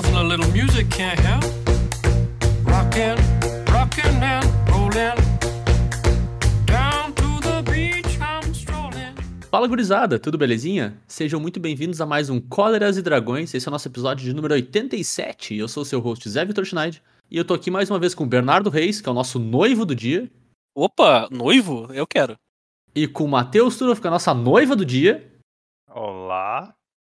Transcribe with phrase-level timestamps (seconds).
[0.00, 1.44] nothing a little music can't help.
[2.64, 3.16] Rockin',
[3.70, 5.16] rockin' and rollin'.
[9.50, 10.96] Fala gurizada, tudo belezinha?
[11.08, 13.52] Sejam muito bem-vindos a mais um Cóleras e Dragões.
[13.52, 15.56] Esse é o nosso episódio de número 87.
[15.56, 18.14] Eu sou o seu host Zé Vitor Schneid e eu tô aqui mais uma vez
[18.14, 20.30] com o Bernardo Reis, que é o nosso noivo do dia,
[20.74, 21.92] Opa, noivo?
[21.92, 22.36] Eu quero.
[22.94, 25.28] e com o Matheus Turov, que é a nossa noiva do dia,
[25.92, 26.72] Olá,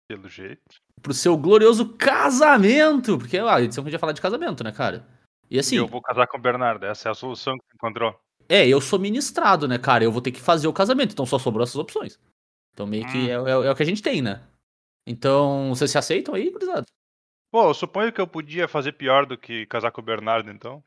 [0.08, 0.83] pelo jeito.
[1.04, 4.64] Pro seu glorioso casamento, porque ó, a edição que a gente vai falar de casamento,
[4.64, 5.06] né, cara?
[5.50, 8.18] E assim, Eu vou casar com o Bernardo, essa é a solução que você encontrou.
[8.48, 10.02] é, eu sou ministrado, né, cara?
[10.02, 12.18] Eu vou ter que fazer o casamento, então só sobrou essas opções.
[12.72, 13.46] Então meio que é, Hum.
[13.46, 14.42] é- é o que a gente tem, né?
[15.06, 16.86] Então, vocês se aceitam aí, gurizada?
[17.52, 20.82] Pô, eu suponho que eu podia fazer pior do que casar com o Bernardo, então.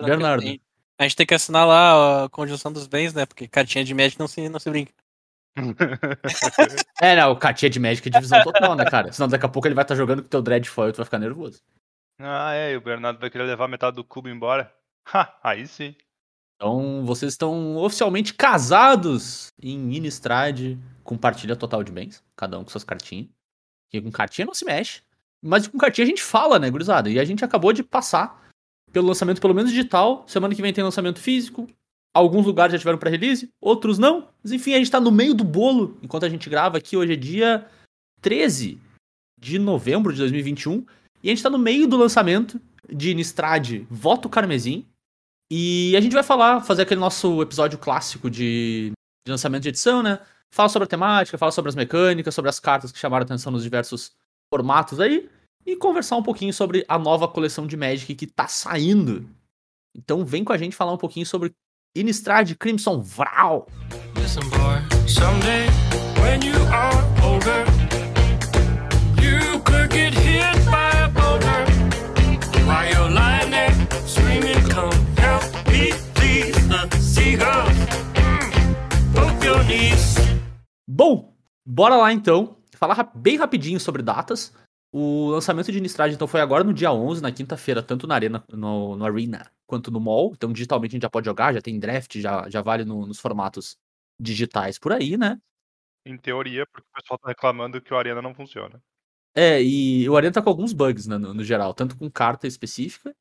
[0.00, 0.42] Bernardo.
[0.42, 0.62] A gente-
[0.98, 3.26] A gente tem que assinar lá a conjunção dos bens, né?
[3.26, 4.92] Porque cartinha de médico não se, não se brinca.
[7.00, 9.12] É, não, o Katia de Magic é divisão total, né, cara?
[9.12, 11.04] Senão daqui a pouco ele vai estar jogando com o teu Dreadfoil e tu vai
[11.04, 11.60] ficar nervoso.
[12.18, 14.72] ah, é, e o Bernardo vai querer levar metade do cubo embora.
[15.12, 15.94] Ha, aí sim.
[16.56, 22.70] Então, vocês estão oficialmente casados em Innistrad, com partilha total de bens, cada um com
[22.70, 23.28] suas cartinhas.
[23.90, 25.02] Que com cartinha não se mexe,
[25.42, 27.10] mas com cartinha a gente fala, né, gurizada?
[27.10, 28.42] E a gente acabou de passar
[28.92, 30.24] pelo lançamento, pelo menos digital.
[30.26, 31.68] Semana que vem tem lançamento físico.
[32.14, 34.28] Alguns lugares já tiveram pré-release, outros não.
[34.40, 36.96] Mas enfim, a gente tá no meio do bolo enquanto a gente grava aqui.
[36.96, 37.66] Hoje é dia
[38.20, 38.80] 13
[39.38, 40.86] de novembro de 2021.
[41.24, 44.86] E a gente tá no meio do lançamento de Innistrad Voto Carmesim.
[45.50, 48.92] E a gente vai falar, fazer aquele nosso episódio clássico de,
[49.26, 50.20] de lançamento de edição, né?
[50.54, 53.64] Fala sobre a temática, fala sobre as mecânicas, sobre as cartas que chamaram atenção nos
[53.64, 54.12] diversos
[54.52, 55.28] formatos aí.
[55.66, 59.28] E conversar um pouquinho sobre a nova coleção de Magic que tá saindo.
[59.96, 61.52] Então vem com a gente falar um pouquinho sobre
[61.96, 63.68] Innistrad Crimson Vral.
[64.16, 65.68] Listen, boy, someday
[66.18, 67.64] when you are older,
[69.22, 71.64] you could get hit by a boulder
[72.66, 73.70] while you're lying there
[74.08, 76.50] screaming, Come help me, please.
[76.66, 77.78] The seagulls
[78.14, 80.16] mm, poke your knees.
[80.88, 81.32] Bom,
[81.64, 82.56] bora lá então.
[82.76, 84.52] Falar bem rapidinho sobre datas.
[84.92, 88.42] O lançamento de Innistrad então foi agora no dia 11, na quinta-feira, tanto na Arena,
[88.52, 90.32] no, no Arena quanto no Mall.
[90.34, 93.18] Então digitalmente a gente já pode jogar, já tem draft, já, já vale no- nos
[93.18, 93.76] formatos
[94.20, 95.40] digitais por aí, né?
[96.06, 98.80] Em teoria, porque o pessoal tá reclamando que o Arena não funciona.
[99.34, 102.46] É, e o Arena tá com alguns bugs né, no, no geral, tanto com carta
[102.46, 103.12] específica,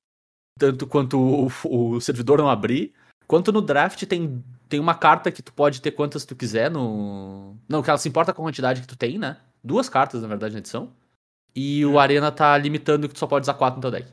[0.60, 2.94] tanto quanto o, o servidor não abrir,
[3.26, 7.58] quanto no draft tem, tem uma carta que tu pode ter quantas tu quiser no.
[7.68, 9.42] Não, que ela se importa com a quantidade que tu tem, né?
[9.64, 10.94] Duas cartas, na verdade, na edição.
[11.56, 14.12] E o Arena tá limitando que tu só pode usar quatro no teu deck.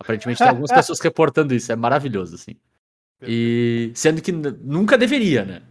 [0.00, 2.56] Aparentemente tem algumas pessoas reportando isso, é maravilhoso, assim.
[3.22, 5.62] E sendo que nunca deveria, né?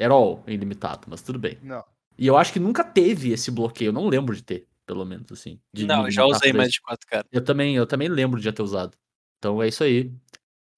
[0.00, 1.58] At all, ilimitado, mas tudo bem.
[1.62, 1.84] Não.
[2.16, 5.30] E eu acho que nunca teve esse bloqueio, eu não lembro de ter, pelo menos,
[5.30, 5.60] assim.
[5.72, 7.26] de não, eu já usei mais de quatro caras.
[7.30, 8.96] Eu também, eu também lembro de já ter usado.
[9.38, 10.10] Então é isso aí.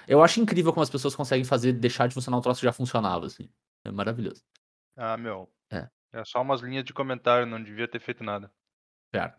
[0.08, 2.72] Eu acho incrível como as pessoas conseguem fazer, deixar de funcionar um troço que já
[2.72, 3.48] funcionava, assim.
[3.84, 4.42] É maravilhoso.
[4.96, 5.48] Ah, meu.
[5.70, 5.88] É.
[6.12, 8.50] É só umas linhas de comentário, não devia ter feito nada.
[9.14, 9.38] Certo.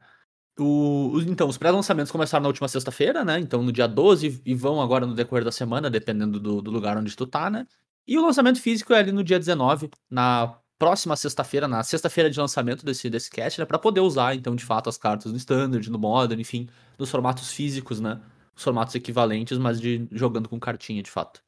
[0.59, 3.39] O, então, os pré-lançamentos começaram na última sexta-feira, né?
[3.39, 6.97] Então, no dia 12 e vão agora no decorrer da semana, dependendo do, do lugar
[6.97, 7.67] onde tu tá, né?
[8.07, 12.39] E o lançamento físico é ali no dia 19, na próxima sexta-feira, na sexta-feira de
[12.39, 13.29] lançamento desse, desse
[13.59, 13.65] né?
[13.65, 17.51] Pra poder usar, então, de fato, as cartas no Standard, no Modern, enfim, nos formatos
[17.51, 18.19] físicos, né?
[18.55, 21.41] Os formatos equivalentes, mas de jogando com cartinha, de fato.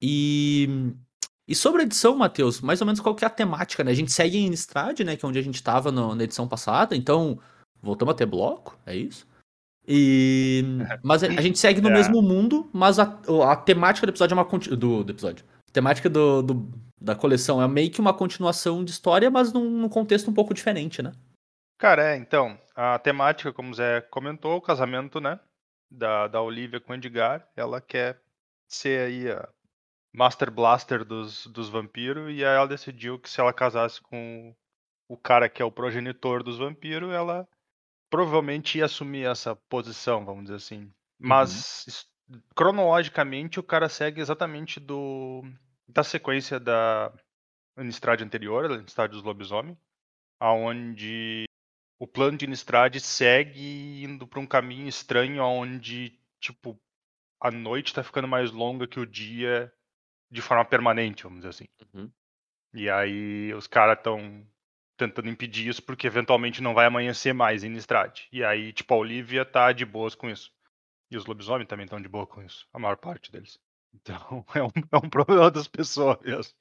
[0.00, 0.94] E.
[1.46, 3.90] E sobre a edição, Matheus, mais ou menos qual que é a temática, né?
[3.90, 5.14] A gente segue em Innistrad, né?
[5.16, 7.38] Que é onde a gente tava no- na edição passada, então
[7.84, 9.26] voltamos a ter bloco, é isso?
[9.86, 10.64] E.
[11.04, 11.92] Mas a, gente segue no É.
[11.92, 14.58] mesmo mundo, mas a, a temática do episódio é uma.
[14.76, 15.44] Do, do episódio.
[15.68, 16.68] A temática do, do-
[17.00, 20.54] da coleção é meio que uma continuação de história, mas num, num contexto um pouco
[20.54, 21.12] diferente, né?
[21.78, 25.38] Cara, é, então, a temática, como o Zé comentou, o casamento, né,
[25.90, 28.18] da, da Olivia com o Edgar, ela quer
[28.70, 29.46] ser aí a
[30.14, 34.54] Master Blaster dos, dos vampiros, e aí ela decidiu que se ela casasse com
[35.10, 37.46] o cara que é o progenitor dos vampiros, ela
[38.14, 40.88] provavelmente ia assumir essa posição, vamos dizer assim.
[41.18, 42.06] Mas, es-
[42.54, 45.42] cronologicamente, o cara segue exatamente do
[45.88, 47.12] da sequência da
[47.76, 49.76] Innistrad anterior, a Innistrad dos Lobisomem,
[50.38, 51.44] aonde
[51.98, 56.80] o plano de Innistrad segue indo para um caminho estranho onde, tipo,
[57.40, 59.72] a noite tá ficando mais longa que o dia
[60.30, 61.66] de forma permanente, vamos dizer assim.
[61.92, 62.10] Uhum.
[62.74, 64.46] E aí os caras estão
[64.96, 68.20] tentando impedir isso porque eventualmente não vai amanhecer mais em Innistrad.
[68.32, 70.52] E aí, tipo, a Olivia tá de boas com isso.
[71.10, 73.58] E os lobisomens também estão de boa com isso, a maior parte deles.
[73.94, 76.52] Então, é um, é um problema das pessoas mesmo.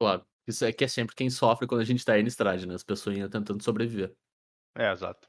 [0.00, 0.24] Claro.
[0.46, 2.74] Isso é que é sempre quem sofre quando a gente tá aí no estrade, né?
[2.74, 4.12] As pessoas ainda tentando sobreviver.
[4.76, 5.28] É, exato.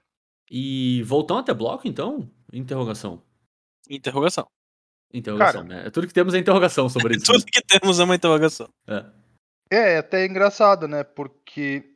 [0.50, 3.24] E voltando até bloco, então, Interrogação.
[3.90, 4.48] Interrogação.
[5.14, 5.82] Interrogação, Cara.
[5.82, 5.88] né?
[5.88, 7.26] É tudo que temos é interrogação sobre isso.
[7.26, 8.70] Tudo que temos é uma interrogação.
[8.88, 9.06] É.
[9.70, 11.04] É, é até engraçado, né?
[11.04, 11.91] Porque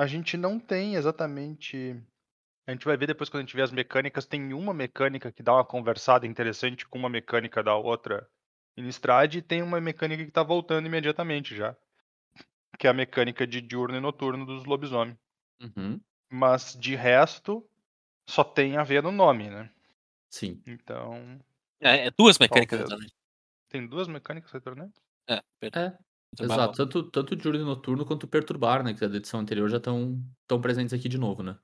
[0.00, 1.94] a gente não tem exatamente.
[2.66, 5.42] A gente vai ver depois quando a gente vê as mecânicas, tem uma mecânica que
[5.42, 8.26] dá uma conversada interessante com uma mecânica da outra
[8.74, 11.76] Innistrad e tem uma mecânica que tá voltando imediatamente já.
[12.78, 15.18] Que é a mecânica de diurno e noturno dos lobisomem.
[15.60, 16.00] Uhum.
[16.30, 17.62] Mas de resto,
[18.26, 19.70] só tem a ver no nome, né?
[20.30, 20.62] Sim.
[20.66, 21.38] Então.
[21.78, 22.88] É, é duas mecânicas.
[23.68, 24.94] Tem duas mecânicas retornando?
[25.28, 26.76] É, É, Muito Exato.
[26.76, 28.94] Tanto, tanto o Diurno Noturno quanto o Perturbar, né?
[28.94, 31.58] Que da edição anterior já estão tão presentes aqui de novo, né?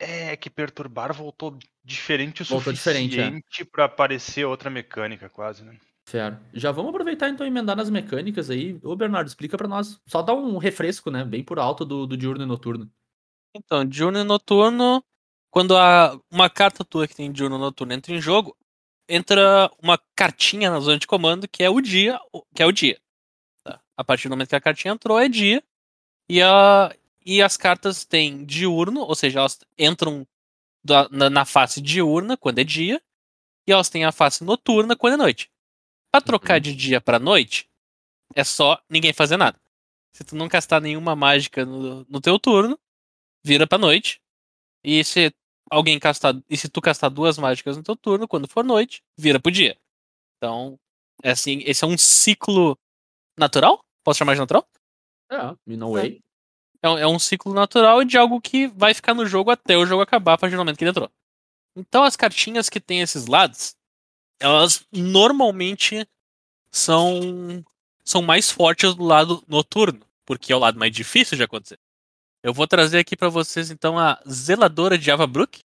[0.00, 3.24] É, que perturbar voltou diferente o Voltou diferente, é.
[3.24, 5.76] suficiente pra aparecer outra mecânica, quase, né?
[6.08, 6.38] Fair.
[6.54, 8.78] Já vamos aproveitar então e emendar nas mecânicas aí.
[8.82, 10.00] Ô, Bernardo, explica pra nós.
[10.06, 11.24] Só dá um refresco, né?
[11.24, 12.88] Bem por alto do, do Diurno e Noturno.
[13.54, 15.02] Então, diurno e noturno,
[15.50, 18.56] quando há uma carta tua que tem diurno e noturno entra em jogo,
[19.08, 22.18] entra uma cartinha na zona de comando que é o dia,
[22.54, 23.00] que é o dia.
[23.98, 25.62] A partir do momento que a cartinha entrou é dia
[26.30, 26.94] e a
[27.26, 30.26] e as cartas têm diurno, ou seja, elas entram
[30.84, 33.02] da- na, na face diurna quando é dia
[33.68, 35.50] e elas têm a face noturna quando é noite.
[36.12, 36.60] Pra trocar Uhum.
[36.62, 37.68] de dia pra noite
[38.36, 39.60] é só ninguém fazer nada.
[40.14, 42.78] Se tu não castar nenhuma mágica no, no teu turno,
[43.44, 44.20] vira pra noite.
[44.84, 45.32] E se
[45.70, 46.34] alguém castar.
[46.48, 49.76] E se tu castar duas mágicas no teu turno, quando for noite, vira pro dia.
[50.36, 50.78] Então,
[51.22, 52.78] é assim, esse é um ciclo
[53.38, 53.84] natural?
[54.08, 54.66] Posso chamar de natural?
[55.30, 56.22] É, no way.
[56.82, 59.84] É um, é um ciclo natural de algo que vai ficar no jogo até o
[59.84, 61.10] jogo acabar a partir do momento que ele entrou.
[61.76, 63.76] Então as cartinhas que tem esses lados,
[64.40, 66.08] elas normalmente
[66.72, 67.62] são
[68.02, 71.78] são mais fortes do lado noturno, porque é o lado mais difícil de acontecer.
[72.42, 75.60] Eu vou trazer aqui pra vocês então a Zeladora de Avabrook,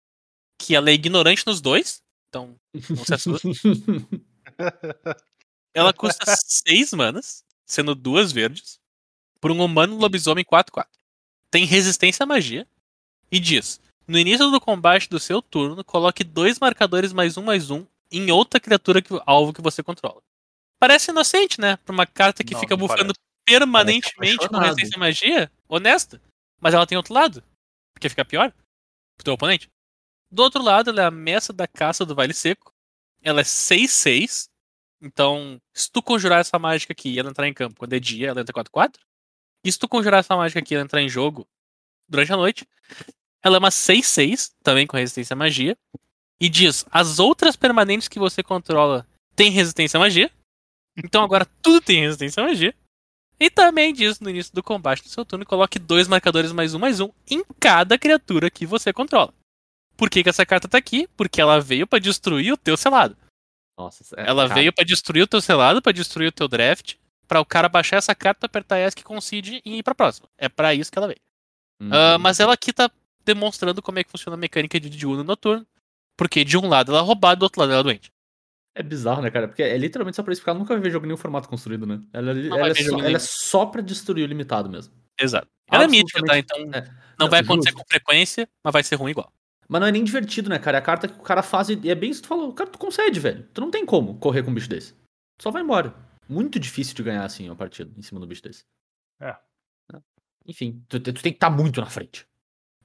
[0.59, 2.57] que ela é ignorante nos dois, então
[2.91, 3.49] não se assusta.
[5.75, 8.79] Ela custa 6 manas, sendo duas verdes,
[9.41, 10.87] por um humano lobisomem 4-4.
[11.51, 12.67] Tem resistência à magia
[13.31, 17.71] e diz: No início do combate do seu turno, coloque dois marcadores mais um mais
[17.71, 20.23] um em outra criatura que, alvo que você controla.
[20.79, 21.77] Parece inocente, né?
[21.79, 23.15] Pra uma carta que Não, fica bufando
[23.45, 25.53] permanentemente com resistência à magia.
[25.69, 26.21] Honesta.
[26.61, 27.43] Mas ela tem outro lado.
[27.95, 28.53] Porque fica pior
[29.17, 29.71] pro teu oponente.
[30.31, 32.73] Do outro lado, ela é a Messa da Caça do Vale Seco.
[33.23, 34.49] Ela é 6-6.
[35.03, 38.29] Então, se tu conjurar essa mágica aqui e ela entrar em campo quando é dia,
[38.29, 39.01] ela entra 4-4.
[39.65, 41.47] E se tu conjurar essa mágica aqui e ela entrar em jogo
[42.09, 42.69] durante a noite,
[43.43, 45.77] ela é uma 6-6, também com resistência à magia.
[46.41, 50.31] E diz: as outras permanentes que você controla têm resistência à magia.
[50.97, 52.75] Então agora tudo tem resistência à magia.
[53.41, 56.79] E também diz no início do combate do seu turno: coloque dois marcadores mais um
[56.79, 59.35] mais um em cada criatura que você controla.
[59.97, 61.09] Por que, que essa carta tá aqui?
[61.17, 63.17] Porque ela veio pra destruir o teu selado.
[63.77, 66.95] Nossa, é, Ela cara, veio pra destruir o teu selado, pra destruir o teu draft,
[67.27, 70.29] pra o cara baixar essa carta, apertar S que concede e ir pra próxima.
[70.37, 71.21] É pra isso que ela veio.
[71.81, 71.91] uhum.
[71.93, 72.91] Ah, mas ela aqui tá
[73.25, 75.67] demonstrando como é que funciona a mecânica de diurno e noturno.
[76.17, 78.13] Porque de um lado ela é roubada, do outro lado ela é doente.
[78.75, 79.49] É bizarro, né, cara?
[79.49, 81.49] Porque é literalmente só pra isso, porque ela nunca vai ver jogo em nenhum formato
[81.49, 82.01] construído, né?
[82.13, 84.93] Ela, Não ela vai é, só, jogo ela é só pra destruir o limitado mesmo.
[85.21, 85.49] Exato.
[85.71, 86.39] Ela é mítica, tá?
[86.39, 86.81] Então É.
[86.83, 86.85] não,
[87.21, 87.83] Não, vai acontecer justo.
[87.85, 89.33] com frequência, mas vai ser ruim igual.
[89.73, 90.77] Mas não é nem divertido, né, cara?
[90.77, 92.53] É a carta que o cara faz e é bem isso que tu falou.
[92.53, 93.49] Cara, tu concede, velho.
[93.55, 94.95] Tu não tem como correr com um bicho desse.
[95.41, 95.95] Só vai embora.
[96.29, 98.67] Muito difícil de ganhar, assim, a partida em cima do bicho desse.
[99.19, 99.35] É.
[100.47, 102.27] Enfim, tu, tu tem que estar muito na frente.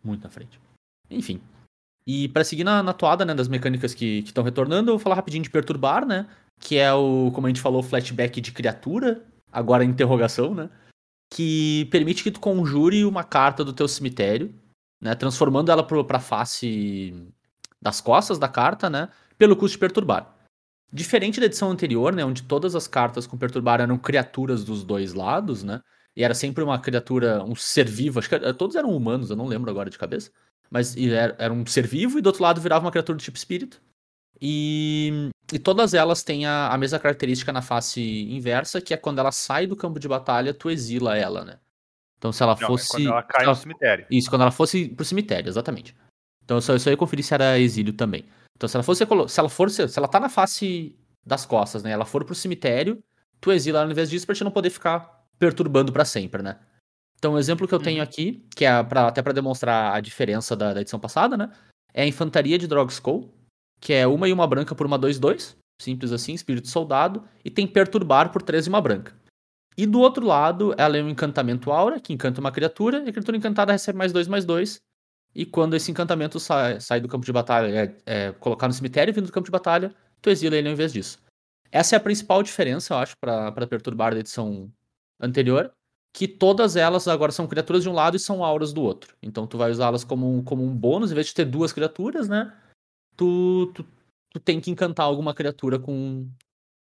[0.02, 0.62] Muito na frente.
[1.10, 1.42] Enfim.
[2.06, 5.16] E pra seguir na, na toada, né, das mecânicas que estão retornando, eu vou falar
[5.16, 6.26] rapidinho de perturbar, né?
[6.58, 9.26] Que é o, como a gente falou, flashback de criatura.
[9.52, 10.70] Agora interrogação, né?
[11.34, 14.56] Que permite que tu conjure uma carta do teu cemitério,
[15.02, 15.16] né?
[15.16, 17.14] Transformando ela pro, pra face
[17.82, 19.10] das costas da carta, né?
[19.38, 20.36] Pelo custo de perturbar.
[20.92, 22.24] Diferente da edição anterior, né?
[22.26, 25.82] Onde todas as cartas com perturbar eram criaturas dos dois lados, né?
[26.16, 28.20] E era sempre uma criatura, um ser vivo.
[28.20, 30.32] Acho que era- todos eram humanos, eu não lembro agora de cabeça.
[30.70, 33.38] Mas era, era um ser vivo e do outro lado virava uma criatura do tipo
[33.38, 33.82] espírito.
[34.42, 38.02] E, e todas elas têm a, a mesma característica na face
[38.32, 41.60] inversa, que é quando ela sai do campo de batalha, tu exila ela, né?
[42.18, 42.86] Então se ela Não, fosse.
[42.86, 44.06] é quando ela cai no cemitério.
[44.10, 45.96] isso, quando ela fosse pro cemitério, exatamente.
[46.44, 48.26] Então eu só, eu só ia conferir se era exílio também.
[48.56, 50.96] Então se ela fosse se ela for se ela tá na face
[51.26, 51.92] das costas, né?
[51.92, 53.04] Ela for pro cemitério,
[53.40, 56.58] tu exila ela ao invés disso pra te não poder ficar perturbando pra sempre, né?
[57.20, 60.56] Então o exemplo que eu tenho aqui, que é pra, até pra demonstrar a diferença
[60.56, 61.52] da, da edição passada, né?
[61.94, 63.34] É a infantaria de Drogskull,
[63.82, 67.68] que é uma e uma branca por uma 2-2, simples assim, espírito soldado, e tem
[67.68, 69.16] perturbar por 3 e uma branca.
[69.78, 73.12] E do outro lado, ela é um encantamento aura, que encanta uma criatura, e a
[73.12, 74.82] criatura encantada recebe mais 2 mais 2,
[75.36, 79.14] E quando esse encantamento sai, sai do campo de batalha, é, é colocar no cemitério
[79.14, 81.20] vindo do campo de batalha, tu exila ele ao invés disso.
[81.72, 84.72] Essa é a principal diferença, eu acho, para perturbar da edição
[85.20, 85.72] anterior.
[86.14, 89.16] Que todas elas agora são criaturas de um lado e são auras do outro.
[89.22, 92.28] Então tu vai usá-las como um, como um bônus, em vez de ter duas criaturas,
[92.28, 92.52] né?
[93.16, 93.86] Tu, tu,
[94.32, 96.28] tu tem que encantar alguma criatura com,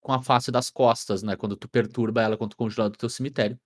[0.01, 1.35] com a face das costas, né?
[1.35, 3.57] Quando tu perturba ela, quando tu congela do teu cemitério.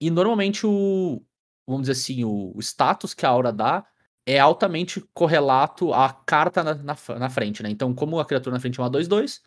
[0.00, 1.22] E normalmente o,
[1.66, 3.86] vamos dizer assim, o, o status que a aura dá
[4.26, 7.70] é altamente correlato à carta na, na, na, frente, né?
[7.70, 9.40] Então, como a criatura na frente é uma 2-2,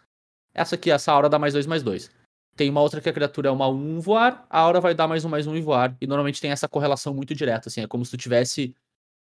[0.53, 2.09] essa aqui, essa aura dá mais 2 mais 2.
[2.55, 5.23] Tem uma outra que a criatura é uma 1 voar, a aura vai dar mais
[5.23, 5.95] um mais um e voar.
[6.01, 8.75] E normalmente tem essa correlação muito direta, assim, é como se tu tivesse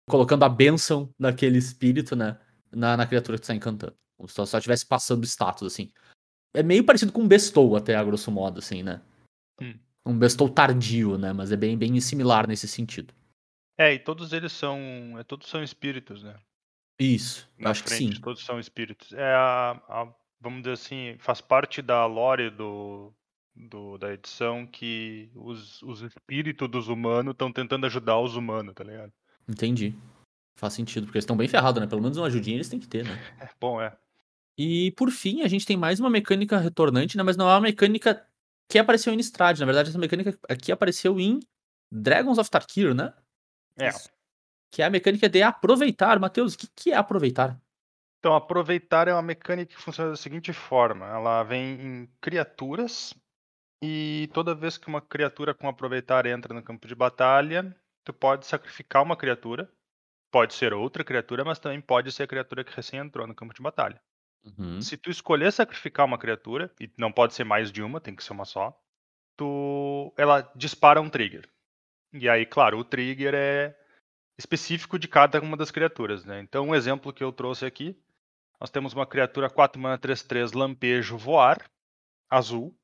[0.08, 2.38] colocando a benção daquele espírito, né?
[2.72, 3.96] Na, na criatura que tu tá encantando.
[4.18, 5.92] Como se tu só estivesse passando status, assim.
[6.54, 9.02] É meio parecido com um bestow, até a grosso modo, assim, né?
[9.62, 9.78] Hum.
[10.06, 11.32] Um bestow tardio, né?
[11.34, 13.14] Mas é bem, bem similar nesse sentido.
[13.78, 14.78] É, e todos eles são.
[15.20, 16.36] É, todos são espíritos, né?
[17.00, 18.22] Isso, Na acho frente, que sim.
[18.22, 19.14] todos são espíritos.
[19.14, 23.14] É a, a- vamos dizer assim, faz parte da lore do,
[23.56, 28.84] do- da edição que os, os espíritos dos humanos estão tentando ajudar os humanos, tá
[28.84, 29.14] ligado?
[29.48, 29.96] Entendi.
[30.58, 31.88] Faz sentido, porque eles estão bem ferrados, né?
[31.88, 33.14] Pelo menos uma ajudinha eles têm que ter, né?
[33.40, 33.98] É, bom, é.
[34.62, 37.24] E por fim, a gente tem mais uma mecânica retornante, né?
[37.24, 38.28] Mas não é uma mecânica
[38.70, 39.58] que apareceu em Strad.
[39.58, 41.40] Na verdade, essa mecânica aqui apareceu em
[41.90, 43.14] Dragons of Tarkir, né?
[43.80, 43.90] É.
[44.70, 46.20] Que é a mecânica de aproveitar.
[46.20, 47.58] Matheus, o que, que é aproveitar?
[48.20, 53.14] Então, aproveitar é uma mecânica que funciona da seguinte forma: ela vem em criaturas,
[53.82, 57.74] e toda vez que uma criatura com aproveitar entra no campo de batalha,
[58.04, 59.72] tu pode sacrificar uma criatura.
[60.30, 63.54] Pode ser outra criatura, mas também pode ser a criatura que recém entrou no campo
[63.54, 64.00] de batalha.
[64.44, 64.82] Uhum.
[64.82, 68.24] Se tu escolher sacrificar uma criatura, e não pode ser mais de uma, tem que
[68.24, 68.78] ser uma só,
[69.38, 71.50] tu ela dispara um trigger.
[72.14, 73.76] E aí, claro, o trigger é
[74.38, 76.40] específico de cada uma das criaturas, né?
[76.40, 78.02] Então, um exemplo que eu trouxe aqui,
[78.60, 81.70] nós temos uma criatura 4 mana 3/3 lampejo voar,
[82.30, 82.76] azul,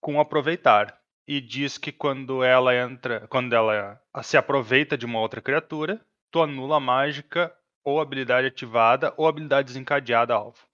[0.00, 1.00] com aproveitar.
[1.26, 6.42] E diz que quando ela entra, quando ela se aproveita de uma outra criatura, tu
[6.42, 10.66] anula a mágica ou habilidade ativada ou habilidade desencadeada alvo.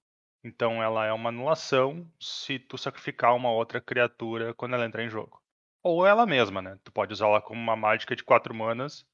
[0.43, 5.09] Então ela é uma anulação se tu sacrificar uma outra criatura quando ela entrar em
[5.11, 5.41] jogo.
[5.83, 6.79] Ou ela mesma, né?
[6.85, 9.05] Tu pode usar ela como uma mágica de 4 manas,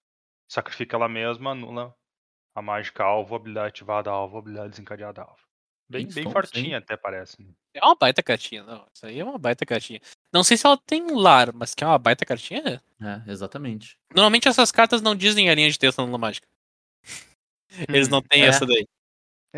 [0.50, 1.94] sacrifica ela mesma, anula
[2.54, 5.42] a mágica alvo, habilidade ativada alvo, habilidade desencadeada alvo.
[5.88, 7.40] Bem, Bem fortinha até parece.
[7.42, 7.52] né?
[7.74, 8.86] É uma baita cartinha, não.
[8.92, 10.00] Isso aí é uma baita cartinha.
[10.32, 12.82] Não sei se ela tem lar, mas que é uma baita cartinha.
[13.00, 13.06] é.
[13.06, 13.96] É, exatamente.
[14.14, 16.48] Normalmente essas cartas não dizem a linha de texto na mágica.
[17.88, 18.46] Eles não têm É.
[18.46, 18.86] essa daí.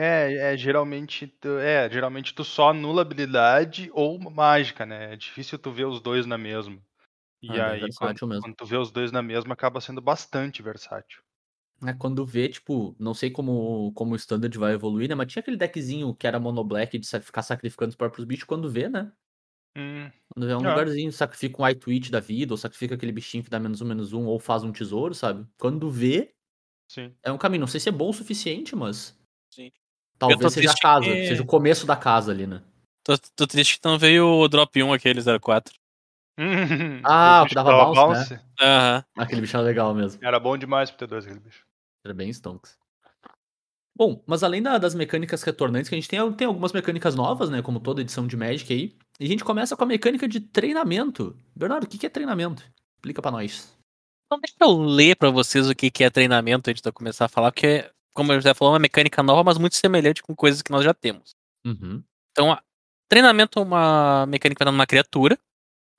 [0.01, 5.13] É, é geralmente, tu, é, geralmente tu só anula habilidade ou mágica, né?
[5.15, 6.81] É difícil tu ver os dois na mesma.
[7.43, 8.49] E Ah, bem aí, versátil quando, mesmo.
[8.51, 11.23] quando tu vê os dois na mesma, acaba sendo bastante versátil.
[11.87, 15.15] É, quando vê, tipo, não sei como, como o standard vai evoluir, né?
[15.15, 18.69] Mas tinha aquele deckzinho que era mono black de ficar sacrificando os próprios bichos quando
[18.71, 19.13] vê, né?
[19.77, 20.65] Hum, Quando vê um É.
[20.65, 23.87] lugarzinho, sacrifica um eye twitch da vida, ou sacrifica aquele bichinho que dá menos um,
[23.87, 25.47] menos um, ou faz um tesouro, sabe?
[25.59, 26.35] Quando vê,
[26.89, 27.19] sim.
[27.25, 27.63] é um caminho.
[27.63, 29.19] Não sei se é bom o suficiente, mas.
[29.51, 29.71] Sim.
[30.19, 32.61] Talvez seja a casa, que- seja o começo da casa ali, né?
[33.05, 35.75] Tô, tô triste que não veio o drop 1 aquele 04.
[37.05, 39.05] Ah, o que dava dava bounce, Aham.
[39.17, 40.21] Aquele bicho era legal mesmo.
[40.25, 41.65] Era bom demais pro T2 aquele bicho.
[42.05, 42.77] Era bem stonks.
[43.97, 47.51] Bom, mas além da- das mecânicas retornantes, que a gente tem, tem algumas mecânicas novas,
[47.51, 47.61] né?
[47.63, 48.97] Como toda edição de Magic aí.
[49.19, 51.37] E a gente começa com a mecânica de treinamento.
[51.57, 52.63] Bernardo, o que que é treinamento?
[52.97, 53.77] Explica pra nós.
[54.27, 57.25] Então deixa eu ler pra vocês o que que é treinamento antes de eu começar
[57.25, 60.35] a falar, porque, como eu já falou, é uma mecânica nova, mas muito semelhante com
[60.35, 61.37] coisas que nós já temos.
[61.65, 62.03] Uhum.
[62.33, 62.61] Então, a-
[63.09, 65.39] treinamento é uma mecânica vai dar numa criatura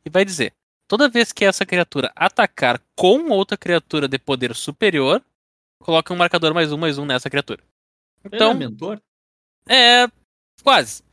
[0.06, 0.54] e vai dizer:
[0.88, 5.24] toda vez que essa criatura atacar com outra criatura de poder superior,
[5.82, 7.64] coloque um marcador mais um, mais um nessa criatura.
[8.26, 9.02] Então, é mentor?
[9.70, 10.08] é.
[10.62, 11.04] Quase.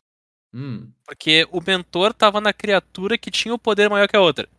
[0.53, 0.91] Hum.
[1.05, 4.49] Porque o mentor tava na criatura que tinha o poder maior que a outra.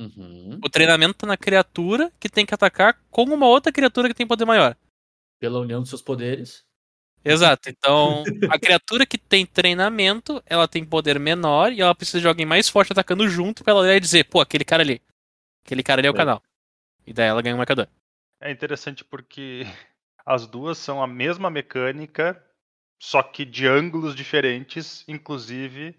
[0.00, 0.58] Uhum.
[0.64, 4.26] O treinamento tá na criatura que tem que atacar com uma outra criatura que tem
[4.26, 4.74] poder maior.
[5.42, 6.64] Pela união dos seus poderes.
[7.24, 7.68] Exato.
[7.68, 12.46] Então, a criatura que tem treinamento, ela tem poder menor e ela precisa de alguém
[12.46, 15.02] mais forte atacando junto pra ela olhar e dizer, pô, aquele cara ali.
[15.64, 16.20] Aquele cara ali é o Bem.
[16.20, 16.40] canal.
[17.04, 17.88] E daí ela ganha um marcador.
[18.40, 19.62] É interessante porque
[20.24, 22.40] as duas são a mesma mecânica,
[23.00, 25.96] só que de ângulos diferentes, inclusive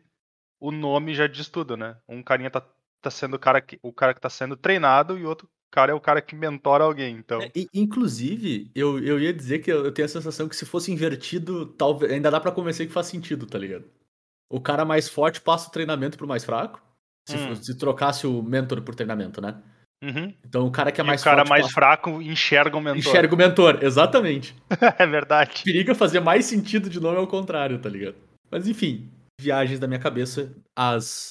[0.58, 1.98] o nome já diz tudo, né?
[2.08, 2.66] Um carinha tá,
[3.02, 5.92] tá sendo o cara, que, o cara que tá sendo treinado e o outro cara
[5.92, 7.15] é o cara que mentora alguém.
[7.18, 10.65] Então, É, inclusive, eu, eu ia dizer que eu, eu tenho a sensação que se
[10.65, 13.86] fosse invertido, talvez ainda dá pra convencer que faz sentido, tá ligado?
[14.51, 16.82] O cara mais forte passa o treinamento pro mais fraco.
[17.27, 17.48] Se, Hum.
[17.50, 19.62] fosse- se trocasse o mentor por treinamento, né?
[20.03, 20.34] Uhum.
[20.46, 22.82] Então o cara que é e mais o cara forte mais passa- fraco enxerga o
[22.82, 23.00] mentor.
[23.00, 24.53] enxerga o mentor, exatamente.
[25.00, 25.63] é verdade.
[25.63, 28.18] Periga fazer mais sentido de nome ao contrário, tá ligado?
[28.51, 31.30] Mas enfim, viagens da minha cabeça às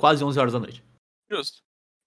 [0.00, 0.82] quase 11 horas da noite.
[1.30, 1.58] Justo.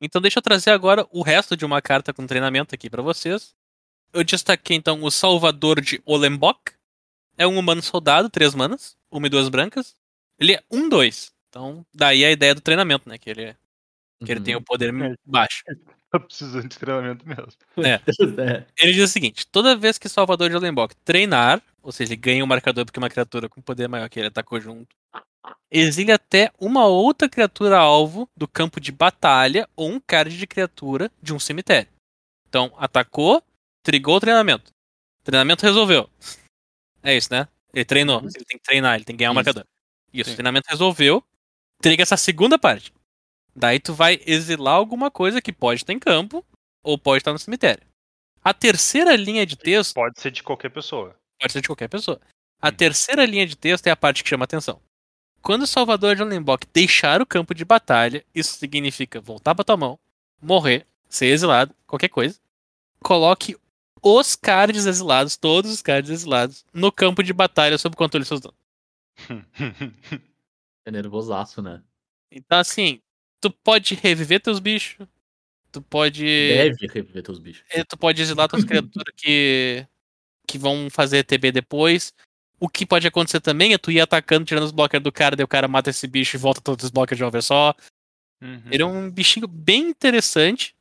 [0.02, 3.54] Então deixa eu trazer agora o resto de uma carta com treinamento aqui pra vocês.
[4.14, 6.74] Eu destaquei então o Salvador de Olembok.
[7.38, 9.96] É um humano soldado, três manas, uma e duas brancas.
[10.40, 11.34] Ele é um dois.
[11.50, 13.18] Então, daí a ideia do treinamento, né?
[13.18, 13.56] Que ele, é-
[14.26, 14.46] que ele Uhum.
[14.46, 14.94] tem o poder
[15.26, 15.64] baixo.
[16.12, 17.48] Tá precisando de treinamento mesmo.
[17.98, 18.66] É.
[18.78, 22.44] Ele diz o seguinte: toda vez que Salvador de Olembok treinar, ou seja, ele ganha
[22.44, 24.96] um marcador porque uma criatura com poder maior que ele atacou junto,
[25.72, 31.12] exile até uma outra criatura alvo do campo de batalha ou um card de criatura
[31.22, 31.90] de um cemitério.
[32.48, 33.44] Então, atacou,
[33.84, 34.72] trigou o treinamento.
[35.24, 36.10] Treinamento resolveu.
[37.04, 37.48] É isso, né?
[37.74, 38.20] Ele treinou.
[38.22, 38.28] Uhum.
[38.34, 39.36] Ele tem que treinar, ele tem que ganhar um Isso.
[39.36, 39.66] marcador.
[40.14, 40.36] Isso, Sim.
[40.38, 41.24] treinamento resolveu.
[41.82, 42.94] Triga essa segunda parte.
[43.56, 46.46] Daí tu vai exilar alguma coisa que pode estar em campo
[46.84, 47.84] ou pode estar no cemitério.
[48.44, 51.16] A terceira linha de texto Pode ser de qualquer pessoa.
[51.40, 52.20] pode ser de qualquer pessoa.
[52.62, 52.72] A Hum.
[52.72, 54.80] terceira linha de texto é a parte que chama atenção.
[55.46, 59.78] Quando o Salvador de Olembok deixar o campo de batalha, isso significa voltar pra tua
[59.78, 60.00] mão,
[60.42, 62.40] morrer, ser exilado, qualquer coisa.
[63.00, 63.56] Coloque
[64.02, 68.42] os cards exilados, todos os cards exilados, no campo de batalha sob controle dos seus
[68.42, 68.58] donos.
[70.88, 71.82] É nervosaço, né?
[72.32, 73.02] Então, assim,
[73.42, 75.08] tu pode reviver teus bichos,
[75.72, 76.24] tu pode.
[76.24, 77.64] Deve reviver teus bichos.
[77.72, 79.84] Eh, Tu pode exilar tuas criaturas que,
[80.48, 82.14] que vão fazer TB depois.
[82.60, 85.44] O que pode acontecer também é tu ir atacando, tirando os blockers do cara, daí
[85.44, 87.76] o cara mata esse bicho e volta todos os blockers de uma vez só.
[88.42, 88.64] Uhum.
[88.72, 90.76] Ele é um bichinho bem interessante.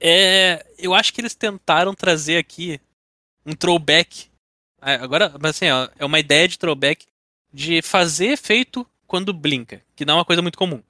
[0.00, 2.80] É, eu acho que eles tentaram trazer aqui
[3.44, 4.28] um throwback.
[4.82, 7.06] É, Agora, mas assim, ó, é uma ideia de throwback
[7.52, 10.82] de fazer efeito quando blinka, que não é uma coisa muito comum.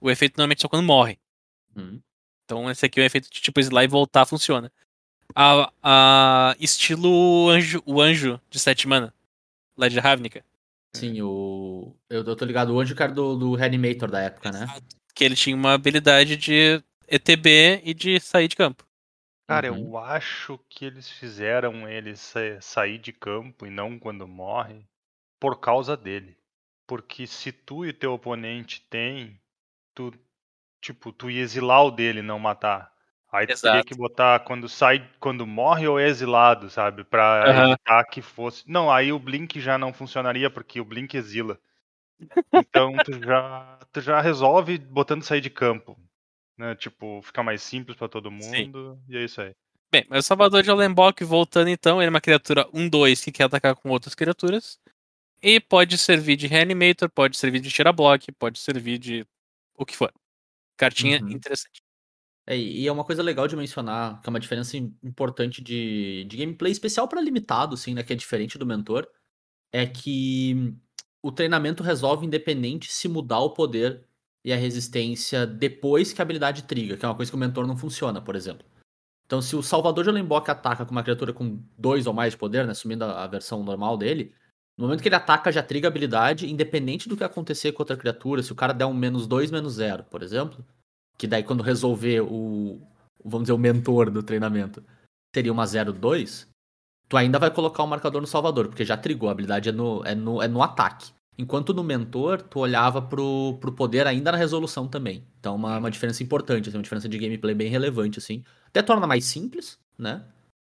[0.00, 1.18] O efeito normalmente é só quando morre.
[1.76, 2.00] Hum.
[2.44, 4.70] Então esse aqui é o efeito de tipo exilar e voltar funciona.
[5.34, 9.14] A, a estilo anjo, o anjo de sete mana,
[9.76, 10.44] lá de Ravnica.
[10.94, 11.96] Sim, o.
[12.08, 14.66] Eu, eu tô ligado, o anjo cara do, do Reanimator da época, né?
[15.14, 18.86] Que ele tinha uma habilidade de ETB e de sair de campo.
[19.48, 19.88] Cara, Uhum.
[19.90, 24.86] eu acho que eles fizeram ele sa- sair de campo e não quando morre
[25.40, 26.36] por causa dele.
[26.86, 29.40] Porque se tu e teu oponente tem,
[29.94, 30.12] tu,
[30.80, 32.91] tipo, tu ia exilar o dele, não matar.
[33.32, 33.84] Aí tu teria Exato.
[33.84, 37.02] que botar quando sai, quando morre ou é exilado, sabe?
[37.02, 37.76] Pra Aham.
[37.76, 38.62] evitar que fosse.
[38.68, 41.58] Não, aí o Blink já não funcionaria, porque o Blink exila.
[42.52, 45.98] Então tu já, tu já resolve botando sair de campo.
[46.58, 46.74] Né?
[46.76, 48.66] Tipo, fica mais simples pra todo Sim.
[48.66, 48.98] mundo.
[49.08, 49.54] E é isso aí.
[49.92, 53.44] Bem, mas o Salvador de Olembok, voltando então, ele é uma criatura 1-2 que quer
[53.44, 54.78] atacar com outras criaturas.
[55.42, 59.26] E pode servir de Reanimator, pode servir de tira-block, pode servir de
[59.76, 60.12] o que for.
[60.78, 61.30] Cartinha Uhum.
[61.30, 61.81] interessante.
[62.52, 66.24] É, e é uma coisa legal de mencionar, que é uma diferença im- importante de,
[66.24, 68.02] de gameplay, especial pra limitado, assim, né?
[68.02, 69.08] Que é diferente do mentor.
[69.72, 70.74] É que
[71.22, 74.04] o treinamento resolve independente se mudar o poder
[74.44, 77.66] e a resistência depois que a habilidade triga, que é uma coisa que o mentor
[77.66, 78.66] não funciona, por exemplo.
[79.24, 82.38] Então, se o Salvador de Olembok ataca com uma criatura com dois ou mais de
[82.38, 82.72] poder, né?
[82.72, 84.34] Assumindo a, a versão normal dele,
[84.76, 87.96] no momento que ele ataca, já triga a habilidade, independente do que acontecer com outra
[87.96, 88.42] criatura.
[88.42, 90.62] Se o cara der um menos dois, menos zero, por exemplo,
[91.22, 92.80] que daí quando resolver o,
[93.24, 94.82] vamos dizer, o mentor do treinamento,
[95.32, 96.48] seria uma 0-2,
[97.08, 100.04] tu ainda vai colocar o marcador no Salvador, porque já trigou, a habilidade é no,
[100.04, 101.12] é no, é no ataque.
[101.38, 105.24] Enquanto no mentor, tu olhava pro, pro poder ainda na resolução também.
[105.38, 108.42] Então, uma, uma diferença importante, assim, uma diferença de gameplay bem relevante, assim.
[108.66, 110.24] Até torna mais simples, né?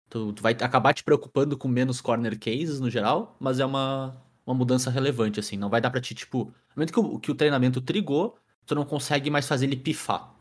[0.08, 4.20] Tu, tu vai acabar te preocupando com menos corner cases no geral, mas é uma,
[4.44, 5.56] uma mudança relevante, assim.
[5.56, 8.36] Não vai dar pra ti, tipo, no momento que o, que o treinamento trigou,
[8.66, 10.39] tu não consegue mais fazer ele pifar.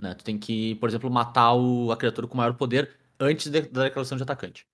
[0.00, 0.14] Né?
[0.14, 3.84] Tu tem que, por exemplo, matar o, a criatura com maior poder antes de- da
[3.84, 4.66] declaração de atacante.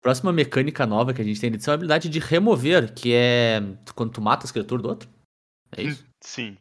[0.00, 3.12] Próxima mecânica nova que a gente tem na edição é a habilidade de remover, que
[3.12, 3.60] é
[3.94, 5.08] quando tu mata as criaturas do outro.
[5.76, 6.06] É isso?
[6.20, 6.56] Sim.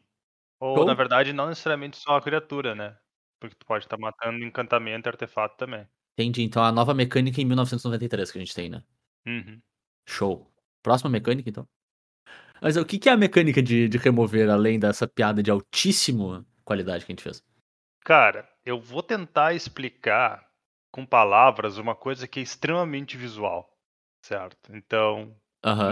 [0.60, 2.97] Ou, na verdade, não necessariamente só a criatura, né?
[3.39, 5.88] Porque tu pode estar matando encantamento e artefato também.
[6.17, 6.41] Entendi.
[6.41, 8.84] Então a nova mecânica em 1993 que a gente tem, né?
[9.27, 9.62] Uhum.
[10.08, 10.51] Show.
[10.82, 11.67] Próxima mecânica, então.
[12.60, 16.43] Mas o que que é a mecânica de, de remover, além dessa piada de altíssima
[16.65, 17.43] qualidade que a gente fez?
[18.08, 20.48] Cara, eu vou tentar explicar
[20.93, 23.70] com palavras uma coisa que é extremamente visual,
[24.22, 24.74] certo?
[24.74, 25.36] Então,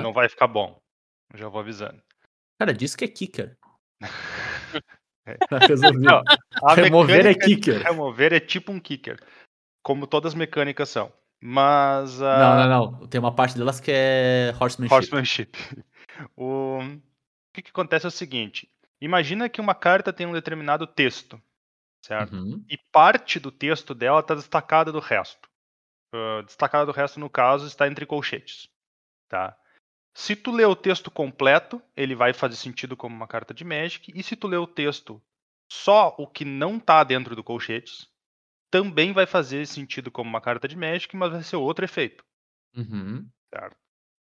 [0.01, 0.79] não vai ficar bom.
[1.33, 2.01] Já vou avisando.
[2.57, 3.57] Cara, diz que é kicker.
[5.27, 5.37] É.
[5.99, 6.21] Não,
[6.63, 7.81] A Remover é kicker.
[7.81, 9.19] Remover é tipo um kicker.
[9.81, 11.11] Como todas as mecânicas são.
[11.41, 12.19] Mas.
[12.19, 13.07] Não, a não, não.
[13.07, 14.95] Tem uma parte delas que é horsemanship.
[14.95, 15.51] Horsemanship.
[16.37, 16.77] O...
[16.77, 17.01] o
[17.51, 18.69] que, que acontece é o seguinte:
[19.01, 21.41] imagina que uma carta tem um determinado texto,
[22.05, 22.35] certo?
[22.35, 22.63] Uhum.
[22.69, 25.49] E parte do texto dela está destacada do resto.
[26.13, 28.69] Ah, destacada do resto, no caso, está entre colchetes,
[29.27, 29.57] tá?
[30.13, 34.13] Se tu ler o texto completo, ele vai fazer sentido como uma carta de Magic,
[34.15, 35.21] e se tu ler o texto
[35.69, 38.07] só o que não tá dentro do colchetes,
[38.71, 42.23] também vai fazer sentido como uma carta de Magic, mas vai ser outro efeito.
[42.77, 43.27] Uhum.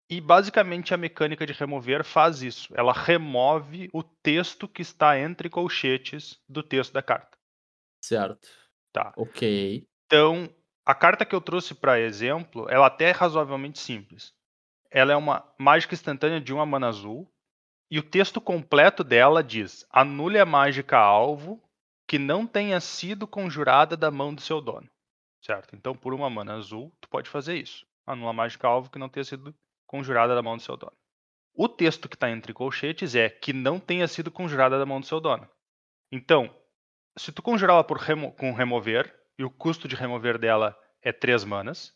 [0.09, 2.73] E basicamente a mecânica de remover faz isso.
[2.75, 7.36] Ela remove o texto que está entre colchetes do texto da carta.
[8.07, 8.47] Certo.
[8.93, 9.13] Tá.
[9.17, 9.85] Ok.
[10.05, 10.49] Então,
[10.85, 14.33] a carta que eu trouxe para exemplo, ela até é razoavelmente simples.
[14.89, 17.29] Ela é uma mágica instantânea de uma mana azul.
[17.91, 21.61] E o texto completo dela diz: anule a mágica alvo
[22.07, 24.89] que não tenha sido conjurada da mão do seu dono.
[25.41, 25.75] Certo?
[25.75, 27.85] Então, por uma mana azul, tu pode fazer isso.
[28.05, 29.53] Anula a mágica alvo que não tenha sido
[29.85, 30.95] conjurada da mão do seu dono.
[31.53, 35.05] O texto que está entre colchetes é que não tenha sido conjurada da mão do
[35.05, 35.49] seu dono.
[36.09, 36.49] Então,
[37.17, 41.11] se tu conjurar ela por remo com remover, e o custo de remover dela é
[41.11, 41.93] 3 manas,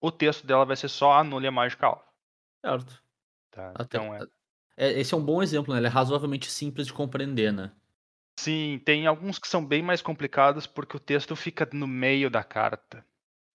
[0.00, 2.04] o texto dela vai ser só anule a mágica alvo.
[2.64, 3.02] Certo.
[3.50, 3.72] Tá?
[3.74, 4.26] Até- Então, é...
[4.76, 5.80] é- esse é um bom exemplo, né?
[5.80, 7.72] Ele é razoavelmente simples de compreender, né?
[8.38, 12.42] Sim, tem alguns que são bem mais complicados porque o texto fica no meio da
[12.42, 13.06] carta.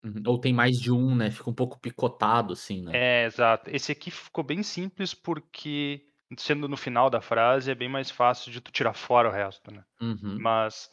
[0.04, 0.24] Uhum.
[0.26, 1.30] Ou tem mais de um, né?
[1.30, 2.92] Fica um pouco picotado, assim, né?
[2.96, 3.70] É, exato.
[3.70, 8.52] Esse aqui ficou bem simples porque, sendo no final da frase, é bem mais fácil
[8.52, 9.84] de tu tirar fora o resto, né?
[10.02, 10.38] Uhum.
[10.40, 10.90] Mas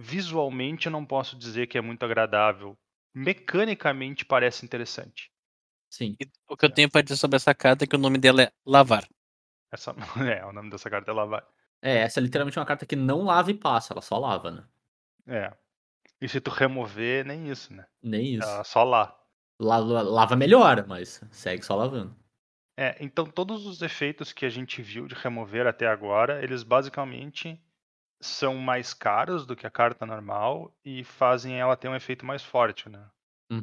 [0.00, 2.76] visualmente eu não posso dizer que é muito agradável.
[3.14, 5.30] Mecanicamente parece interessante.
[5.90, 6.16] Sim.
[6.20, 8.42] E o que eu tenho pra dizer sobre essa carta é que o nome dela
[8.42, 9.06] é Lavar.
[9.72, 9.94] Essa...
[10.40, 11.46] É, o nome dessa carta é lavar.
[11.82, 14.64] É, essa é literalmente uma carta que não lava e passa, ela só lava, né?
[15.26, 15.52] É.
[16.20, 17.86] E se tu remover, nem isso, né?
[18.02, 18.48] Nem isso.
[18.48, 19.16] Ela só lá.
[19.58, 22.14] La- la- lava melhor, mas segue só lavando.
[22.80, 27.62] É, então todos os efeitos que a gente viu de remover até agora, eles basicamente
[28.22, 32.42] são mais caros do que a carta normal e fazem ela ter um efeito mais
[32.42, 33.06] forte, né?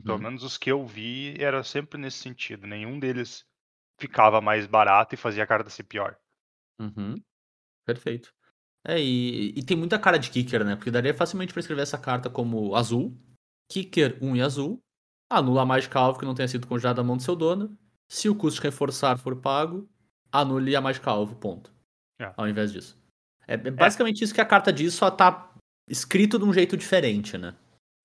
[0.03, 0.23] Pelo Uhum.
[0.23, 2.67] menos os que eu vi era sempre nesse sentido.
[2.67, 3.43] Nenhum deles
[3.99, 6.15] ficava mais barato e fazia a carta ser pior.
[6.79, 7.15] Uhum.
[7.85, 8.31] Perfeito.
[8.85, 10.75] É, e, e tem muita cara de kicker, né?
[10.75, 13.17] Porque daria facilmente pra escrever essa carta como azul,
[13.71, 14.79] kicker 1 e azul,
[15.29, 18.29] anula a mágica alvo que não tenha sido conjurada da mão do seu dono, se
[18.29, 19.89] o custo de reforçar for pago,
[20.31, 21.73] anule a mágica alvo, ponto.
[22.19, 22.33] É.
[22.37, 22.97] Ao invés disso.
[23.47, 25.53] É, é basicamente isso que a carta diz, só tá
[25.89, 27.55] escrito de um jeito diferente, né?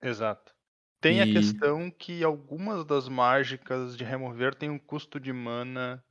[0.03, 0.53] Exato.
[1.01, 6.05] Tem a E- questão que algumas das mágicas de remover têm um custo de mana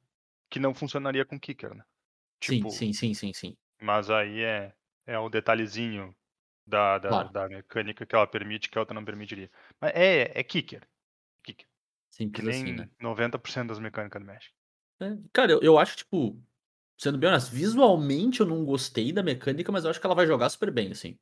[0.52, 1.84] que não funcionaria com Kicker, né?
[2.42, 3.58] Tipo, Sim, sim, sim, sim, sim.
[3.82, 4.74] Mas aí é,
[5.08, 6.16] é o detalhezinho
[6.68, 7.30] da, da, Claro.
[7.32, 9.50] da mecânica que ela permite que a outra não permitiria.
[9.82, 10.88] Mas é, é Kicker.
[12.12, 12.32] Kicker.
[12.32, 12.90] Que Simples nem assim, né?
[13.02, 14.54] 90% das mecânicas do Magic.
[15.02, 16.42] É, Cara, eu, eu acho, tipo,
[16.98, 20.28] sendo bem honesto, visualmente eu não gostei da mecânica, mas eu acho que ela vai
[20.28, 21.18] jogar super bem, assim.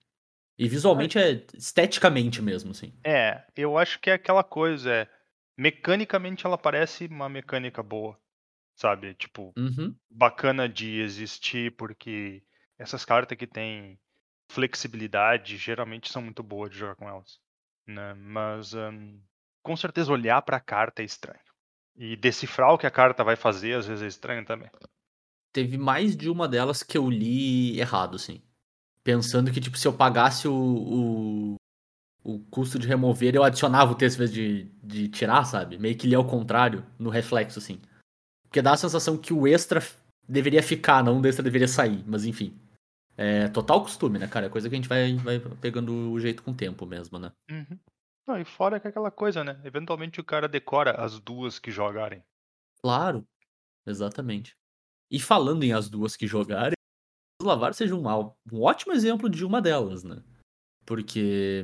[0.58, 2.93] E visualmente é esteticamente mesmo, assim.
[3.06, 5.10] É, eu acho que é aquela coisa, é.
[5.58, 8.19] Mecanicamente ela parece uma mecânica boa.
[8.75, 9.13] Sabe?
[9.13, 9.95] Tipo, Uhum.
[10.10, 12.43] bacana de existir, porque
[12.78, 13.99] essas cartas que têm
[14.49, 17.39] flexibilidade geralmente são muito boas de jogar com elas.
[17.88, 18.13] Né?
[18.15, 19.21] Mas hum,
[19.62, 21.39] com certeza olhar pra carta é estranho.
[21.98, 24.69] E decifrar o que a carta vai fazer às vezes é estranho também.
[25.52, 28.41] Teve mais de uma delas que eu li errado, assim.
[29.04, 31.56] Pensando que, tipo, se eu pagasse o, o,
[32.24, 35.78] o custo de remover, eu adicionava o texto em vez de, de tirar, sabe?
[35.78, 37.82] Meio que li ao contrário, no reflexo, assim.
[38.43, 39.82] Porque dá a sensação que o extra
[40.28, 42.04] deveria ficar, não o extra deveria sair.
[42.06, 42.58] Mas enfim.
[43.17, 44.45] É total costume, né, cara?
[44.45, 47.32] É coisa que a gente vai, vai pegando o jeito com o tempo mesmo, né?
[47.52, 47.78] Uhum.
[48.30, 49.60] Não, e fora que é aquela coisa, né?
[49.63, 52.24] Eventualmente o cara decora as duas que jogarem.
[52.80, 53.28] Claro,
[53.88, 54.56] exatamente.
[55.10, 56.76] E falando em as duas que jogarem,
[57.42, 58.04] o Lavar seja um,
[58.54, 60.22] um ótimo exemplo de uma delas, né?
[60.86, 61.63] Porque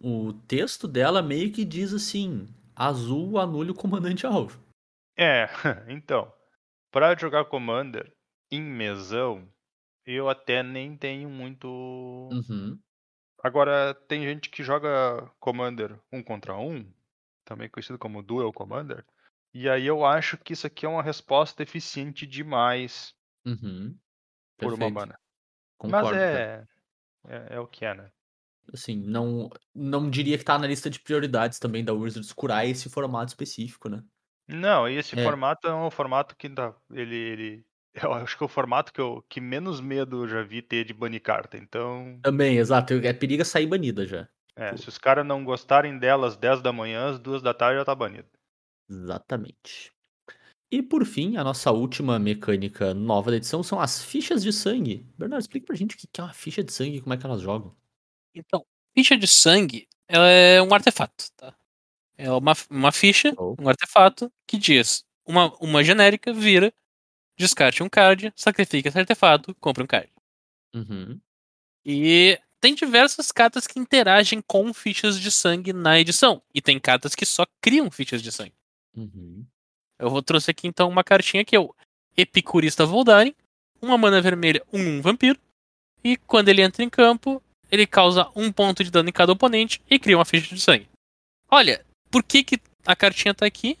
[0.00, 4.58] o texto dela meio que diz assim: azul anule o comandante alvo.
[5.18, 5.46] É,
[5.86, 6.32] então,
[6.90, 8.10] pra jogar Commander
[8.50, 9.46] em mesão,
[10.06, 11.68] eu até nem tenho muito.
[11.68, 12.80] Uhum.
[13.46, 16.92] Agora, tem gente que joga Commander um contra um,
[17.44, 19.04] também conhecido como Duel Commander,
[19.54, 23.98] e aí eu acho que isso aqui é uma resposta eficiente demais Uhum.
[24.58, 25.18] por uma mana.
[25.78, 26.66] Concordo, Mas é,
[27.28, 27.56] é.
[27.56, 28.10] É o que é, né?
[28.72, 32.88] Assim, não, não diria que tá na lista de prioridades também da Wizards curar esse
[32.90, 34.02] formato específico, né?
[34.48, 35.16] Não, e esse É.
[35.16, 37.66] formato é um formato que dá, ele, ele.
[38.02, 40.84] Eu acho que é o formato que, eu, que menos medo eu já vi ter
[40.84, 41.56] de banir carta.
[41.56, 42.94] Então, Também, exato.
[42.94, 44.28] É periga sair banida já.
[44.54, 44.76] é, Pô.
[44.76, 47.84] se os caras não gostarem dela às 10 da manhã, às 2 da tarde já
[47.84, 48.28] tá banido.
[48.90, 49.92] Exatamente.
[50.70, 55.06] E por fim, a nossa última mecânica nova da edição são as fichas de sangue.
[55.16, 57.16] Bernardo, explica pra gente o que que é uma ficha de sangue e como é
[57.16, 57.74] que elas jogam.
[58.34, 61.54] Então, ficha de sangue ela é um artefato, tá?
[62.18, 63.54] É uma, uma ficha, Oh.
[63.60, 66.72] um artefato, que diz uma, uma genérica, vira,
[67.36, 70.10] descarte um card, sacrifica esse artefato, compra um card.
[70.74, 71.20] Uhum.
[71.84, 76.42] E tem diversas cartas que interagem com fichas de sangue na edição.
[76.54, 78.54] E tem cartas que só criam fichas de sangue.
[78.96, 79.46] Uhum.
[79.98, 81.74] Eu vou trouxe aqui então uma cartinha que é o
[82.16, 83.34] Epicurista Voldaren,
[83.80, 85.38] uma mana vermelha, um, um vampiro.
[86.02, 89.82] E quando ele entra em campo, ele causa um ponto de dano em cada oponente
[89.90, 90.88] e cria uma ficha de sangue.
[91.48, 93.78] Olha, por que, que a cartinha tá aqui?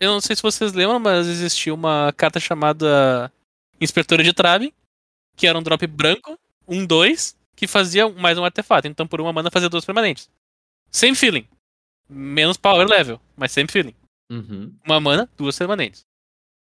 [0.00, 3.32] Eu não sei se vocês lembram, mas existia uma carta chamada
[3.80, 4.72] Inspetora de Trave,
[5.36, 8.86] que era um drop branco, um 2, que fazia mais um artefato.
[8.86, 10.30] Então por uma mana fazia duas permanentes.
[10.90, 11.46] Same feeling.
[12.08, 13.94] Menos power level, mas same feeling.
[14.30, 14.74] Uhum.
[14.84, 16.06] Uma mana, duas permanentes.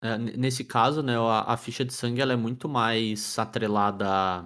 [0.03, 4.45] É, nesse caso, né, a, a ficha de sangue ela é muito mais atrelada à,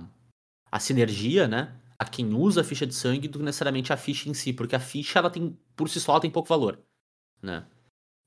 [0.70, 1.75] à sinergia, né?
[1.99, 4.77] A quem usa a ficha de sangue do que necessariamente a ficha em si, porque
[4.77, 6.79] a ficha ela tem por si só ela tem pouco valor,
[7.42, 7.64] né?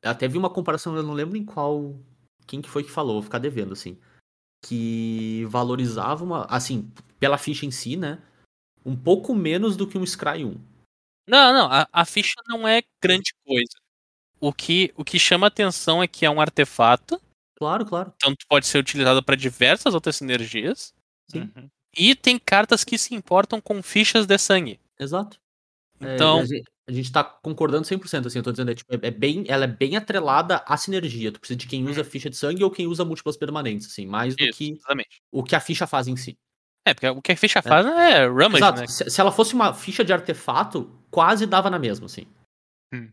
[0.03, 1.99] Até vi uma comparação, eu não lembro em qual
[2.47, 3.97] quem que foi que falou, vou ficar devendo assim,
[4.65, 8.21] que valorizava uma, assim, pela ficha em si, né?
[8.85, 10.55] Um pouco menos do que um Scry 1.
[11.27, 13.77] Não, não, a, a ficha não é grande coisa.
[14.39, 17.21] O que, o que chama atenção é que é um artefato,
[17.57, 18.13] Claro, claro.
[18.17, 20.93] tanto pode ser utilizado para diversas outras sinergias,
[21.29, 21.51] Sim.
[21.55, 21.69] Uhum.
[21.95, 24.79] e tem cartas que se importam com fichas de sangue.
[24.97, 25.38] Exato.
[25.99, 28.99] É, Então, gente, a gente tá concordando 100%, assim, eu tô dizendo, é, tipo, é,
[29.08, 31.32] é bem, ela é bem atrelada à sinergia.
[31.32, 34.36] Tu precisa de quem usa ficha de sangue ou quem usa múltiplas permanentes, assim, mais
[34.36, 35.21] do isso, que exatamente.
[35.32, 36.38] o que a ficha faz em si.
[36.88, 38.82] É, porque o que a ficha faz é rummage, Exato.
[38.82, 38.88] né?
[38.88, 42.25] Se, se ela fosse uma ficha de artefato, quase dava na mesma, assim.
[42.91, 43.10] Hum.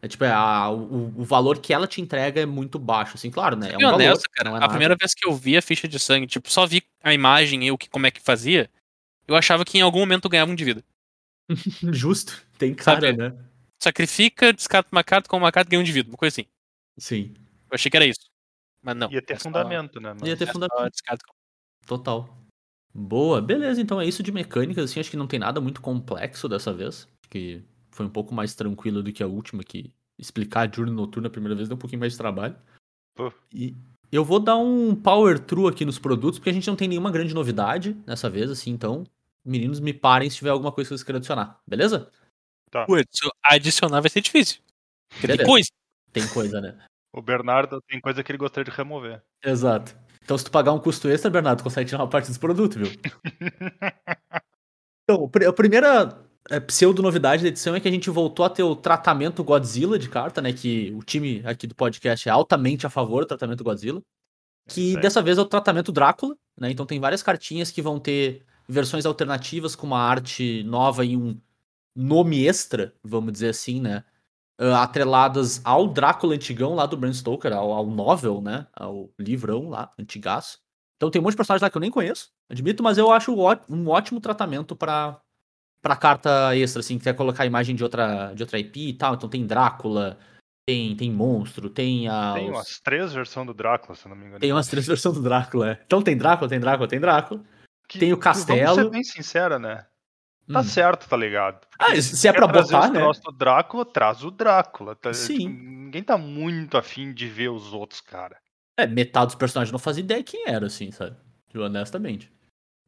[0.00, 3.30] É tipo, é, a- o, o valor que ela te entrega é muito baixo, assim,
[3.30, 3.72] claro, né?
[3.72, 5.98] É um valor, honesto, cara, é a primeira vez que eu vi a ficha de
[5.98, 8.70] sangue, tipo, só vi a imagem e o que, como é que fazia,
[9.26, 10.84] eu achava que em algum momento ganhava um de vida.
[11.92, 12.44] Justo.
[12.58, 13.16] Tem cara, Sabe?
[13.16, 13.36] né?
[13.82, 16.48] Sacrifica, descarta uma carta, com uma carta ganha um de vida, uma coisa assim.
[16.98, 17.34] Sim.
[17.70, 18.30] Eu achei que era isso.
[18.82, 19.10] Mas não.
[19.10, 20.14] Ia ter é só- fundamento, né?
[20.24, 20.90] Ia ter é fundamento.
[20.90, 21.24] descarta.
[21.86, 22.36] Total.
[22.94, 26.48] Boa, beleza, então é isso de mecânicas, assim, acho que não tem nada muito complexo
[26.48, 30.72] dessa vez, que foi um pouco mais tranquilo do que a última, que explicar a
[30.72, 32.56] Journey Noturna a primeira vez deu um pouquinho mais de trabalho.
[33.14, 33.30] Pô.
[33.52, 33.76] E
[34.10, 37.10] eu vou dar um power through aqui nos produtos, porque a gente não tem nenhuma
[37.10, 39.04] grande novidade nessa vez, assim, então,
[39.46, 42.10] meninos, me parem se tiver alguma coisa que vocês queiram adicionar, beleza?
[42.86, 44.60] Putz, adicionar vai ser difícil.
[45.10, 45.70] Porque tem coisa.
[46.12, 46.76] Tem coisa, né?
[47.14, 49.22] O Bernardo tem coisa que ele gostaria de remover.
[49.42, 49.96] Exato.
[50.22, 52.78] Então, se tu pagar um custo extra, Bernardo, tu consegue tirar uma parte desse produto,
[52.78, 52.90] viu?
[55.08, 58.74] Então, a primeira é, pseudo-novidade da edição é que a gente voltou a ter o
[58.74, 60.52] tratamento Godzilla de carta, né?
[60.52, 64.02] Que o time aqui do podcast é altamente a favor do tratamento Godzilla.
[64.68, 65.00] Que aí.
[65.00, 66.72] dessa vez é o tratamento Drácula, né?
[66.72, 71.40] Então tem várias cartinhas que vão ter versões alternativas com uma arte nova e um
[71.94, 74.04] nome extra, vamos dizer assim, né?
[74.58, 78.66] ah, atreladas ao Drácula antigão lá do Bram Stoker, ao, ao novel, né?
[78.72, 80.58] Ao livrão lá, antigaço.
[80.96, 83.34] Então tem um monte de personagens lá que eu nem conheço, admito, mas eu acho
[83.68, 85.20] um ótimo tratamento pra,
[85.82, 88.92] pra carta extra, assim, que quer colocar a imagem de outra, de outra IP e
[88.94, 89.14] tal.
[89.14, 90.18] Então tem Drácula,
[90.66, 92.32] tem, tem monstro, tem a.
[92.32, 94.40] Tem umas três versões do Drácula, se eu não me engano.
[94.40, 95.82] tem umas três versões do Drácula, é.
[95.84, 97.44] Então tem Drácula, tem Drácula, tem Drácula.
[97.88, 98.74] Que- tem o que, Vamos castelo.
[98.74, 99.86] ser bem sincera, né?
[100.52, 100.64] Tá Hum.
[100.64, 101.66] certo, tá ligado?
[101.78, 103.00] Ah, Porque se é pra botar, né?
[103.00, 104.94] do Drácula, traz o Drácula.
[104.94, 105.38] Tá, Sim.
[105.38, 108.36] tipo, ninguém tá muito afim de ver os outros, cara.
[108.78, 111.16] É, metade dos personagens não fazia ideia quem era, assim, sabe?
[111.48, 112.30] Tipo, Honestamente.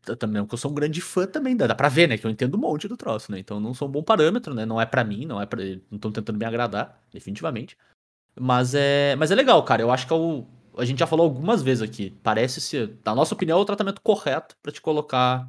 [0.07, 2.17] Eu também, porque eu sou um grande fã também, dá dá pra ver, né?
[2.17, 3.39] Que eu entendo um monte do troço, né?
[3.41, 4.65] Então não sou um bom parâmetro, né?
[4.65, 7.77] Não é pra mim, não é para Não estão tentando me agradar, definitivamente.
[8.39, 9.83] Mas é, mas é legal, cara.
[9.83, 10.47] Eu acho que é o.
[10.79, 12.11] A gente já falou algumas vezes aqui.
[12.23, 15.49] Parece ser, na nossa opinião, é o tratamento correto pra te colocar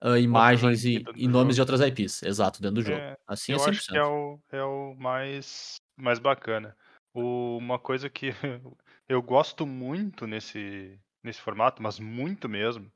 [0.00, 1.66] ah, imagens e, e do nomes jogo.
[1.66, 2.22] de outras IPs.
[2.22, 2.98] Exato, dentro do jogo.
[2.98, 3.70] É, assim eu é 100%.
[3.70, 6.76] acho que é o, é o mais, mais bacana.
[7.14, 8.28] O- uma coisa que
[9.08, 12.90] eu gosto muito nesse, nesse formato, mas muito mesmo,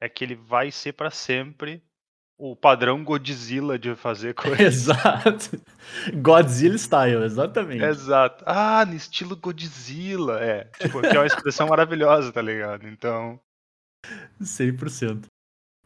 [0.00, 1.82] é que ele vai ser pra sempre
[2.38, 4.60] o padrão Godzilla de fazer coisas.
[4.60, 5.60] Exato.
[6.22, 7.82] Godzilla style, exatamente.
[7.82, 8.44] Exato.
[8.46, 10.38] Ah, no estilo Godzilla.
[10.40, 12.86] É, tipo, que é uma expressão maravilhosa, tá ligado?
[12.86, 13.40] Então,
[14.40, 15.24] 100%.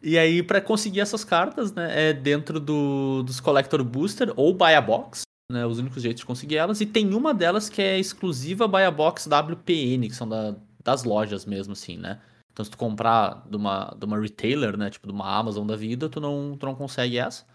[0.03, 4.75] E aí, pra conseguir essas cartas, né, é dentro do, dos Collector Booster ou Buy
[4.75, 6.81] a Box, né, os únicos jeitos de conseguir elas.
[6.81, 11.05] E tem uma delas que é exclusiva Buy a Box WPN, que são da- das
[11.05, 12.21] lojas mesmo, assim, né.
[12.53, 15.75] Então, se tu comprar de uma, de uma retailer, né, tipo de uma Amazon da
[15.77, 17.47] vida, tu não, tu não consegue essa.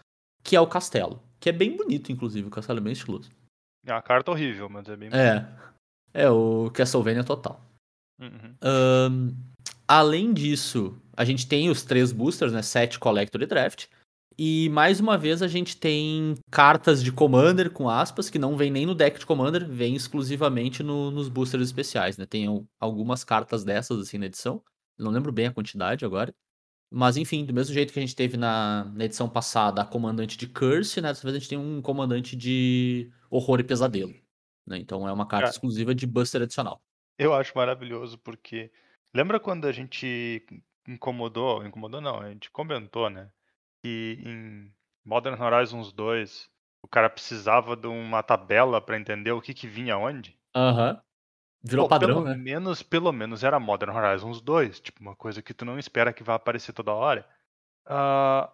[0.42, 1.22] Que é o castelo.
[1.38, 3.30] Que é bem bonito, inclusive, o castelo é bem estiloso.
[3.86, 5.08] é uma carta horrível, mas é bem.
[5.12, 5.46] É.
[6.12, 7.60] É o Castlevania total.
[8.20, 8.54] Uhum.
[8.60, 9.30] Ahn,
[9.86, 12.62] além disso, a gente tem os três boosters, né?
[12.62, 13.86] Set, Collector e Draft.
[14.36, 18.70] E mais uma vez a gente tem cartas de Commander com aspas, que não vem
[18.70, 22.24] nem no deck de Commander, vem exclusivamente no- nos boosters especiais, né?
[22.26, 24.62] Tem al- algumas cartas dessas assim na edição.
[24.98, 26.34] Não lembro bem a quantidade agora.
[26.90, 30.38] Mas enfim, do mesmo jeito que a gente teve na, na edição passada a comandante
[30.38, 31.08] de Curse, né?
[31.08, 34.14] Dessa vez a gente tem um comandante de horror e pesadelo.
[34.66, 34.78] Né?
[34.78, 35.50] Então é uma carta Cara.
[35.50, 36.82] exclusiva de buster adicional.
[37.18, 38.70] Eu acho maravilhoso porque
[39.14, 40.46] lembra quando a gente
[40.86, 43.30] incomodou, incomodou não, a gente comentou, né,
[43.82, 44.72] que em
[45.04, 46.48] Modern Horizons 2
[46.82, 50.38] o cara precisava de uma tabela pra entender o que que vinha onde?
[50.54, 51.02] Aham.
[51.62, 52.36] Virou Pô, padrão, pelo né?
[52.36, 56.22] menos, pelo menos era Modern Horizons 2, tipo uma coisa que tu não espera que
[56.22, 57.28] vá aparecer toda hora.
[57.84, 58.50] Ah,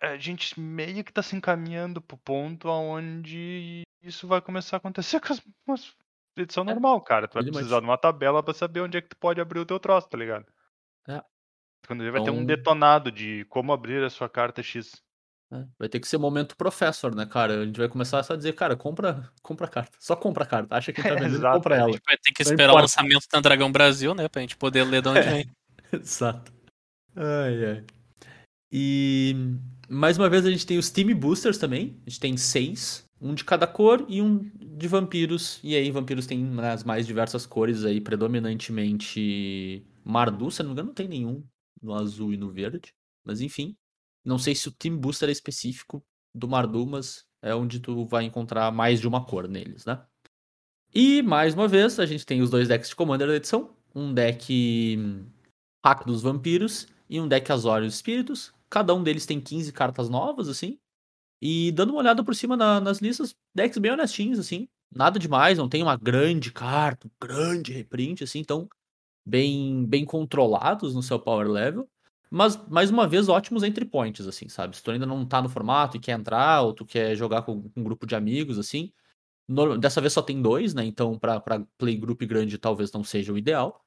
[0.00, 5.20] a gente meio que tá se encaminhando pro ponto aonde isso vai começar a acontecer
[5.20, 5.96] com as, as
[6.36, 7.26] edição É, normal, cara.
[7.26, 7.52] Tu vai much.
[7.54, 10.08] precisar de uma tabela pra saber onde é que tu pode abrir o teu troço,
[10.08, 10.44] tá ligado?
[11.08, 11.22] É.
[11.86, 15.02] Quando ele vai ter um Então- detonado de como abrir a sua carta X.
[15.52, 17.60] É, Vai ter que ser momento professor, né, cara?
[17.62, 19.96] A gente vai começar só a dizer, cara, compra, compra a carta.
[20.00, 20.74] Só compra a carta.
[20.76, 21.92] Acha que tá vendendo, Exato, compra A ela.
[21.92, 22.82] gente vai ter que Não esperar o importa.
[22.82, 24.28] lançamento da Dragão Brasil, né?
[24.28, 25.50] Pra gente poder ler de onde vem.
[25.92, 26.52] Exato.
[27.14, 27.84] Ai, ai.
[28.72, 29.36] E
[29.88, 32.00] mais uma vez a gente tem os Team Boosters também.
[32.06, 33.04] A gente tem seis.
[33.20, 35.60] Um de cada cor e um de vampiros.
[35.62, 40.88] E aí, vampiros tem nas mais diversas cores aí, predominantemente Mardu, se não me engano,
[40.88, 41.42] não tem nenhum
[41.80, 42.92] no azul e no verde.
[43.24, 43.76] Mas enfim.
[44.24, 48.24] Não sei se o Team Booster é específico do Mardu, mas é onde tu vai
[48.24, 50.04] encontrar mais de uma cor neles, né?
[50.94, 53.76] E mais uma vez, a gente tem os dois decks de Commander da edição.
[53.94, 55.26] Um deck hum,
[55.84, 58.52] Hack dos Vampiros e um deck Azorius Espíritos.
[58.70, 60.78] Cada um deles tem 15 cartas novas, assim.
[61.42, 64.68] E dando uma olhada por cima na- nas listas, decks bem honestinhos, assim.
[64.94, 68.38] Nada demais, não tem uma grande carta, um grande reprint, assim.
[68.38, 68.68] Então,
[69.26, 71.88] bem, bem controlados no seu power level.
[72.30, 74.76] Mas, mais uma vez, ótimos entry points, assim, sabe?
[74.76, 77.70] Se tu ainda não tá no formato e quer entrar, ou tu quer jogar com
[77.76, 78.92] um grupo de amigos, assim.
[79.48, 80.84] no- dessa vez só tem dois, né?
[80.84, 83.84] Então, pra, pra play group grande, talvez não seja o ideal.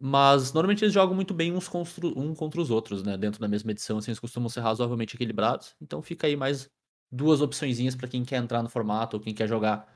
[0.00, 3.16] Mas normalmente eles jogam muito bem uns contra, um contra os outros, né?
[3.16, 5.74] Dentro da mesma edição, assim, eles costumam ser razoavelmente equilibrados.
[5.80, 6.70] Então fica aí mais
[7.10, 9.88] duas opçõezinhas pra quem quer entrar no formato ou quem quer jogar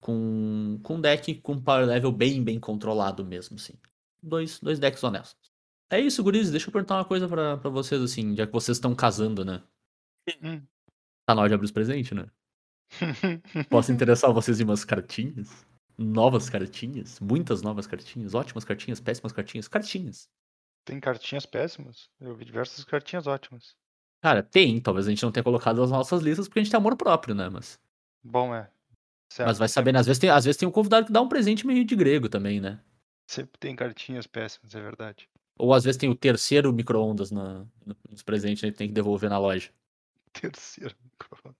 [0.00, 3.74] com, com um deck com power level bem, bem controlado mesmo, assim.
[4.22, 5.47] Dois, dois decks honestos.
[5.90, 6.50] É isso, guris.
[6.50, 9.62] Deixa eu perguntar uma coisa pra, pra vocês, assim, já que vocês estão casando, né?
[10.42, 10.62] Hum.
[11.26, 12.30] Tá na hora de abrir os presentes, né?
[13.68, 15.66] Posso interessar vocês em umas cartinhas?
[15.96, 17.18] Novas cartinhas?
[17.20, 18.34] Muitas novas cartinhas?
[18.34, 19.00] Ótimas cartinhas?
[19.00, 19.68] Péssimas cartinhas?
[19.68, 20.28] Cartinhas.
[20.84, 22.08] Tem cartinhas péssimas?
[22.20, 23.76] Eu vi diversas cartinhas ótimas.
[24.22, 24.80] Cara, tem.
[24.80, 27.34] Talvez a gente não tenha colocado nas nossas listas porque a gente tem amor próprio,
[27.34, 27.48] né?
[27.48, 27.80] Mas,
[28.22, 28.70] Bom, é.
[29.30, 29.98] Certo, mas vai saber, né?
[29.98, 32.28] Às vezes, tem, às vezes tem um convidado que dá um presente meio de grego
[32.28, 32.80] também, né?
[33.26, 35.28] Sempre tem cartinhas péssimas, é verdade.
[35.58, 37.64] Ou às vezes tem o terceiro micro-ondas na-
[38.10, 39.70] nos presentes, a gente tem que devolver na loja.
[40.32, 41.54] Terceiro microfone.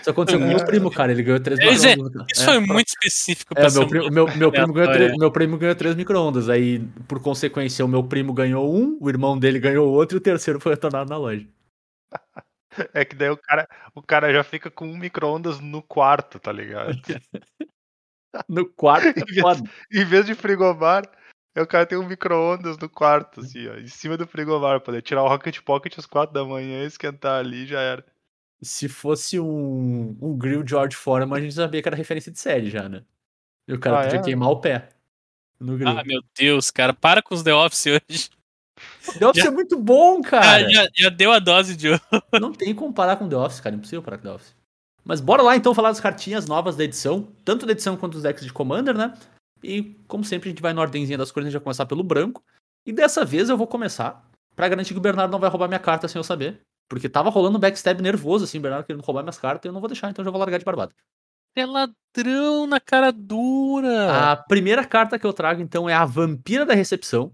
[0.00, 1.12] Isso aconteceu com o meu primo, cara.
[1.12, 2.26] Ele ganhou três micro-ondas.
[2.32, 5.30] Isso É, foi muito específico É, pra meu primo, meu, meu, primo ganhou três, meu
[5.32, 6.48] primo ganhou três micro-ondas.
[6.48, 10.22] Aí, por consequência, o meu primo ganhou um, o irmão dele ganhou outro e o
[10.22, 11.46] terceiro foi retornado na loja.
[12.94, 16.52] É que daí o cara, o cara já fica com um micro-ondas no quarto, tá
[16.52, 16.92] ligado?
[18.48, 19.62] No quarto, é foda.
[19.90, 21.10] em vez de frigobar, é
[21.56, 25.22] o cara tem um micro-ondas no quarto, assim, ó, em cima do frigobar, poder tirar
[25.22, 28.04] o Rocket Pocket às quatro da manhã, esquentar ali já era.
[28.62, 32.70] Se fosse um, um grill George Foreman, a gente sabia que era referência de série
[32.70, 33.02] já, né?
[33.66, 34.22] E o cara Ah, podia é?
[34.22, 34.88] queimar o pé
[35.60, 35.88] no grill.
[35.88, 38.30] Ah, meu Deus, cara, para com os The Office hoje.
[39.18, 40.66] The Office já- é muito bom, cara.
[40.66, 42.00] Ah, já, já deu a dose de hoje.
[42.40, 43.74] Não tem como parar com The Office, cara.
[43.74, 44.54] Impossível parar com The Office.
[45.04, 47.28] Mas bora lá então falar das cartinhas novas da edição.
[47.44, 49.14] Tanto da edição quanto dos decks de Commander, né?
[49.62, 52.02] E como sempre a gente vai na ordenzinha das cores, a gente vai começar pelo
[52.02, 52.42] branco.
[52.86, 55.78] E dessa vez eu vou começar pra garantir que o Bernardo não vai roubar minha
[55.78, 56.60] carta sem eu saber.
[56.88, 59.72] Porque tava rolando um backstab nervoso, assim, o Bernardo querendo roubar minhas cartas, e eu
[59.72, 60.92] não vou deixar, então eu já vou largar de barbada.
[61.54, 64.32] É ladrão na cara dura.
[64.32, 67.32] A primeira carta que eu trago, então, é a Vampira da Recepção.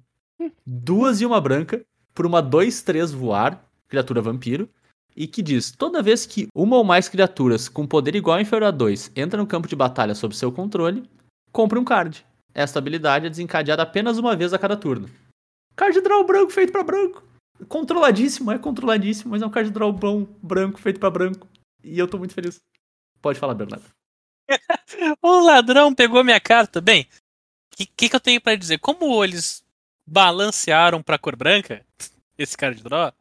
[0.66, 4.68] Duas e uma branca, por uma 2-3 voar, criatura vampiro.
[5.16, 8.68] E que diz: toda vez que uma ou mais criaturas com poder igual ou inferior
[8.68, 11.08] a 2 entra no campo de batalha sob seu controle,
[11.54, 12.26] compre um card.
[12.52, 15.08] Esta habilidade é desencadeada apenas uma vez a cada turno.
[15.76, 17.22] Card draw branco feito pra branco.
[17.68, 21.48] Controladíssimo, é controladíssimo, mas é um card draw bom, branco feito pra branco.
[21.82, 22.60] E eu tô muito feliz.
[23.22, 23.84] Pode falar, Bernardo.
[25.22, 26.80] O ladrão pegou minha carta.
[26.80, 27.02] Bem,
[27.72, 28.78] o que, que, que eu tenho pra dizer?
[28.78, 29.64] Como eles
[30.06, 31.84] balancearam pra cor branca,
[32.38, 33.12] esse cara de draw,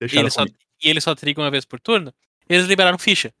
[0.00, 2.12] e ele, só, e ele só triga uma vez por turno,
[2.48, 3.32] eles liberaram ficha.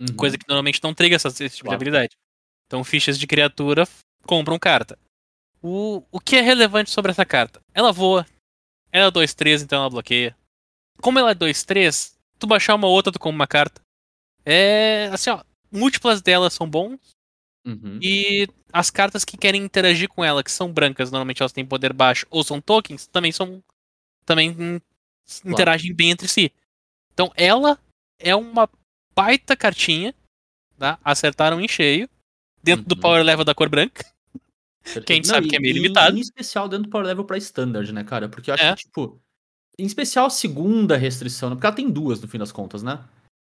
[0.00, 0.14] Uhum.
[0.16, 1.78] Coisa que normalmente não triga essa- esse tipo Claro.
[1.78, 2.16] de habilidade.
[2.74, 3.86] Então, fichas de criatura
[4.26, 4.98] compram carta.
[5.62, 7.60] O, o que é relevante sobre essa carta?
[7.72, 8.26] Ela voa.
[8.90, 10.36] Ela é 2-3, então ela bloqueia.
[11.00, 13.80] Como ela é 2-3, tu baixar uma outra, tu compra uma carta.
[14.44, 15.08] É.
[15.12, 15.44] Assim, ó.
[15.70, 16.98] Múltiplas delas são bons.
[17.64, 18.00] Uhum.
[18.02, 21.92] E as cartas que querem interagir com ela, que são brancas, normalmente elas têm poder
[21.92, 23.62] baixo, ou são tokens, também são.
[24.26, 24.82] Também
[25.44, 26.52] interagem bem entre si.
[27.12, 27.78] Então ela
[28.18, 28.68] é uma
[29.14, 30.12] baita cartinha.
[30.76, 30.98] Tá?
[31.04, 32.08] Acertaram em cheio.
[32.64, 33.00] Dentro do Uhum.
[33.00, 34.04] power level da cor branca.
[34.82, 35.06] Perfeito.
[35.06, 36.16] que gente sabe que é meio e limitado.
[36.16, 38.28] Em especial dentro do Power Level pra Standard, né, cara?
[38.28, 38.74] Porque eu acho É.
[38.74, 39.18] que, tipo.
[39.78, 41.56] Em especial a segunda restrição, né?
[41.56, 43.00] porque ela tem duas no fim das contas, né?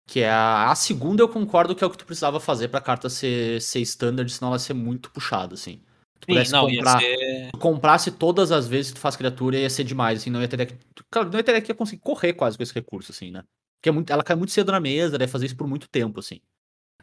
[0.09, 2.81] Que é a, a segunda eu concordo que é o que tu precisava fazer pra
[2.81, 5.77] carta ser, ser standard, senão ela ia ser muito puxada, assim.
[6.19, 7.51] Tu Sim, pudesse não, comprar, ser.
[7.53, 10.49] tu comprasse todas as vezes que tu faz criatura ia ser demais, assim, não ia
[10.49, 10.75] ter deck.
[11.11, 13.45] Cara, não ia ter que conseguir correr quase com esse recurso, assim, né?
[13.79, 16.19] Porque é muito, ela cai muito cedo na mesa, deve fazer isso por muito tempo,
[16.19, 16.41] assim.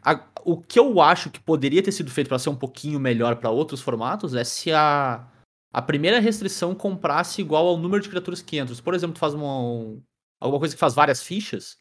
[0.02, 3.36] A- o que eu acho que poderia ter sido feito pra ser um pouquinho melhor
[3.36, 5.26] pra outros formatos é se a,
[5.72, 8.76] a primeira restrição comprasse igual ao número de criaturas que entram.
[8.76, 10.02] Por exemplo, tu faz uma, um-
[10.40, 11.78] alguma coisa que faz várias fichas,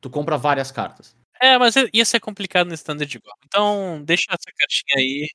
[0.00, 1.16] tu compra várias cartas.
[1.40, 3.36] É, mas ia ser complicado no standard igual.
[3.46, 5.28] Então, deixa essa cartinha aí.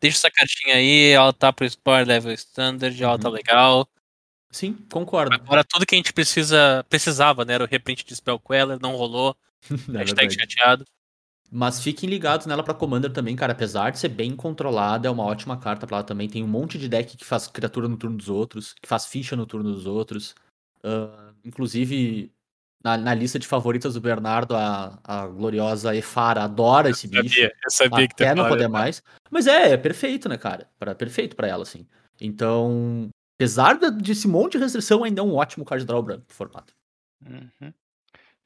[0.00, 3.34] Deixa essa cartinha aí, ela tá pro Power Level Standard, ela tá Uhum.
[3.34, 3.88] legal.
[4.50, 5.34] Sim, concordo.
[5.34, 7.54] Agora tudo que a gente precisa, precisava, né?
[7.54, 9.36] Era o reprint de Spell Queller, não rolou.
[9.94, 10.34] É hashtag verdade.
[10.34, 10.84] chateado.
[11.50, 13.52] Mas fiquem ligados nela pra Commander também, cara.
[13.52, 16.28] Apesar de ser bem controlada, é uma ótima carta pra ela também.
[16.28, 19.36] Tem um monte de deck que faz criatura no turno dos outros, que faz ficha
[19.36, 20.34] no turno dos outros.
[20.82, 22.32] Ah, inclusive,
[22.82, 27.34] na, na lista de favoritas do Bernardo, a, a gloriosa Efara adora esse bicho.
[27.34, 29.02] Sabia, eu sabia que tu ia Até não poder mais.
[29.30, 30.68] Mas é, é perfeito, né, cara?
[30.78, 31.86] Pra, perfeito pra ela, assim.
[32.20, 36.36] Então, apesar de- desse monte de restrição, ainda é um ótimo card draw branco pro
[36.36, 36.74] formato.
[37.24, 37.72] Uhum.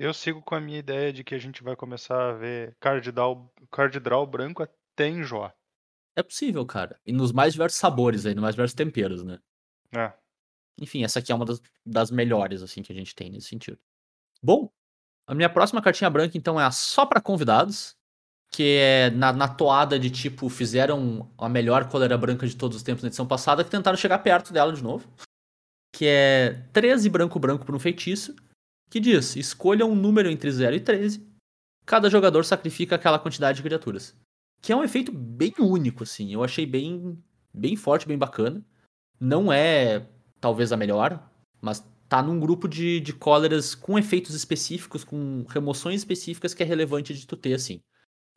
[0.01, 3.13] Eu sigo com a minha ideia de que a gente vai começar a ver card
[3.13, 5.55] draw, card draw branco até enjoar.
[6.17, 6.99] É possível, cara.
[7.05, 9.39] E nos mais diversos sabores aí, nos mais diversos temperos, né?
[9.95, 10.11] É.
[10.81, 13.79] Enfim, essa aqui é uma das, das melhores, assim, que a gente tem nesse sentido.
[14.43, 14.73] Bom,
[15.27, 17.95] a minha próxima cartinha branca, então, é a só pra convidados,
[18.51, 22.83] que é na, na toada de tipo, fizeram a melhor coleira branca de todos os
[22.83, 25.07] tempos na edição passada, que tentaram chegar perto dela de novo.
[25.95, 28.35] Que é 13 branco-branco por um feitiço,
[28.91, 31.27] que diz: escolha um número entre 0 e 13.
[31.87, 34.15] Cada jogador sacrifica aquela quantidade de criaturas.
[34.61, 36.33] Que é um efeito bem único, assim.
[36.33, 37.19] Eu achei bem,
[37.55, 38.63] bem forte, bem bacana.
[39.19, 40.07] Não é
[40.41, 41.31] talvez a melhor,
[41.61, 46.67] mas tá num grupo de, de cóleras com efeitos específicos, com remoções específicas que é
[46.67, 47.81] relevante de tu ter, assim.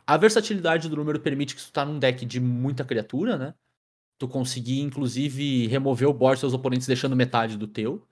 [0.06, 3.54] A versatilidade do número permite que tu tá num deck de muita criatura, né?
[4.20, 8.06] Tu conseguir, inclusive, remover o board dos seus oponentes deixando metade do teu.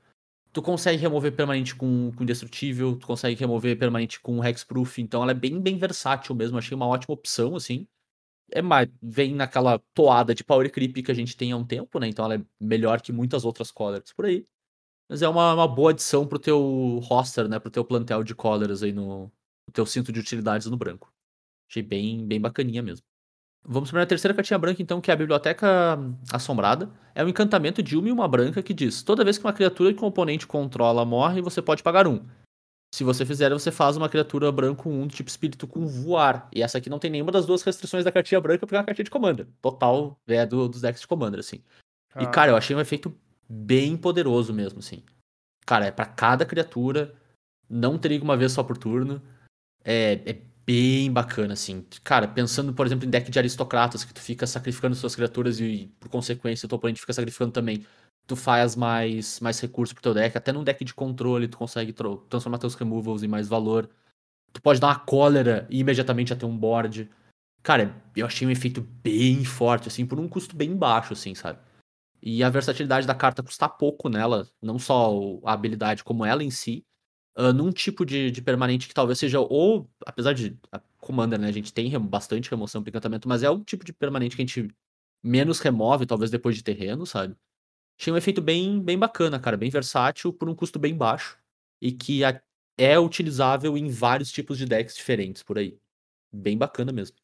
[0.54, 5.32] Tu consegue remover permanente com, com indestrutível, tu consegue remover permanente com hexproof, então ela
[5.32, 7.88] é bem, bem versátil mesmo, achei uma ótima opção, assim.
[8.52, 12.00] É mais, vem naquela toada de power creep que a gente tem há um tempo,
[12.00, 12.08] né?
[12.08, 14.46] Então ela é melhor que muitas outras cóleras por aí.
[15.10, 17.60] Mas é uma, uma boa adição pro teu roster, né?
[17.60, 21.14] Pro teu plantel de cóleras aí no, no teu cinto de utilidades no branco.
[21.70, 23.06] Achei bem, bem bacaninha mesmo.
[23.64, 26.00] Vamos para a terceira cartinha branca, então, que é a Biblioteca
[26.34, 26.90] Assombrada.
[27.14, 29.94] É um encantamento de uma e uma branca que diz: toda vez que uma criatura
[29.94, 32.26] que o oponente controla morre, você pode pagar um.
[32.94, 36.50] Se você fizer, você faz uma criatura branco 1 do tipo espírito com voar.
[36.54, 38.86] E essa aqui não tem nenhuma das duas restrições da cartinha branca, porque é uma
[38.86, 39.48] cartinha de commander.
[39.62, 41.64] Total, é do, dos decks de commander, assim.
[42.20, 43.16] E, Ah, cara, eu achei um efeito
[43.48, 45.04] bem poderoso mesmo, assim.
[45.66, 47.16] Cara, é pra cada criatura,
[47.70, 49.22] não triga uma vez só por turno.
[49.86, 51.86] É, é bem bacana, assim.
[52.04, 55.92] Cara, pensando, por exemplo, em deck de aristocratas, que tu fica sacrificando suas criaturas e,
[56.00, 57.86] por consequência, o teu oponente fica sacrificando também.
[58.28, 60.38] Tu faz mais, mais recurso pro teu deck.
[60.38, 61.94] Até num deck de controle, tu consegue
[62.30, 63.90] transformar teus removals em mais valor.
[64.54, 67.10] Tu pode dar uma cólera e imediatamente ter um board.
[67.64, 71.60] Cara, eu achei um efeito bem forte, assim, por um custo bem baixo, assim, sabe?
[72.22, 75.12] E a versatilidade da carta custar pouco nela, não só
[75.44, 76.86] a habilidade, como ela em si,
[77.36, 81.48] ah, num tipo de, de permanente que talvez seja, ou, apesar de a Commander, né,
[81.48, 84.42] a gente tem remo- bastante remoção pro encantamento, mas é um tipo de permanente que
[84.42, 84.68] a gente
[85.24, 87.36] menos remove, talvez depois de terreno, sabe?
[88.00, 91.38] Achei um efeito bem, bem bacana, cara, bem versátil, por um custo bem baixo,
[91.82, 92.42] e que a-
[92.78, 95.78] é utilizável em vários tipos de decks diferentes por aí.
[96.34, 97.16] Bem bacana mesmo.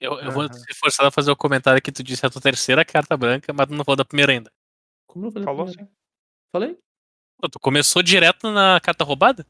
[0.00, 2.84] Eu, eu vou ser forçado a fazer o comentário que tu disse a tua terceira
[2.84, 4.50] carta branca, mas tu não falou da primeira ainda.
[5.06, 5.44] Como eu falei?
[5.46, 5.88] Falou sim.
[6.52, 6.78] Falei?
[7.40, 9.46] Pô, tu começou direto na carta roubada?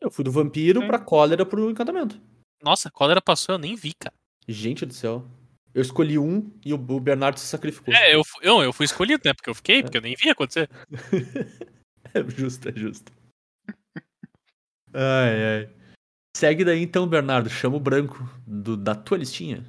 [0.00, 0.86] Eu fui do vampiro Sim.
[0.86, 2.20] pra cólera pro encantamento.
[2.62, 3.54] Nossa, qual era passou?
[3.54, 4.14] Eu nem vi, cara.
[4.46, 5.26] Gente do céu.
[5.72, 7.92] Eu escolhi um e o Bernardo se sacrificou.
[7.92, 9.32] É, eu, eu, eu fui escolhido, né?
[9.34, 10.68] Porque eu fiquei, porque eu nem vi acontecer.
[12.16, 13.10] É justo, é justo.
[14.92, 15.70] Ai, ai.
[16.36, 17.50] Segue daí então, Bernardo.
[17.50, 19.64] Chama o branco do- da tua listinha.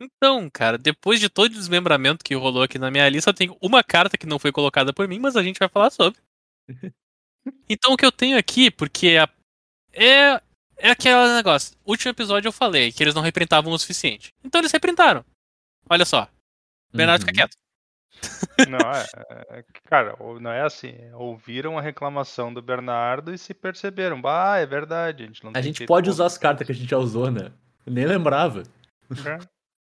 [0.00, 3.56] Então, cara, depois de todo o desmembramento que rolou aqui na minha lista, eu tenho
[3.60, 6.20] uma carta que não foi colocada por mim, mas a gente vai falar sobre.
[7.68, 9.28] Então, o que eu tenho aqui, porque a-
[9.92, 10.40] É,
[10.76, 11.76] é aquele negócio.
[11.84, 14.30] Último episódio eu falei que eles não reprintavam o suficiente.
[14.44, 15.24] Então eles reprintaram.
[15.90, 16.28] Olha só.
[16.94, 17.28] Bernardo Uhum.
[17.28, 17.56] fica quieto.
[18.68, 20.90] Não, é, é- cara, ou- não é assim.
[20.90, 24.20] é, Ouviram a reclamação do Bernardo e se perceberam.
[24.20, 25.24] Bah, é verdade.
[25.24, 27.50] A gente, não A gente pode usar as cartas que a gente já usou, né?
[27.84, 28.62] Eu nem lembrava.
[29.10, 29.38] né?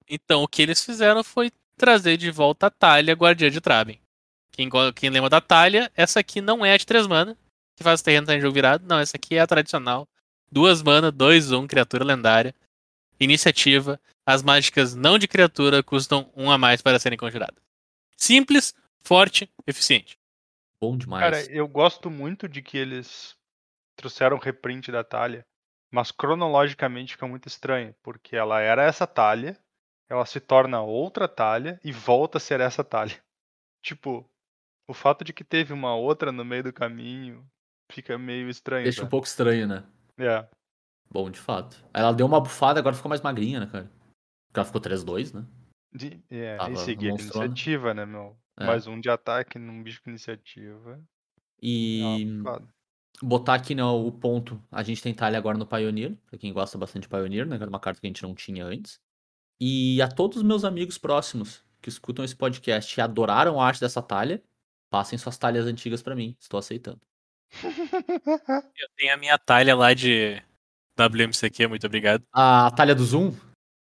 [0.09, 4.01] Então o que eles fizeram foi trazer de volta a Talia Guardiã de Traben.
[4.51, 7.37] Quem, quem lembra da Talia, essa aqui não é a de 3 mana,
[7.75, 8.85] que faz o terreno estar em jogo virado.
[8.85, 10.07] Não, essa aqui é a tradicional.
[10.51, 12.53] 2 mana, 2, 1, criatura lendária.
[13.19, 13.99] Iniciativa.
[14.25, 17.63] As mágicas não de criatura custam 1 a mais para serem conjuradas.
[18.17, 18.73] Simples,
[19.03, 20.17] forte, eficiente.
[20.79, 21.23] Bom demais.
[21.23, 23.35] Cara, eu gosto muito de que eles
[23.95, 25.45] trouxeram o reprint da Talia,
[25.91, 29.57] mas cronologicamente fica muito estranho, porque ela era essa Talia,
[30.09, 33.17] ela se torna outra Talia e volta a ser essa Talia.
[33.83, 34.29] Tipo,
[34.91, 37.49] o fato de que teve uma outra no meio do caminho
[37.89, 38.83] fica meio estranho.
[38.83, 39.11] Deixa um sabe?
[39.11, 39.85] pouco estranho, né?
[40.17, 40.45] É.
[41.09, 41.81] Bom, de fato.
[41.93, 43.85] Ela deu uma bufada, agora ficou mais magrinha, né, cara?
[44.47, 45.45] Porque ela ficou 3-2, né?
[45.93, 47.45] De, é, Tava e seguir a monstrona.
[47.45, 48.37] iniciativa, né, meu?
[48.59, 48.65] É.
[48.65, 51.01] Mais um de ataque num bicho com iniciativa.
[51.61, 52.27] E
[53.21, 54.61] botar aqui né, o ponto.
[54.69, 57.55] A gente tem Talia agora no Pioneer, pra quem gosta bastante de Pioneer, né?
[57.55, 58.99] Que era uma carta que a gente não tinha antes.
[59.59, 63.79] E a todos os meus amigos próximos que escutam esse podcast e adoraram a arte
[63.79, 64.43] dessa Talia,
[64.91, 66.35] passem suas talhas antigas pra mim.
[66.39, 66.99] Estou aceitando.
[68.77, 70.41] Eu tenho a minha talha lá de
[70.99, 72.23] WMCQ, muito obrigado.
[72.33, 73.33] A Talia do Zoom,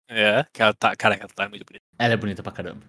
[0.09, 1.83] É, que ela tá, cara, ela tá muito bonita.
[1.97, 2.81] ela é bonita pra caramba.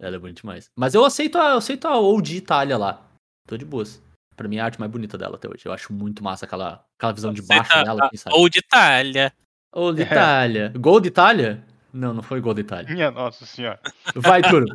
[0.00, 0.66] Ela é bonita demais.
[0.76, 3.06] Mas eu aceito a, eu aceito a OG Talia lá.
[3.48, 4.02] Tô de boas.
[4.36, 5.62] Pra mim é a arte mais bonita dela até hoje.
[5.64, 8.34] Eu acho muito massa aquela, aquela visão de baixo dela, quem sabe.
[8.36, 9.32] Ou de talha.
[9.72, 10.04] Old É.
[10.04, 10.72] Itália.
[10.76, 11.64] Gol de Itália?
[11.92, 12.92] Não, não foi gol de Itália.
[12.92, 13.80] Minha nossa senhora.
[14.16, 14.66] Vai, Turo.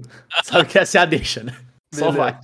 [0.43, 1.51] Sabe que essa é a deixa, né?
[1.93, 2.17] Só Beleza.
[2.17, 2.39] vai.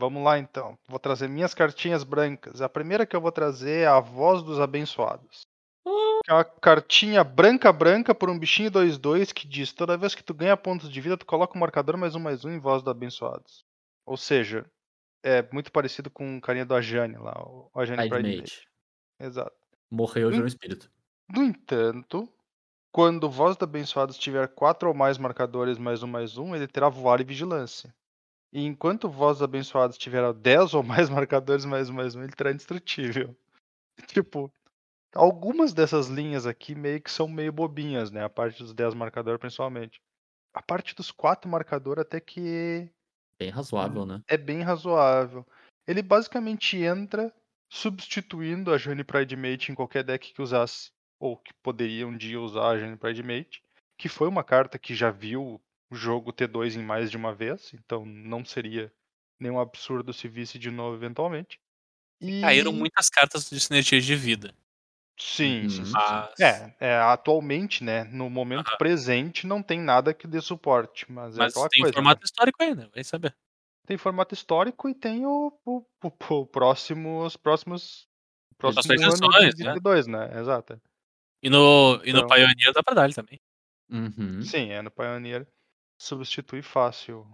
[0.00, 0.78] Vamos lá então.
[0.88, 2.62] Vou trazer minhas cartinhas brancas.
[2.62, 5.42] A primeira que eu vou trazer é a Voz dos Abençoados.
[6.24, 10.24] Que é uma cartinha branca branca por um bichinho 2-2 que diz: toda vez que
[10.24, 12.82] tu ganha pontos de vida, tu coloca um marcador mais um mais um em Voz
[12.82, 13.62] dos Abençoados.
[14.06, 14.64] Ou seja,
[15.22, 18.08] é muito parecido com o carinha do Ajane lá, o Ajane.
[18.08, 18.66] Pridemate.
[19.20, 19.52] Exato.
[19.90, 20.90] Morreu e virou um espírito.
[21.28, 22.26] No entanto,
[22.90, 26.88] quando Voz dos Abençoados tiver quatro ou mais marcadores mais um mais um, ele terá
[26.88, 27.94] voar e vigilância.
[28.52, 32.32] E enquanto Voz dos Abençoados tiver 10 ou mais marcadores mais um mais um, ele
[32.32, 33.36] terá indestrutível.
[34.06, 34.50] Tipo,
[35.14, 38.24] algumas dessas linhas aqui meio que são meio bobinhas, né?
[38.24, 40.00] A parte dos 10 marcadores principalmente.
[40.54, 42.90] A parte dos 4 marcadores até que
[43.38, 44.22] Bem razoável, né?
[44.26, 45.46] é bem razoável.
[45.86, 47.32] Ele basicamente entra
[47.68, 52.40] substituindo a Jane Pride Mate em qualquer deck que usasse, ou que poderia um dia
[52.40, 53.62] usar a Jane Pride Mate,
[53.96, 57.72] que foi uma carta que já viu o jogo T2 em mais de uma vez,
[57.74, 58.92] então não seria
[59.38, 61.58] nenhum absurdo se visse de novo eventualmente.
[62.20, 62.40] E...
[62.42, 64.54] Caíram muitas cartas de sinergia de vida.
[65.18, 65.84] Sim, sim, Uhum.
[65.86, 65.92] sim.
[65.92, 71.34] Mas, É, é, atualmente, né, no momento presente, não tem nada que dê suporte, mas,
[71.36, 71.92] é mas aquela tem coisa.
[71.92, 71.94] né?
[71.94, 72.88] formato histórico aí, né?
[72.94, 73.34] Vai saber.
[73.86, 78.06] Tem formato histórico e tem o, o, o, o próximo, os próximos.
[78.56, 79.72] Próximo Próximas ano de edições, né?
[79.72, 80.40] 22, né?
[80.40, 80.80] Exato.
[81.42, 83.40] E no, e no Então- Pioneer dá pra dar ele também.
[83.90, 84.42] Uhum.
[84.42, 85.46] Sim, é no Pioneer.
[86.00, 87.26] Substitui fácil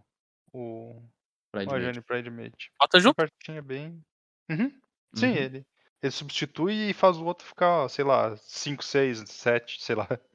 [0.53, 1.03] o, o
[1.53, 1.85] Pridemate.
[1.85, 2.73] Ajane Pride Mate.
[2.81, 3.15] Bota junto.
[3.15, 4.03] cartinha bem.
[4.51, 4.73] Uhum.
[5.15, 5.37] Sim, Uhum.
[5.37, 5.67] ele.
[6.03, 10.07] Ele substitui e faz o outro ficar, sei lá, 5, 6, 7, sei lá.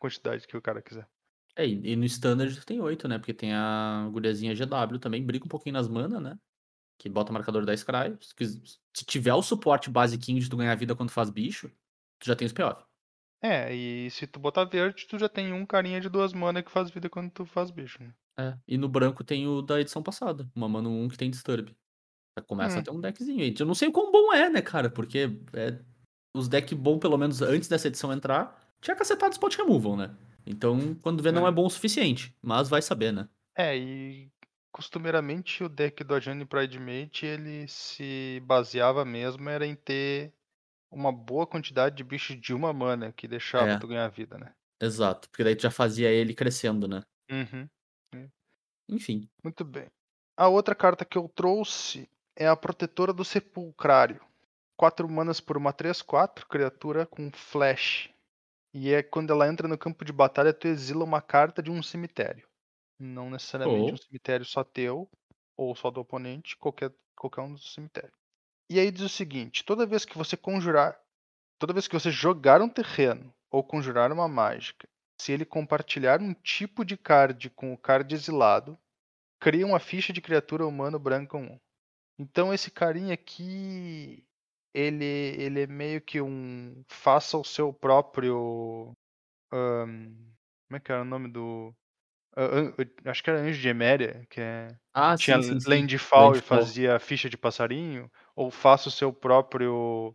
[0.00, 1.06] Quantidade que o cara quiser.
[1.56, 3.18] É, e no Standard tem 8, né?
[3.18, 6.38] Porque tem a guriazinha GW também, briga um pouquinho nas mana, né?
[6.98, 8.16] Que bota marcador da Scry.
[8.94, 11.68] Se tiver o suporte basiquinho de tu ganhar vida quando faz bicho,
[12.18, 12.82] tu já tem os payoff.
[13.44, 16.70] É, e se tu botar verde, tu já tem um carinha de duas mana que
[16.70, 18.02] faz vida quando tu faz bicho.
[18.02, 18.14] Né?
[18.38, 18.56] É.
[18.66, 21.76] E no branco tem o da edição passada, uma mana 1 que tem Disturb.
[22.38, 22.80] Já começa Hum.
[22.80, 23.54] a ter um deckzinho aí.
[23.58, 24.88] Eu não sei o quão bom é, né, cara?
[24.88, 25.78] Porque é,
[26.34, 30.16] os decks bons, pelo menos antes dessa edição entrar, tinha cacetado spot removal, né?
[30.46, 31.50] Então, quando vê, não É.
[31.50, 32.34] é bom o suficiente.
[32.42, 33.28] Mas vai saber, né?
[33.56, 34.30] É, e
[34.72, 40.32] costumeiramente o deck do Ajani Pride Mate, ele se baseava mesmo era em ter
[40.90, 43.78] uma boa quantidade de bichos de uma mana que deixava É.
[43.78, 44.54] tu ganhar vida, né?
[44.80, 45.28] Exato.
[45.30, 47.02] Porque daí tu já fazia ele crescendo, né?
[47.30, 47.68] Uhum.
[48.88, 49.28] Enfim.
[49.42, 49.88] Muito bem.
[50.36, 54.20] A outra carta que eu trouxe é a Protetora do Sepulcrário.
[54.76, 58.10] 4 manas por uma 3-4, criatura com flash.
[58.74, 61.80] E é quando ela entra no campo de batalha, tu exila uma carta de um
[61.82, 62.46] cemitério.
[62.98, 63.94] Não necessariamente Oh.
[63.94, 65.08] um cemitério só teu,
[65.56, 68.12] ou só do oponente, qualquer, qualquer um dos cemitérios.
[68.70, 70.98] E aí diz o seguinte: toda vez que você conjurar,
[71.58, 74.88] toda vez que você jogar um terreno ou conjurar uma mágica,
[75.20, 78.78] se ele compartilhar um tipo de card com o card exilado,
[79.40, 81.58] cria uma ficha de criatura humano branca 1.
[82.18, 84.26] Então esse carinha aqui
[84.74, 86.84] ele, ele é meio que um.
[86.90, 88.92] Faça o seu próprio.
[89.52, 90.14] ahn,
[90.68, 91.74] como é que era o nome do.
[92.36, 92.74] ah, an-
[93.06, 94.76] acho que era Anjo de Eméria, que é.
[94.92, 95.88] Ah, Tinha sim, sim, sim.
[95.92, 96.42] Landfall e Landfall.
[96.42, 98.10] fazia ficha de passarinho.
[98.36, 100.14] Ou faça o seu próprio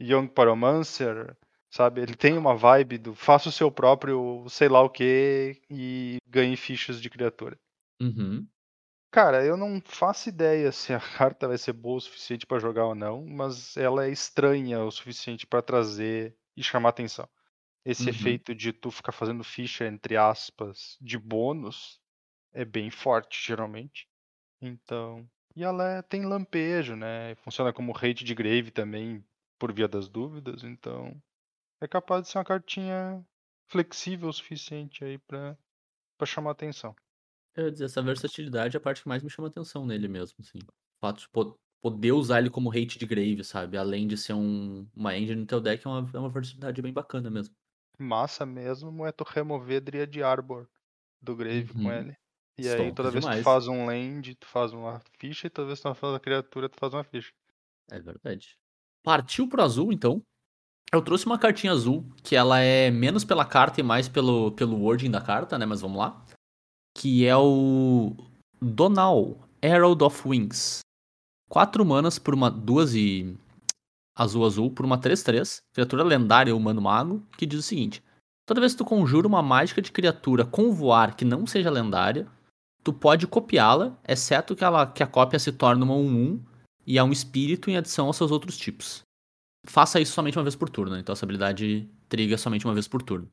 [0.00, 1.36] Young Pyromancer.
[1.70, 2.02] Sabe?
[2.02, 6.56] Ele tem uma vibe do faça o seu próprio sei lá o que e ganhe
[6.56, 7.58] fichas de criatura.
[8.00, 8.48] Uhum.
[9.10, 12.86] Cara, eu não faço ideia se a carta vai ser boa o suficiente pra jogar
[12.86, 17.28] ou não, mas ela é estranha o suficiente pra trazer e chamar atenção.
[17.84, 18.10] Esse Uhum.
[18.10, 22.00] efeito de tu ficar fazendo ficha, entre aspas, de bônus
[22.52, 24.08] é bem forte, geralmente.
[24.62, 25.28] Então.
[25.56, 27.34] E ela é- tem lampejo, né?
[27.36, 29.24] Funciona como rate de grave também,
[29.58, 31.20] por via das dúvidas, então.
[31.80, 33.26] É capaz de ser uma cartinha
[33.66, 35.56] flexível o suficiente aí pra
[36.26, 36.94] chamar atenção.
[37.54, 40.36] Eu ia dizer, essa versatilidade é a parte que mais me chama atenção nele mesmo,
[40.40, 40.58] assim.
[40.58, 43.76] O fato de po- poder usar ele como hate de grave, sabe?
[43.78, 46.92] Além de ser um, uma engine no teu deck, é uma, é uma versatilidade bem
[46.92, 47.54] bacana mesmo.
[47.98, 50.66] massa mesmo é tu remover Dryad Arbor
[51.20, 51.92] do Grave com Uhum.
[51.92, 52.16] ele.
[52.58, 53.42] E aí toda vez que demais.
[53.42, 56.20] tu faz um land, tu faz uma ficha, e toda vez que tu faz a
[56.20, 57.32] criatura, tu faz uma ficha.
[57.90, 58.56] É verdade.
[59.02, 60.22] Partiu pro azul, então.
[60.92, 64.80] Eu trouxe uma cartinha azul, que ela é menos pela carta e mais pelo, pelo
[64.80, 65.66] wording da carta, né?
[65.66, 66.24] Mas vamos lá.
[66.96, 68.16] Que é o
[68.60, 70.80] Donal, Herald of Wings.
[71.48, 72.50] Quatro manas por uma.
[72.50, 73.36] Duas e.
[74.16, 75.60] Azul azul por uma 3-3.
[75.74, 77.22] Criatura lendária humano mago.
[77.36, 78.02] Que diz o seguinte:
[78.46, 82.26] Toda vez que tu conjura uma mágica de criatura com voar que não seja lendária,
[82.86, 86.40] tu pode copiá-la, exceto que, ela, que a cópia se torne uma 1-1
[86.86, 89.02] e é um espírito em adição aos seus outros tipos.
[89.66, 91.00] Faça isso somente uma vez por turno, né?
[91.00, 93.28] então essa habilidade triga somente uma vez por turno.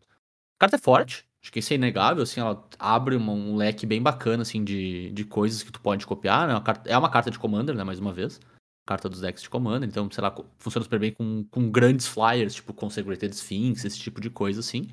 [0.57, 4.01] A carta é forte, acho que isso é inegável, assim, ela abre um leque bem
[4.01, 6.59] bacana, assim, de, de coisas que tu pode copiar, né?
[6.59, 8.39] Carta- é uma carta de Commander, né, mais uma vez.
[8.87, 12.55] Carta dos decks de Commander, então, sei lá, funciona super bem com, com grandes flyers,
[12.55, 14.89] tipo Consecrated Sphinx, esse tipo de coisa, assim.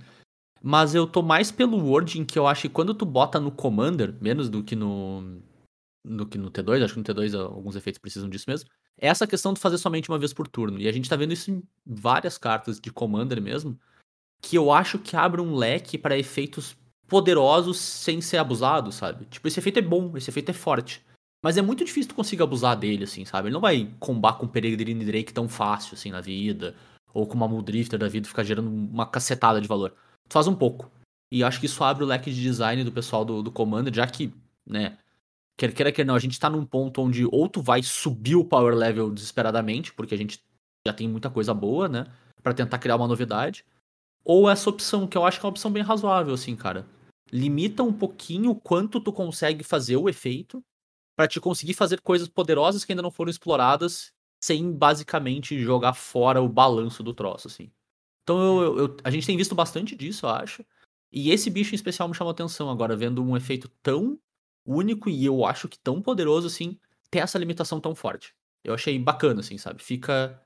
[0.62, 4.14] Mas eu tô mais pelo wording que eu acho que quando tu bota no Commander,
[4.20, 5.40] menos do que no,
[6.04, 9.26] do que no T2, acho que no T2 alguns efeitos precisam disso mesmo, é essa
[9.26, 10.78] questão de fazer somente uma vez por turno.
[10.78, 13.78] E a gente tá vendo isso em várias cartas de Commander mesmo,
[14.42, 16.76] que eu acho que abre um leque para efeitos
[17.08, 19.24] poderosos sem ser abusado, sabe?
[19.26, 21.04] Tipo, esse efeito é bom, esse efeito é forte.
[21.42, 23.48] Mas é muito difícil tu conseguir abusar dele, assim, sabe?
[23.48, 26.76] Ele não vai combar com Peregrine Drake tão fácil, assim, na vida.
[27.12, 29.94] Ou com uma Muldrifter da vida ficar gerando uma cacetada de valor.
[30.30, 30.88] Tu faz um pouco.
[31.32, 34.06] E acho que isso abre o leque de design do pessoal do, do Commander, já
[34.06, 34.32] que,
[34.64, 34.96] né,
[35.58, 38.44] quer queira quer não, a gente tá num ponto onde ou tu vai subir o
[38.44, 40.40] power level desesperadamente, porque a gente
[40.86, 42.06] já tem muita coisa boa, né,
[42.42, 43.66] Pra tentar criar uma novidade,
[44.24, 46.86] ou essa opção, que eu acho que é uma opção bem razoável, assim, cara.
[47.30, 50.64] Limita um pouquinho quanto tu consegue fazer o efeito
[51.14, 54.10] pra te conseguir fazer coisas poderosas que ainda não foram exploradas,
[54.42, 57.70] sem basicamente jogar fora o balanço do troço, assim.
[58.22, 60.64] Então eu, eu- a gente tem visto bastante disso, eu acho.
[61.12, 64.18] E esse bicho em especial me chamou atenção agora, vendo um efeito tão
[64.64, 66.78] único e eu acho que tão poderoso, assim,
[67.10, 68.34] ter essa limitação tão forte.
[68.64, 69.82] Eu achei bacana, assim, sabe?
[69.82, 70.40] Fica,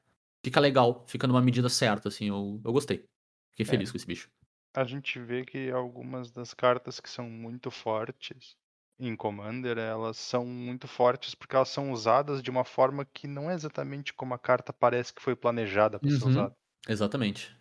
[0.44, 3.04] fica legal, fica numa medida certa, assim, eu, eu gostei.
[3.52, 3.70] Fiquei É.
[3.70, 4.30] feliz com esse bicho.
[4.74, 8.56] A gente vê que algumas das cartas que são muito fortes
[8.98, 13.50] em Commander, elas são muito fortes porque elas são usadas de uma forma que não
[13.50, 16.26] é exatamente como a carta parece que foi planejada para ser Uhum.
[16.26, 16.56] usada.
[16.88, 17.56] Exatamente.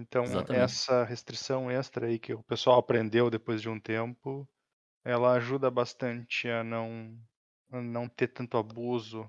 [0.00, 0.62] Então, Exatamente.
[0.62, 4.46] essa restrição extra aí que o pessoal aprendeu depois de um tempo,
[5.04, 7.16] ela ajuda bastante a não,
[7.72, 9.28] a não ter tanto abuso.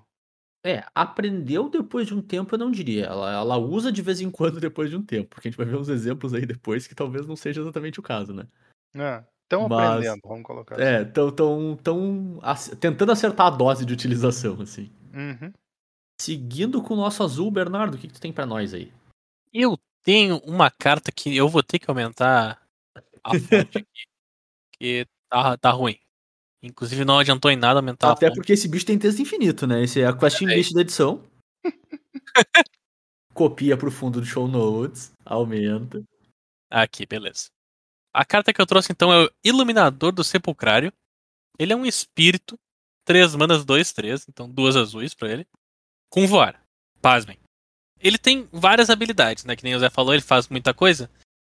[0.64, 3.06] É, aprendeu depois de um tempo, eu não diria.
[3.06, 5.66] Ela, ela usa de vez em quando depois de um tempo, porque a gente vai
[5.66, 8.46] ver uns exemplos aí depois que talvez não seja exatamente o caso, né?
[9.44, 11.12] Estão Mas- aprendendo, vamos colocar É, assim.
[11.12, 14.92] tão, tão, tão ac- tentando acertar a dose de utilização, assim.
[15.14, 15.50] Uhum.
[16.20, 18.92] Seguindo com o nosso azul, Bernardo, o que, que tu tem pra nós aí?
[19.52, 22.60] Eu tenho uma carta que eu vou ter que aumentar
[23.24, 23.38] a fonte
[23.78, 24.06] aqui.
[24.78, 25.98] Que tá, tá ruim.
[26.62, 29.82] Inclusive não adiantou em nada aumentar a Até porque esse bicho tem texto infinito, né?
[29.82, 30.54] Esse é a question É.
[30.56, 31.24] list da edição.
[33.34, 36.02] Copia pro fundo do show notes, aumenta.
[36.70, 37.46] Aqui, beleza.
[38.14, 40.92] A carta que eu trouxe então é o Iluminador do Sepulcrário.
[41.58, 42.58] Ele é um espírito,
[43.04, 45.46] 3 manas, 2, 3, então duas azuis pra ele.
[46.10, 46.62] Com voar.
[47.00, 47.38] Pasmem.
[48.02, 49.54] Ele tem várias habilidades, né?
[49.54, 51.08] Que nem o Zé falou, ele faz muita coisa.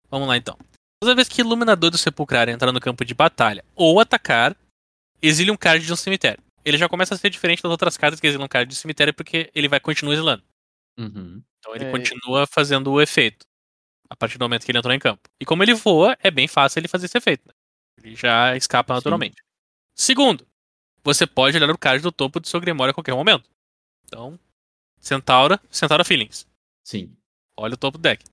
[0.10, 0.58] Vamos lá então.
[1.02, 4.56] Toda vez que Iluminador do Sepulcrário entrar no campo de batalha ou atacar,
[5.22, 6.42] exile um card de um cemitério.
[6.64, 9.14] Ele já começa a ser diferente das outras cartas que exilam um card de cemitério
[9.14, 10.44] porque ele vai continuar exilando.
[10.98, 11.42] Uhum.
[11.60, 13.46] Então ele É, continua fazendo o efeito.
[14.10, 15.22] A partir do momento que ele entrou em campo.
[15.40, 17.46] E como ele voa, é bem fácil ele fazer esse efeito.
[17.48, 17.54] né?
[18.02, 18.98] Ele já escapa Sim.
[18.98, 19.36] naturalmente.
[19.94, 20.48] Segundo,
[21.04, 23.50] você pode olhar o card do topo do seu Grimório a qualquer momento.
[24.06, 24.40] Então,
[25.00, 26.48] Centaura, Centaura Feelings.
[26.84, 27.16] Sim.
[27.56, 28.24] Olha o topo do deck.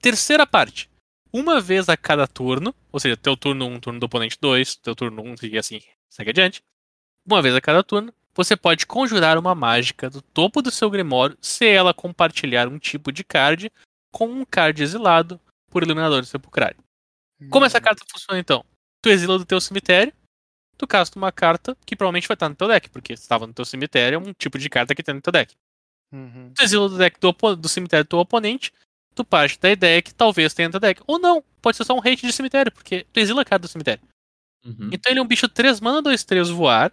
[0.00, 0.90] Terceira parte.
[1.32, 4.76] Uma vez a cada turno, ou seja, teu turno 1, um, turno do oponente 2,
[4.76, 6.62] teu turno 1 um, e assim, segue adiante.
[7.26, 11.36] Uma vez a cada turno, você pode conjurar uma mágica do topo do seu Grimório
[11.40, 13.70] se ela compartilhar um tipo de card
[14.12, 15.40] com um card exilado
[15.70, 16.76] por Iluminador Sepulcrário.
[17.50, 18.64] Como essa carta funciona então?
[19.02, 20.12] Tu exila do teu cemitério,
[20.78, 23.64] tu casta uma carta que provavelmente vai estar no teu deck, porque estava no teu
[23.64, 25.54] cemitério, é um tipo de carta que tem no teu deck.
[26.14, 26.52] Uhum.
[26.54, 28.72] Tu exila do deck do, do cemitério do teu oponente,
[29.14, 31.02] tu parte da ideia que talvez tenha teu deck.
[31.06, 33.70] Ou não, pode ser só um hate de cemitério, porque tu exila a carta do
[33.70, 34.02] cemitério.
[34.64, 34.90] Uhum.
[34.92, 36.92] Então ele é um bicho 3 mana, 2, 3 voar.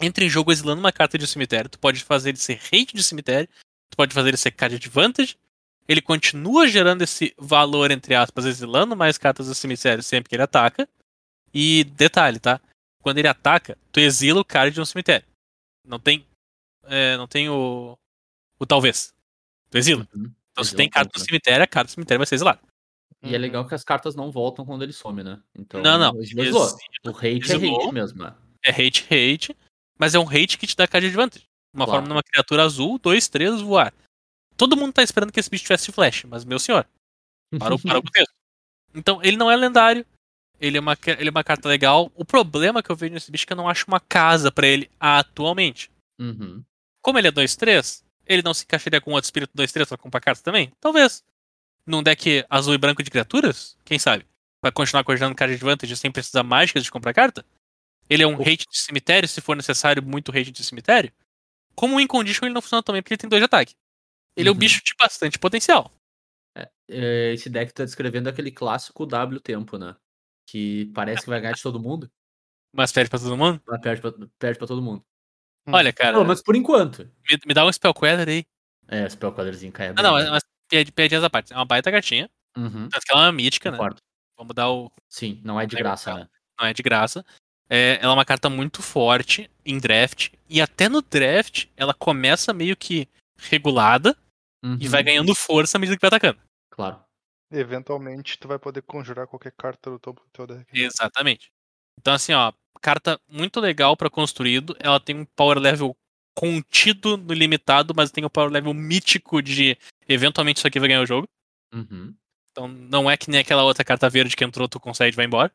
[0.00, 1.70] Entra em jogo exilando uma carta de cemitério.
[1.70, 3.48] Tu pode fazer ele ser hate de cemitério.
[3.90, 5.36] Tu pode fazer ele ser card advantage.
[5.88, 10.42] Ele continua gerando esse valor, entre aspas, exilando mais cartas do cemitério sempre que ele
[10.42, 10.88] ataca.
[11.54, 12.60] E detalhe, tá?
[13.00, 15.26] Quando ele ataca, tu exila o card de um cemitério.
[15.86, 16.26] Não tem.
[16.84, 17.96] É, não tem o.
[18.58, 19.14] O talvez.
[19.70, 20.06] Tu exila.
[20.14, 20.32] Uhum.
[20.52, 22.60] Então se tem carta do cemitério, a carta do cemitério vai ser exilada.
[23.22, 25.40] E é legal que as cartas não voltam quando ele some, né?
[25.54, 26.20] Então, Não, não.
[26.20, 26.68] exilou.
[27.04, 27.80] O hate exilou.
[27.80, 28.34] é hate mesmo, né?
[28.62, 29.56] É hate, hate.
[29.98, 31.46] Mas é um hate que te dá card advantage.
[31.74, 32.00] Uma Claro.
[32.02, 33.92] forma numa criatura azul, 2, 3, voar.
[34.56, 36.86] Todo mundo tá esperando que esse bicho tivesse flash, mas meu senhor,
[37.58, 38.24] parou, parou com o.
[38.94, 40.06] Então, ele não é lendário.
[40.58, 42.10] Ele é, uma, ele é uma carta legal.
[42.14, 44.66] O problema que eu vejo nesse bicho é que eu não acho uma casa pra
[44.66, 45.90] ele atualmente.
[46.18, 46.62] Uhum.
[47.02, 50.42] Como ele é 2-3, ele não se encaixaria com outro espírito 2-3 pra comprar carta
[50.42, 50.72] também?
[50.80, 51.24] Talvez.
[51.86, 53.76] Num deck azul e branco de criaturas?
[53.84, 54.26] Quem sabe?
[54.62, 57.44] Vai continuar coordenando card advantage sem precisar mágicas de comprar carta?
[58.08, 61.12] Ele é um O- hate de cemitério, se for necessário, muito hate de cemitério?
[61.74, 63.74] Como o Incondition ele não funciona também porque ele tem dois de ataque.
[64.36, 64.58] Ele é um Uhum.
[64.60, 65.92] bicho de bastante potencial.
[66.88, 69.96] É, esse deck tá descrevendo aquele clássico W tempo, né?
[70.48, 72.08] Que parece que vai ganhar de todo mundo,
[72.72, 73.60] Mas perde pra todo mundo?
[73.66, 75.04] mas perde pra, perde pra todo mundo.
[75.66, 75.72] Hum.
[75.74, 77.10] Olha, cara, Pelo menos por enquanto.
[77.28, 78.44] me, me dá um Spell Queller aí.
[78.88, 81.52] É, Spell Quadrezinho cai Ah, não, mas, mas piad- piadinhas à parte.
[81.52, 82.30] É uma baita cartinha.
[82.56, 83.76] Uhum, Tanto que ela é uma mítica, né?
[83.76, 84.00] concordo.
[84.38, 84.90] Vamos dar o.
[85.08, 86.28] Sim, não é de graça, né?
[86.58, 87.24] Não é de graça.
[87.68, 90.30] É, ela é uma carta muito forte em draft.
[90.48, 94.16] E até no draft, ela começa meio que regulada
[94.62, 96.38] e Uhum, vai ganhando força à medida que vai atacando.
[96.70, 97.00] Claro.
[97.50, 100.66] Eventualmente tu vai poder conjurar qualquer carta do topo do teu deck.
[100.72, 101.50] Exatamente.
[101.98, 104.76] Então, assim, ó, carta muito legal pra construído.
[104.78, 105.96] Ela tem um power level
[106.34, 109.76] contido no limitado, mas tem um power level mítico de
[110.06, 111.26] eventualmente isso aqui vai ganhar o jogo.
[111.72, 112.14] Uhum.
[112.50, 115.26] Então não é que nem aquela outra carta verde que entrou, tu consegue e vai
[115.26, 115.52] embora.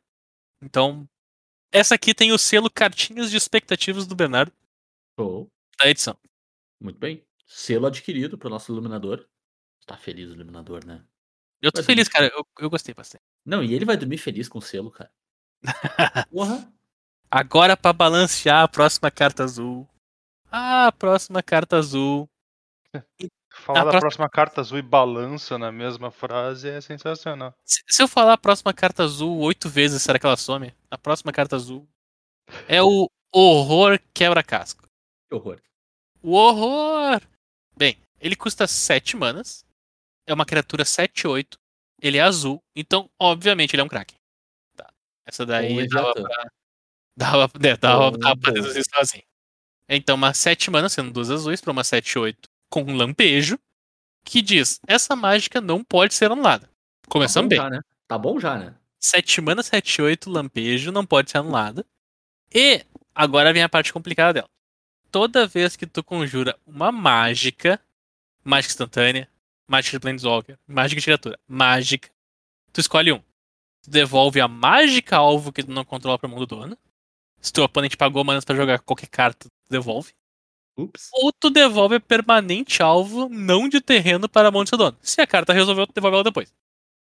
[0.61, 1.07] Então,
[1.71, 4.51] essa aqui tem o selo cartinhas de expectativas do Bernardo
[5.19, 5.47] Show.
[5.79, 6.17] da edição.
[6.79, 7.23] Muito bem.
[7.45, 9.27] Selo adquirido pro nosso iluminador.
[9.85, 11.03] Tá feliz o iluminador, né?
[11.61, 12.31] Eu tô feliz, cara.
[12.33, 13.23] Eu, eu gostei bastante.
[13.45, 15.11] Não, e ele vai dormir feliz com o selo, cara.
[16.31, 16.71] Porra.
[17.29, 19.87] Agora pra balancear a próxima carta azul.
[20.51, 22.29] Ah, a próxima carta azul.
[23.53, 27.53] Falar A da próxima- próxima carta azul e balança na mesma frase é sensacional.
[27.65, 30.73] Se, se eu falar a próxima carta azul oito vezes, será que ela some?
[30.89, 31.87] A próxima carta azul
[32.67, 34.83] é o horror quebra-casco.
[35.29, 35.61] Que horror.
[36.21, 37.21] O horror!
[37.77, 39.65] Bem, ele custa 7 manas.
[40.27, 41.57] É uma criatura 7-8.
[42.01, 42.61] Ele é azul.
[42.75, 44.17] Então, obviamente, ele é um Kraken.
[45.25, 45.29] Tá.
[45.29, 46.51] Essa daí Ou dava pra.
[47.17, 49.23] Dava, é, dava, dava pra reduzir sozinho.
[49.89, 52.37] Então, uma 7 manas, sendo duas azuis, pra uma 7-8
[52.69, 53.59] com um lampejo.
[54.25, 56.67] Que diz: essa mágica não pode ser anulada.
[56.67, 57.57] Tá Começando bom bem.
[57.59, 57.81] já, né?
[58.07, 58.75] Tá bom já, né?
[58.99, 61.85] 7 mana, 7, 8, lampejo, não pode ser anulada.
[62.53, 64.49] E agora vem a parte complicada dela.
[65.11, 67.79] Toda vez que tu conjura uma mágica,
[68.43, 69.27] mágica instantânea,
[69.67, 72.09] mágica de Planeswalker, mágica de criatura, mágica,
[72.73, 73.21] tu escolhe um.
[73.83, 76.77] Tu devolve a mágica alvo que tu não controla pra mão do dono.
[77.39, 80.13] Se teu oponente pagou manas pra jogar qualquer carta, tu devolve.
[80.77, 81.09] Ups.
[81.13, 84.97] Ou tu devolve a permanente alvo não de terreno para a mão do seu dono.
[85.01, 86.53] Se a carta resolveu, tu devolve ela depois.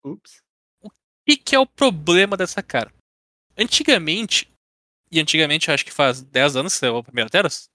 [0.04, 0.42] Ups.
[0.82, 0.90] O
[1.26, 2.94] que, que é o problema dessa carta?
[3.58, 4.48] Antigamente,
[5.10, 7.68] e antigamente eu acho que faz 10 anos que saiu a primeira Teros?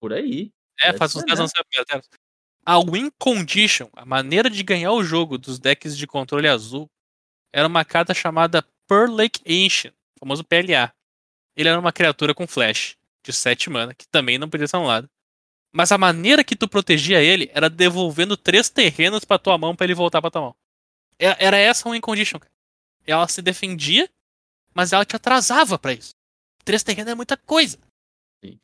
[0.00, 0.50] Por aí.
[0.80, 1.42] É, Deve faz uns 10 né?
[1.42, 2.08] anos que saiu a primeira Teros.
[2.64, 6.88] A Win Condition, a maneira de ganhar o jogo dos decks de controle azul,
[7.52, 10.92] era uma carta chamada Pearl Lake Ancient, famoso PLA.
[11.56, 15.08] Ele era uma criatura com flash, de 7 mana, que também não podia ser anulado.
[15.72, 19.84] Mas a maneira que tu protegia ele era devolvendo três terrenos pra tua mão pra
[19.84, 20.56] ele voltar pra tua mão.
[21.18, 22.52] É- Era essa Win Condition, cara.
[23.06, 24.08] Ela se defendia,
[24.74, 26.14] mas ela te atrasava pra isso.
[26.64, 27.78] Três terrenos é muita coisa.
[28.44, 28.58] Sim.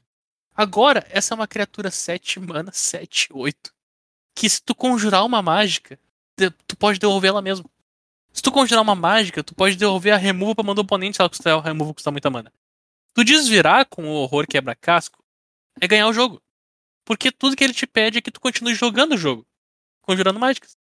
[0.55, 3.72] Agora, essa é uma criatura 7 mana, 7, 8.
[4.35, 5.99] Que se tu conjurar uma mágica,
[6.66, 7.70] tu pode devolver ela mesmo.
[8.33, 11.20] Se tu conjurar uma mágica, tu pode devolver a removal pra mão do oponente se
[11.22, 12.53] ela custar, a removal custa muita mana.
[13.14, 15.22] Tu desvirar com o horror quebra-casco
[15.80, 16.41] é ganhar o jogo.
[17.05, 19.47] Porque tudo que ele te pede é que tu continue jogando o jogo.
[20.03, 20.76] Conjurando mágicas.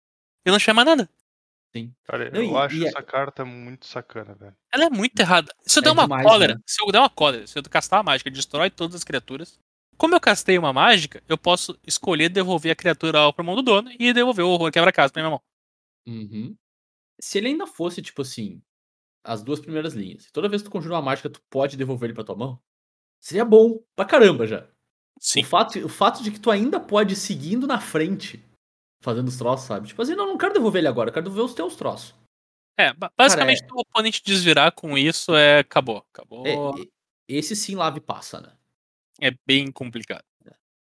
[0.45, 1.09] Ele não chama nada.
[2.05, 4.57] Cara, Não, eu e- acho e é- essa carta muito sacana, velho.
[4.73, 5.55] Ela é muito errada.
[5.67, 6.61] Se eu der É uma demais, cólera, né?
[6.67, 9.59] se eu der uma cólera, se eu castar a mágica, destrói todas as criaturas.
[9.99, 13.91] Como eu castei uma mágica, eu posso escolher devolver a criatura ao mão do dono
[13.99, 15.43] e devolver o horror quebra-casa pra minha mão.
[16.07, 16.57] Uhum.
[17.21, 18.61] Se ele ainda fosse, tipo assim,
[19.25, 22.09] as duas primeiras linhas, e toda vez que tu conjura uma mágica, tu pode devolver
[22.09, 22.61] ele pra tua mão,
[23.21, 24.69] seria bom pra caramba já.
[25.19, 25.41] Sim.
[25.41, 28.45] O fato, o fato de que tu ainda pode ir seguindo na frente,
[29.03, 29.89] fazendo os troços, sabe?
[29.89, 32.15] Tipo assim, não, não quero devolver ele agora, eu quero devolver os teus troços.
[32.79, 35.61] É, ba- basicamente, é- se o oponente desvirar com isso, é.
[35.61, 36.05] Acabou.
[36.13, 36.47] Acabou.
[36.47, 36.87] É,
[37.27, 38.53] esse sim lave passa, né?
[39.19, 40.23] é bem complicado.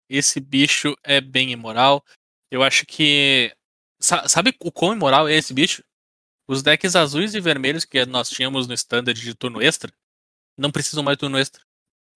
[0.09, 2.05] Esse bicho é bem imoral.
[2.51, 3.55] Eu acho que.
[4.01, 5.85] sa- Sabe o quão imoral é esse bicho?
[6.49, 9.93] Os decks azuis e vermelhos que nós tínhamos no standard de turno extra
[10.57, 11.63] não precisam mais de turno extra.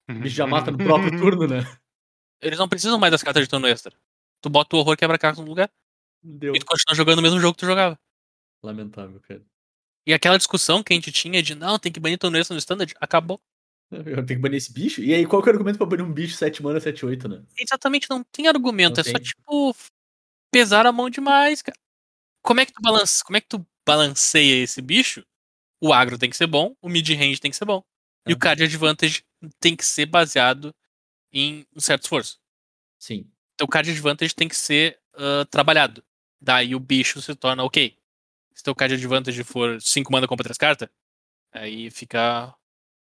[0.08, 1.58] O bicho já mata no próprio turno, né?
[2.40, 3.94] Eles não precisam mais das cartas de turno extra.
[4.40, 5.70] Tu bota o horror quebra-cartas no lugar
[6.22, 6.54] Deu.
[6.54, 7.98] e tu continua jogando o mesmo jogo que tu jogava.
[8.62, 9.44] Lamentável, cara.
[10.06, 12.58] E aquela discussão que a gente tinha de não, tem que banir turno extra no
[12.58, 13.40] standard, acabou.
[13.90, 15.02] Eu tenho que banir esse bicho?
[15.02, 17.28] E aí, qual que é o argumento pra banir um bicho 7 mana, 7, 8,
[17.28, 17.42] né?
[17.58, 18.96] Exatamente, não tem argumento.
[18.96, 19.22] Não é só tem.
[19.22, 19.76] tipo
[20.52, 21.76] pesar a mão demais, cara.
[22.42, 25.24] Como é que tu balança, como é que tu balanceia esse bicho?
[25.80, 27.82] O agro tem que ser bom, o mid range tem que ser bom.
[28.26, 29.24] E o card advantage
[29.58, 30.74] tem que ser baseado
[31.32, 32.38] em um certo esforço.
[32.98, 33.30] Sim.
[33.54, 36.04] Então o card advantage tem que ser ah, trabalhado.
[36.40, 37.96] Daí o bicho se torna ok.
[38.54, 40.88] Se teu card advantage for 5 mana compra 3 cartas,
[41.52, 42.54] aí fica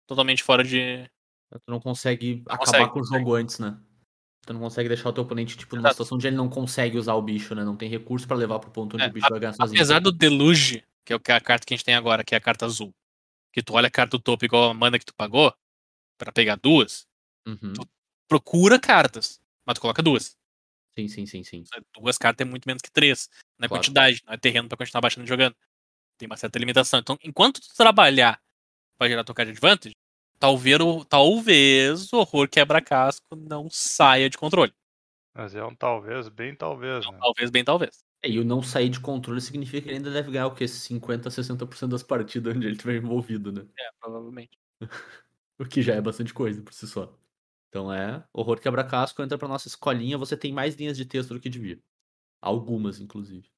[0.06, 1.08] totalmente fora de.
[1.50, 3.78] Tu não consegue acabar consegue, com o jogo antes, né?
[4.48, 5.96] Tu não consegue deixar o teu oponente, tipo, numa Exato.
[5.96, 7.62] situação onde ele não consegue usar o bicho, né?
[7.64, 9.76] Não tem recurso pra levar pro ponto onde É, o bicho vai ganhar sozinho.
[9.78, 12.40] Apesar do Deluge, que é a carta que a gente tem agora, que é a
[12.40, 12.94] carta azul,
[13.52, 15.54] que tu olha a carta do topo igual a mana que tu pagou,
[16.18, 17.06] pra pegar duas,
[17.46, 17.72] Uhum.
[18.28, 20.36] procura cartas, mas tu coloca duas.
[20.98, 21.64] Sim, sim, sim, sim.
[22.00, 23.28] Duas cartas é muito menos que três.
[23.58, 23.82] Não é Claro.
[23.82, 25.54] quantidade, não é terreno pra continuar baixando e jogando.
[26.18, 27.00] Tem uma certa limitação.
[27.00, 28.40] Então, enquanto tu trabalhar
[28.98, 29.94] pra gerar tua card advantage,
[30.38, 34.72] talvez o, talvez o horror quebra-casco não saia de controle.
[35.34, 37.18] Mas é um talvez, bem talvez, né?
[37.20, 38.04] Talvez, bem talvez.
[38.22, 40.66] É, E o não sair de controle significa que ele ainda deve ganhar o quê?
[40.66, 43.62] 50, 60% das partidas onde ele estiver envolvido, né?
[43.78, 44.58] É, provavelmente.
[45.60, 47.12] O que já é bastante coisa por si só.
[47.68, 51.40] Então é, horror quebra-casco, entra pra nossa escolinha, você tem mais linhas de texto do
[51.40, 51.80] que devia.
[52.40, 53.50] Algumas, inclusive.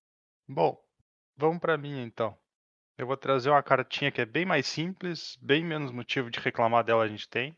[0.48, 0.82] Bom,
[1.36, 2.38] vamos pra mim então.
[3.00, 6.84] Eu vou trazer uma cartinha que é bem mais simples, bem menos motivo de reclamar
[6.84, 7.56] dela a gente tem,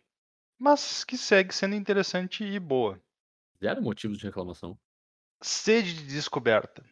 [0.56, 3.02] mas que segue sendo interessante e boa.
[3.60, 4.78] Zero motivos de reclamação.
[5.40, 6.84] Sede de descoberta,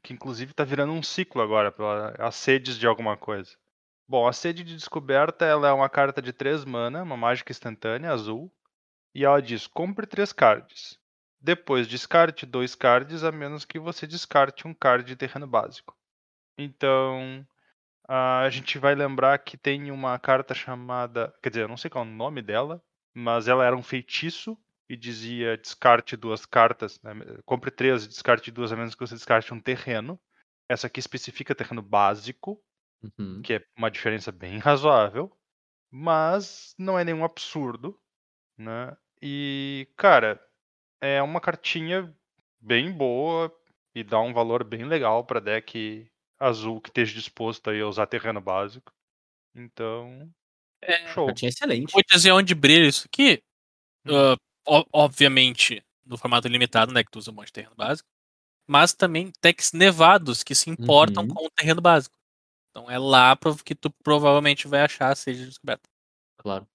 [0.00, 3.56] que inclusive tá virando um ciclo agora, pela- as sedes de alguma coisa.
[4.06, 8.12] Bom, a sede de descoberta ela é uma carta de 3 mana, uma mágica instantânea,
[8.12, 8.48] azul,
[9.12, 11.00] e ela diz: compre 3 cards.
[11.40, 15.96] Depois descarte dois cards, a menos que você descarte um card de terreno básico.
[16.56, 17.44] Então,
[18.08, 21.34] a gente vai lembrar que tem uma carta chamada.
[21.42, 22.82] Quer dizer, eu não sei qual é o nome dela,
[23.14, 27.12] mas ela era um feitiço e dizia descarte duas cartas, né,
[27.44, 30.18] compre três e descarte duas, a menos que você descarte um terreno.
[30.68, 32.62] Essa aqui especifica terreno básico,
[33.02, 33.42] Uhum.
[33.42, 35.36] que é uma diferença bem razoável,
[35.90, 38.00] mas não é nenhum absurdo,
[38.58, 38.96] né?
[39.22, 40.40] E, cara,
[41.00, 42.14] é uma cartinha
[42.60, 43.54] bem boa
[43.94, 48.06] e dá um valor bem legal para deck azul que esteja disposto aí a usar
[48.06, 48.92] terreno básico.
[49.54, 50.30] Então,
[50.82, 51.26] É, show.
[51.26, 51.92] Cartinha excelente.
[51.92, 53.42] vou dizer onde brilha isso aqui.
[54.06, 54.34] Hum.
[54.66, 57.02] O- obviamente, no formato limitado, né?
[57.02, 58.08] Que tu usa um monte de terreno básico.
[58.68, 61.30] Mas também decks nevados que se importam Uhum.
[61.34, 62.16] com o terreno básico.
[62.70, 65.88] Então é lá que tu provavelmente vai achar a sede de descoberta.
[66.38, 66.68] Claro.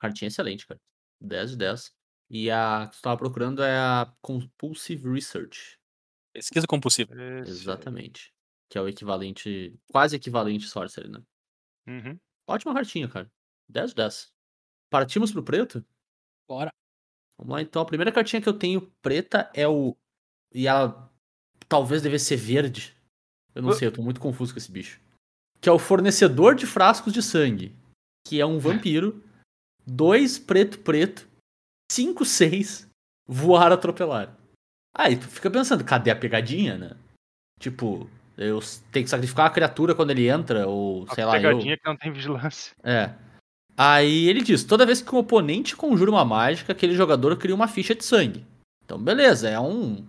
[0.00, 0.80] Cartinha excelente, cara.
[1.20, 1.92] 10 de 10.
[2.30, 5.78] E a que tu tava procurando é a Compulsive Research.
[6.32, 7.12] Pesquisa compulsiva.
[7.42, 8.31] Esse- Exatamente.
[8.72, 11.22] Que é o equivalente, quase equivalente Sorcery, né?
[11.86, 12.18] Uhum.
[12.48, 13.30] Ótima cartinha, cara.
[13.68, 14.32] 10 de 10.
[14.90, 15.84] Partimos pro preto?
[16.48, 16.70] Bora.
[17.36, 17.82] Vamos lá, então.
[17.82, 19.94] A primeira cartinha que eu tenho preta é o.
[20.54, 21.12] E ela
[21.68, 22.96] talvez devesse ser verde.
[23.54, 23.74] Eu não Uh.
[23.74, 24.98] sei, eu tô muito confuso com esse bicho.
[25.60, 27.76] Que é o fornecedor de frascos de sangue.
[28.26, 28.58] Que é um
[28.88, 29.22] vampiro.
[29.86, 31.28] dois preto preto.
[31.90, 32.88] 5, 6.
[33.26, 34.34] Voar atropelar.
[34.94, 36.96] Aí tu fica pensando, cadê a pegadinha, né?
[37.60, 38.60] Tipo, eu
[38.90, 41.42] tenho que sacrificar a criatura quando ele entra, ou A sei lá, eu.
[41.42, 42.74] pegadinha que não tem vigilância.
[42.82, 43.12] É.
[43.76, 47.68] Aí ele diz: toda vez que um oponente conjura uma mágica, aquele jogador cria uma
[47.68, 48.44] ficha de sangue.
[48.84, 50.06] Então, beleza, é um.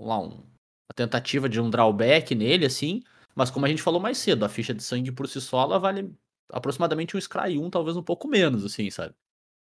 [0.00, 3.02] Lá, um, uma tentativa de um drawback nele, assim.
[3.34, 5.78] Mas como a gente falou mais cedo, a ficha de sangue por si só, ela
[5.78, 6.10] vale
[6.50, 9.14] aproximadamente um Scry 1, talvez um pouco menos, assim, sabe?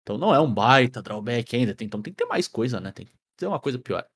[0.03, 1.75] Então não é um baita drawback ainda.
[1.75, 2.93] tem- então tem que ter mais coisa, né?
[2.93, 3.07] Tem,
[3.39, 4.07] dizer uma coisa pior.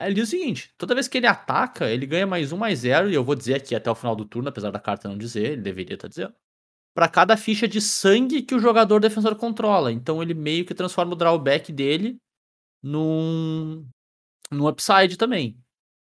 [0.00, 3.10] Ele diz o seguinte: toda vez que ele ataca, ele ganha mais um, mais zero,
[3.10, 5.52] e eu vou dizer aqui até o final do turno, apesar da carta não dizer,
[5.52, 6.34] ele deveria estar dizendo.
[6.96, 9.90] Pra cada ficha de sangue que o jogador defensor controla.
[9.92, 12.16] Então ele meio que transforma o drawback dele
[12.82, 13.84] num,
[14.50, 15.58] num upside também.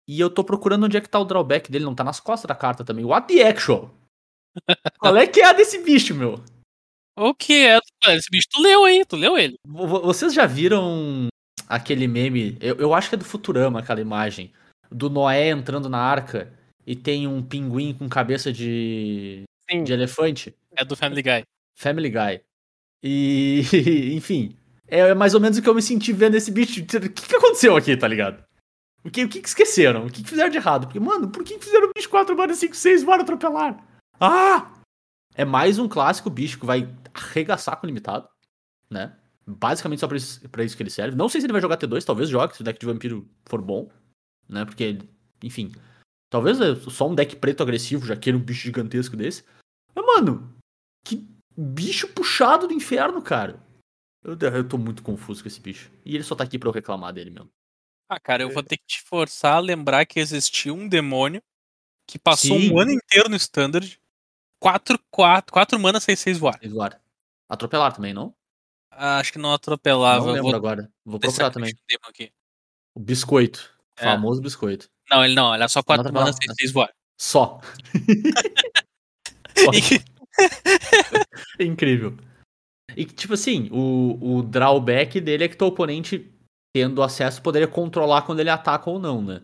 [0.08, 2.48] E eu tô procurando onde é que tá o drawback dele, não tá nas costas
[2.48, 3.04] da carta também.
[3.04, 3.94] What the actual?
[4.98, 6.42] Qual é que é a desse bicho, meu?
[7.18, 7.78] O que é?
[8.06, 9.56] Esse bicho tu leu aí, tu leu ele.
[9.66, 11.28] Vo- vo- Vocês já viram
[11.68, 12.56] aquele meme?
[12.60, 14.52] Eu, eu acho que é do Futurama aquela imagem.
[14.90, 16.52] Do Noé entrando na arca
[16.86, 19.84] e tem um pinguim com cabeça de, Sim.
[19.84, 20.54] de elefante.
[20.74, 21.42] É do Family Guy.
[21.76, 22.40] Family Guy.
[23.02, 23.62] E,
[24.16, 24.56] enfim,
[24.86, 26.80] é mais ou menos o que eu me senti vendo esse bicho.
[26.80, 28.42] O que, que aconteceu aqui, tá ligado?
[29.04, 30.06] O que, o que, que esqueceram?
[30.06, 30.86] O que, que fizeram de errado?
[30.86, 33.78] Porque, mano, por que que fizeram o bicho 4 barra 5, 6 bora atropelar?
[34.18, 34.72] Ah!
[35.34, 38.28] É mais um clássico bicho que vai arregaçar com o limitado,
[38.90, 39.16] né?
[39.50, 41.16] Basicamente só pra isso, pra isso que ele serve.
[41.16, 43.62] Não sei se ele vai jogar T2, talvez jogue, se o deck de vampiro for
[43.62, 43.90] bom,
[44.46, 44.66] né?
[44.66, 44.98] Porque,
[45.42, 45.72] enfim,
[46.28, 49.44] talvez é só um deck preto agressivo já queira um bicho gigantesco desse.
[49.94, 50.54] Mas, mano,
[51.02, 51.26] que
[51.56, 53.58] bicho puxado do inferno, cara.
[54.22, 55.90] Eu, eu tô muito confuso com esse bicho.
[56.04, 57.50] E ele só tá aqui pra eu reclamar dele mesmo.
[58.10, 61.42] Ah, cara, eu vou ter que te forçar a lembrar que existia um demônio
[62.06, 62.72] que passou Sim.
[62.72, 63.98] um ano inteiro no Standard.
[64.60, 66.58] 4, 4, 4 mana 6, 6 voar.
[66.62, 66.96] Eduardo.
[67.48, 68.34] Atropelar também, não?
[69.00, 70.26] Ah, acho que não atropelava.
[70.26, 70.90] não lembro vou agora.
[71.04, 71.72] Vou procurar também.
[72.96, 73.70] O biscoito.
[73.98, 74.04] O É.
[74.04, 74.88] famoso biscoito.
[75.10, 76.26] Não, ele não, ele é só 4 atropelar.
[76.26, 76.90] mana 6, 6 voar.
[77.20, 77.60] Só.
[81.58, 82.16] E É incrível.
[82.96, 86.30] E tipo assim, o, o drawback dele é que teu oponente,
[86.74, 89.42] tendo acesso, poderia controlar quando ele ataca ou não, né?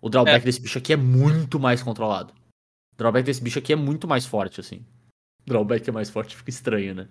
[0.00, 0.44] O drawback É.
[0.44, 2.32] desse bicho aqui é muito mais controlado.
[2.94, 4.84] O drawback desse bicho aqui é muito mais forte, assim.
[5.42, 7.08] O drawback é mais forte, fica estranho, né?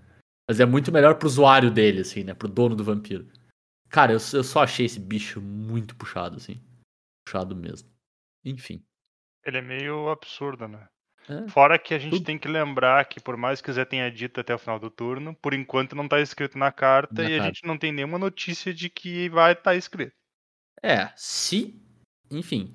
[0.48, 2.34] Mas é muito melhor pro usuário dele, assim, né?
[2.34, 3.28] Pro dono do vampiro.
[3.90, 6.62] Cara, eu, eu só achei esse bicho muito puxado, assim.
[7.26, 7.90] Puxado mesmo.
[8.46, 8.84] Enfim.
[9.46, 10.88] Ele é meio absurdo, né?
[11.30, 11.48] É.
[11.50, 12.26] Fora que a gente Tudo.
[12.26, 15.36] tem que lembrar que, por mais que Zé tenha dito até o final do turno,
[15.36, 17.46] por enquanto não tá escrito na carta Na e a carta.
[17.54, 20.16] gente não tem nenhuma notícia de que vai estar escrito.
[20.82, 21.82] É, se.
[22.32, 22.74] Enfim.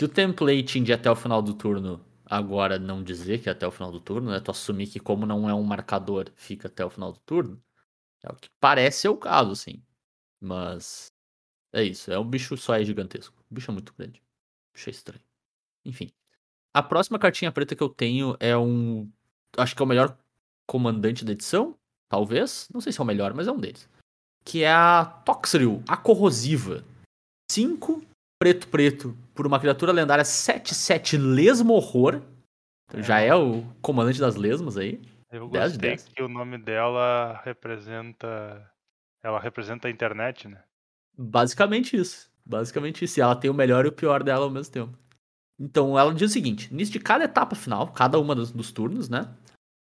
[0.00, 3.66] Se o template de até o final do turno agora não dizer que é até
[3.66, 4.40] o final do turno, né?
[4.40, 7.62] Tu assumir que, como não é um marcador, fica até o final do turno.
[8.22, 9.82] É o que parece ser o caso, sim.
[10.40, 11.12] Mas.
[11.74, 12.10] É isso.
[12.10, 13.36] É um bicho só é gigantesco.
[13.50, 14.18] O bicho é muito grande.
[14.70, 15.24] O bicho é estranho.
[15.84, 16.10] Enfim.
[16.72, 19.10] A próxima cartinha preta que eu tenho é um.
[19.58, 20.16] Acho que é o melhor
[20.66, 21.76] comandante da edição.
[22.08, 22.66] Talvez.
[22.72, 23.86] Não sei se é o melhor, mas é um deles.
[24.42, 26.82] Que é a Toxril, a corrosiva.
[27.50, 28.02] 5
[28.42, 32.20] preto preto por uma criatura lendária 7-7 lesmo horror.
[32.88, 35.00] Então já é o comandante das lesmas aí.
[35.30, 36.08] Eu 10 gostei 10.
[36.08, 38.68] que o nome dela representa.
[39.22, 40.60] Ela representa a internet, né?
[41.16, 42.28] Basicamente isso.
[42.44, 43.20] Basicamente isso.
[43.20, 44.98] E ela tem o melhor e o pior dela ao mesmo tempo.
[45.60, 49.08] Então ela diz o seguinte: início de cada etapa final, cada uma dos, dos turnos,
[49.08, 49.32] né?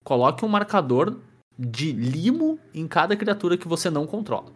[0.04, 1.18] Coloque um marcador
[1.58, 4.52] de limo em cada criatura que você não controla.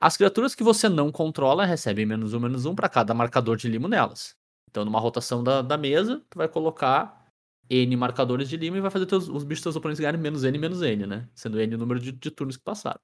[0.00, 3.68] As criaturas que você não controla recebem menos um, menos um para cada marcador de
[3.68, 4.34] limo nelas.
[4.70, 7.26] Então, numa rotação da, da mesa, tu vai colocar
[7.68, 10.42] N marcadores de limo e vai fazer teus, os bichos dos teus oponentes ganharem menos
[10.42, 11.28] N, menos N, né?
[11.34, 12.98] Sendo N o número de, de turnos que passaram.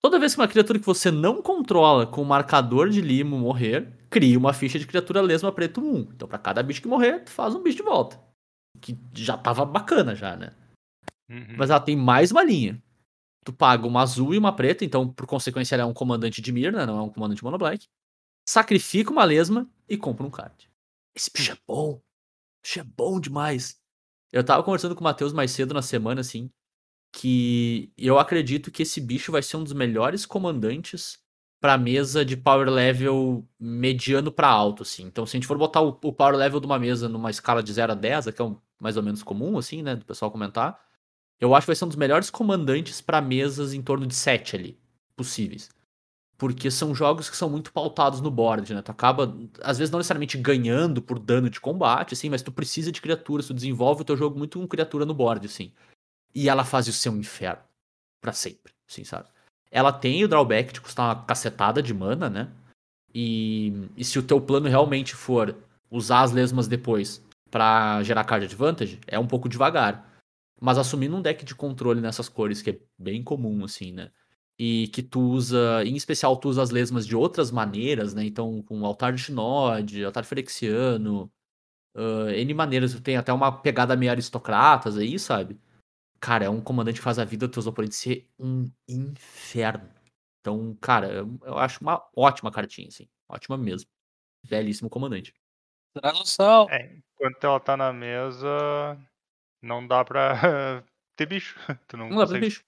[0.00, 4.38] Toda vez que uma criatura que você não controla com marcador de limo morrer, cria
[4.38, 5.98] uma ficha de criatura lesma preto 1.
[6.14, 8.20] Então, pra cada bicho que morrer, tu faz um bicho de volta.
[8.80, 10.52] Que já tava bacana já, né?
[11.28, 11.56] Uhum.
[11.58, 12.80] Mas ela tem mais uma linha.
[13.44, 16.52] Tu paga uma azul e uma preta, então, por consequência, ela é um comandante de
[16.52, 17.86] Mirna, não é um comandante mono black.
[18.46, 20.70] Sacrifica uma lesma e compra um card.
[21.14, 22.00] Esse bicho é bom.
[22.62, 23.80] Bicho é bom demais.
[24.32, 26.50] Eu tava conversando com o Matheus mais cedo na semana, assim,
[27.12, 31.18] que eu acredito que esse bicho vai ser um dos melhores comandantes
[31.60, 35.04] pra mesa de power level mediano pra alto, assim.
[35.04, 37.62] Então, se a gente for botar o, o power level de uma mesa numa escala
[37.62, 40.30] de 0 a 10, que é um, mais ou menos comum, assim, né, do pessoal
[40.30, 40.80] comentar,
[41.40, 44.56] eu acho que vai ser um dos melhores comandantes pra mesas em torno de 7
[44.56, 44.78] ali,
[45.16, 45.70] possíveis.
[46.36, 48.82] Porque são jogos que são muito pautados no board, né?
[48.82, 52.92] Tu acaba, às vezes, não necessariamente ganhando por dano de combate, assim, mas tu precisa
[52.92, 55.72] de criaturas, tu desenvolve o teu jogo muito com criatura no board, assim.
[56.32, 57.62] E ela faz o seu inferno.
[58.20, 59.28] Pra sempre, assim, sabe?
[59.70, 62.48] Ela tem o drawback de custar uma cacetada de mana, né?
[63.14, 65.56] E, e se o teu plano realmente for
[65.90, 70.07] usar as lesmas depois pra gerar card advantage, é um pouco devagar.
[70.60, 74.10] Mas assumindo um deck de controle nessas cores, que é bem comum, assim, né?
[74.58, 78.24] E que tu usa, em especial, tu usa as lesmas de outras maneiras, né?
[78.24, 81.30] Então, com altar de Shinod, altar ferexiano,
[81.96, 82.98] uh, N maneiras.
[83.00, 85.60] Tem até uma pegada meio aristocratas aí, sabe?
[86.20, 89.88] Cara, é um comandante que faz a vida dos teus oponentes ser um inferno.
[90.40, 93.08] Então, cara, eu, eu acho uma ótima cartinha, assim.
[93.28, 93.88] Ótima mesmo.
[94.48, 95.34] Belíssimo comandante.
[95.94, 96.68] Traz o sal.
[96.70, 98.98] É, enquanto ela tá na mesa,
[99.62, 100.34] não dá pra
[101.16, 101.56] ter bicho.
[101.88, 102.60] Tu não, Não dá pra consegue- bicho.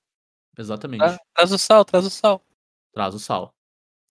[0.58, 1.00] Exatamente.
[1.00, 2.42] Tra- Traz o sal, traz o sal.
[2.92, 3.54] Traz o sal.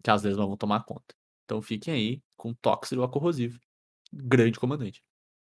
[0.03, 1.13] Que às vezes não vão tomar conta.
[1.45, 3.59] Então fiquem aí com Tóxido corrosivo.
[4.13, 5.01] Grande comandante.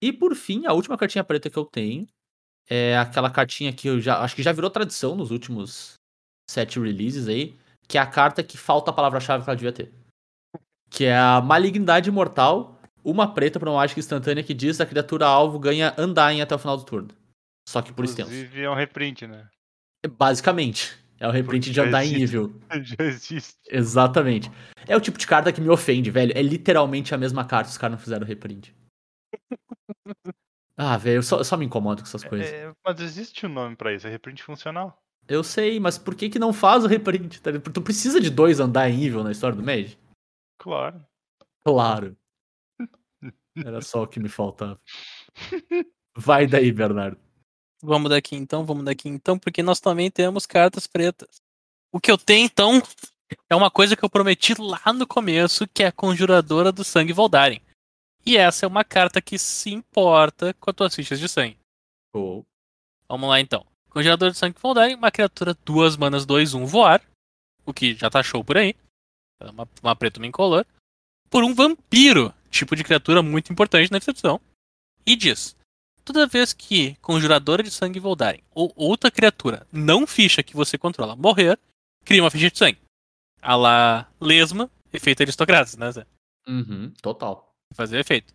[0.03, 2.07] E por fim, a última cartinha preta que eu tenho
[2.69, 5.95] é aquela cartinha que eu já acho que já virou tradição nos últimos
[6.51, 7.57] sete releases aí,
[7.89, 9.93] que é a carta que falta a palavra-chave que ela devia ter.
[10.91, 15.27] Que é a Malignidade Mortal, uma preta pra uma mágica instantânea que diz a criatura
[15.27, 17.09] alvo ganha Undying até o final do turno.
[17.69, 18.31] Só que por extenso.
[18.31, 19.49] Inclusive é um reprint, né?
[20.19, 20.99] Basicamente.
[21.19, 22.23] É o reprint de já Undying existe.
[22.23, 22.61] Evil.
[22.83, 23.59] Já existe.
[23.71, 24.51] Exatamente.
[24.89, 26.33] É o tipo de carta que me ofende, velho.
[26.37, 28.75] É literalmente a mesma carta, os caras não fizeram reprint.
[30.75, 32.51] Ah, velho, eu só, eu só me incomodo com essas coisas.
[32.51, 35.01] É, mas existe um nome pra isso, é reprint funcional.
[35.29, 37.41] Eu sei, mas por que que não faz o reprint?
[37.41, 37.53] tá?
[37.53, 39.99] Tu precisa de dois andar em evil na história do Mage?
[40.59, 41.05] Claro.
[41.65, 42.17] Claro.
[43.57, 44.81] Era só o que me faltava.
[46.17, 47.19] Vai daí, Bernardo.
[47.83, 51.41] Vamos daqui então, vamos daqui então, porque nós também temos cartas pretas.
[51.93, 52.81] O que eu tenho então
[53.51, 57.13] é uma coisa que eu prometi lá no começo, que é a Conjuradora do Sangue
[57.13, 57.61] Voldaren.
[58.25, 61.59] E essa é uma carta que se importa com as tuas fichas de sangue.
[63.09, 63.67] Vamos lá então.
[63.91, 67.03] Conjurador do Sangue Voldaren, uma criatura duas manas 2 1 voar,
[67.67, 68.75] o que já tá show por aí.
[69.41, 70.65] É uma, uma preta uma incolor.
[71.29, 74.41] Por um vampiro, tipo de criatura muito importante na descrição.
[75.05, 75.57] E diz:
[76.05, 81.17] Toda vez que Conjuradora de Sangue Voldaren ou outra criatura não ficha que você controla
[81.17, 81.59] morrer,
[82.05, 82.79] cria uma ficha de sangue.
[83.41, 86.07] A la Lesma, efeito aristocratas, né, Zé?
[86.47, 87.53] Uhum, total.
[87.75, 88.35] fazer efeito.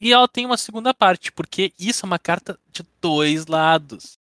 [0.00, 4.18] E ela tem uma segunda parte, porque isso é uma carta de dois lados.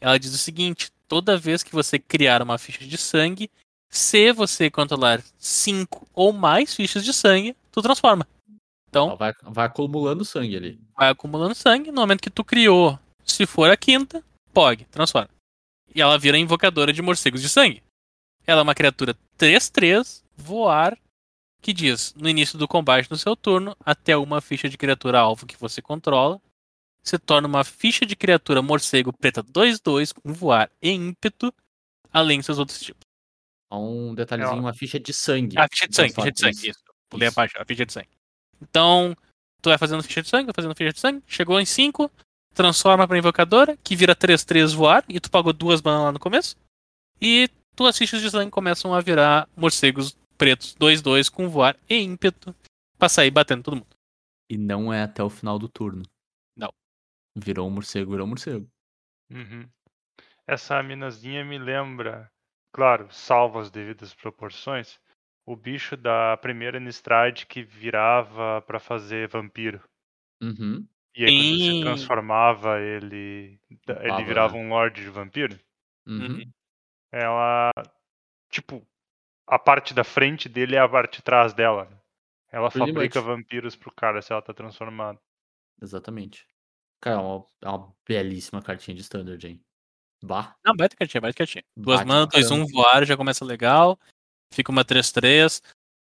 [0.00, 3.50] Ela diz o seguinte: toda vez que você criar uma ficha de sangue,
[3.88, 8.26] se você controlar cinco ou mais fichas de sangue, tu transforma.
[8.88, 10.80] Então, Ela Vai, vai acumulando sangue ali.
[10.96, 11.90] vai acumulando sangue.
[11.90, 14.22] No momento que tu criou, se for a quinta,
[14.52, 15.28] POG, transforma.
[15.94, 17.82] E ela vira invocadora de morcegos de sangue.
[18.46, 20.96] Ela é uma criatura 3-3, voar,
[21.60, 25.46] que diz: no início do combate no seu turno, até uma ficha de criatura alvo
[25.46, 26.40] que você controla,
[27.02, 31.52] se torna uma ficha de criatura morcego preta 2-2 com voar e ímpeto,
[32.12, 33.00] além dos seus outros tipos.
[33.72, 35.58] Um detalhezinho, uma ficha de sangue.
[35.58, 36.80] A ficha de sangue, ficha de sangue, isso.
[37.08, 38.08] Pulei a parte, a ficha de sangue.
[38.60, 39.16] Então,
[39.62, 42.10] tu vai fazendo ficha de sangue, vai fazendo ficha de sangue, chegou em 5,
[42.54, 46.56] transforma pra invocadora, que vira 3-3 voar, e tu pagou duas manas lá no começo.
[47.20, 52.54] E tuas fichas de sangue começam a virar morcegos pretos 2-2 com voar e ímpeto
[52.98, 53.96] pra sair batendo todo mundo.
[54.50, 56.02] E não é até o final do turno.
[56.56, 56.72] Não.
[57.36, 58.68] Virou um morcego, virou um morcego.
[59.30, 59.68] Uhum.
[60.46, 62.30] Essa minazinha me lembra,
[62.72, 65.00] claro, salvo as devidas proporções,
[65.46, 69.80] o bicho da primeira Nistrad que virava pra fazer vampiro.
[70.42, 70.86] Uhum.
[71.14, 74.60] E aí quando você transformava ele, ele virava né?
[74.60, 75.58] um Lorde de vampiro.
[76.06, 76.26] Uhum.
[76.26, 76.52] Uhum.
[77.12, 77.70] Ela,
[78.50, 78.86] tipo,
[79.46, 81.84] a parte da frente dele é a parte de trás dela.
[81.86, 81.96] né?
[82.52, 83.28] Ela Pretty fabrica much.
[83.28, 85.18] vampiros pro cara se ela tá transformada.
[85.80, 86.46] Exatamente.
[87.00, 89.60] Cara, é uma, é uma belíssima cartinha de standard, hein?
[90.24, 90.56] Bah.
[90.64, 91.64] Não, baita cartinha, baita cartinha.
[91.76, 92.66] Duas manas, 2-1 caramba.
[92.72, 93.98] voar, já começa legal.
[94.56, 95.60] Fica uma 3-3.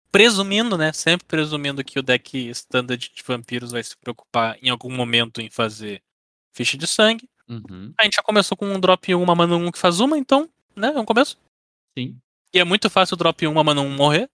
[0.10, 0.94] Presumindo, né?
[0.94, 5.50] Sempre presumindo que o deck standard de vampiros vai se preocupar em algum momento em
[5.50, 6.02] fazer
[6.54, 7.30] ficha de sangue.
[7.48, 7.94] Uhum.
[8.00, 10.50] A gente já começou com um drop 1, uma mana 1 que faz uma, então,
[10.76, 10.94] né?
[10.96, 11.38] É um começo.
[11.98, 12.18] Sim.
[12.54, 14.30] E é muito fácil o drop 1, uma mana 1 morrer.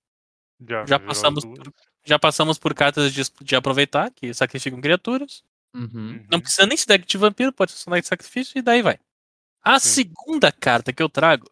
[0.62, 1.74] Já, Já passamos por-
[2.06, 5.42] Já passamos por cartas de, de aproveitar, que sacrificam criaturas.
[5.74, 5.90] Uhum.
[5.94, 6.26] Uhum.
[6.30, 8.84] Não precisa nem ser deck de vampiro, pode ser só deck de sacrifício e daí
[8.84, 9.00] vai.
[9.64, 9.90] A Sim.
[9.90, 11.50] segunda carta que eu trago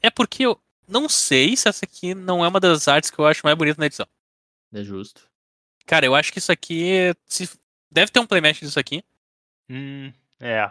[0.00, 0.58] é porque eu
[0.90, 3.78] não sei se essa aqui não é uma das artes que eu acho mais bonitas
[3.78, 4.06] na edição.
[4.72, 5.28] É justo.
[5.86, 7.58] Cara, eu acho que isso aqui se-
[7.90, 9.02] deve ter um playmatch disso aqui.
[9.68, 10.70] Hum, é.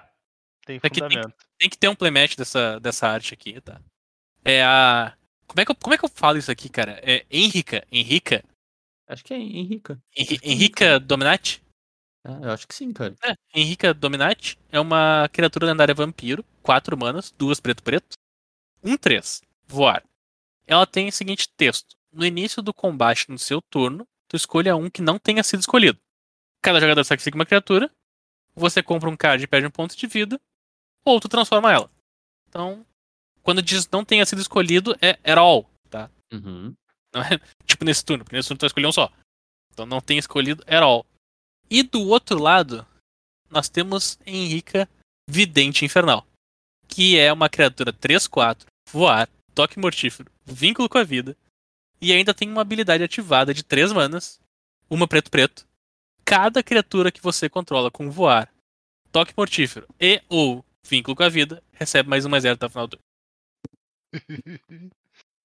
[0.66, 1.36] Tem Aqui tem- fundamento.
[1.58, 3.82] Tem que ter um playmatch dessa, dessa arte aqui, tá?
[4.46, 5.14] É a.
[5.48, 7.00] Como é, que eu, como é que eu falo isso aqui, cara?
[7.04, 7.86] É Henrica.
[7.91, 8.44] Henrica?
[9.08, 10.00] Acho que é Henrica.
[10.16, 11.62] Henri- Acho que é Henrica Dominati?
[12.24, 13.16] É, eu acho que sim, cara.
[13.24, 18.16] É, Henrica Dominati é uma criatura lendária vampiro, 4 manas, duas preto preto,
[18.84, 20.04] um 3, voar.
[20.68, 24.90] Ela tem o seguinte texto: No início do combate no seu turno, tu escolha um
[24.90, 26.00] que não tenha sido escolhido.
[26.62, 27.90] Cada jogador sacrifica uma criatura,
[28.54, 30.40] você compra um card e perde um ponto de vida,
[31.06, 31.90] ou tu transforma ela.
[32.50, 32.86] Então,
[33.41, 36.10] quando diz não tenha sido escolhido, é at all, tá?
[36.32, 36.76] Uhum.
[37.14, 39.12] Não é tipo nesse turno, porque nesse turno tu vai escolher um só.
[39.72, 41.06] Então não tem escolhido at all.
[41.70, 42.86] E do outro lado,
[43.50, 44.90] nós temos Henrica
[45.30, 46.26] Vidente Infernal.
[46.88, 49.30] Que é uma criatura 3-4, voar,
[49.60, 51.36] toque mortífero, vínculo com a vida,
[51.99, 54.40] e ainda tem uma habilidade ativada de 3 manas,
[54.90, 55.68] uma preto-preto.
[56.23, 58.49] Cada criatura que você controla com voar,
[59.11, 62.69] toque mortífero e ou vínculo com a vida, recebe mais um mais zero até o
[62.69, 63.06] final do turno.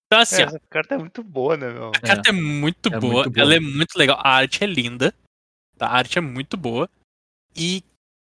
[0.06, 1.88] Então, assim, É, ó, essa carta é muito boa, né, meu?
[1.88, 3.42] a carta é, muito, É boa, muito boa.
[3.42, 5.12] ela é muito legal, a arte é linda,
[5.76, 5.88] tá?
[5.88, 6.88] a arte é muito boa.
[7.56, 7.82] E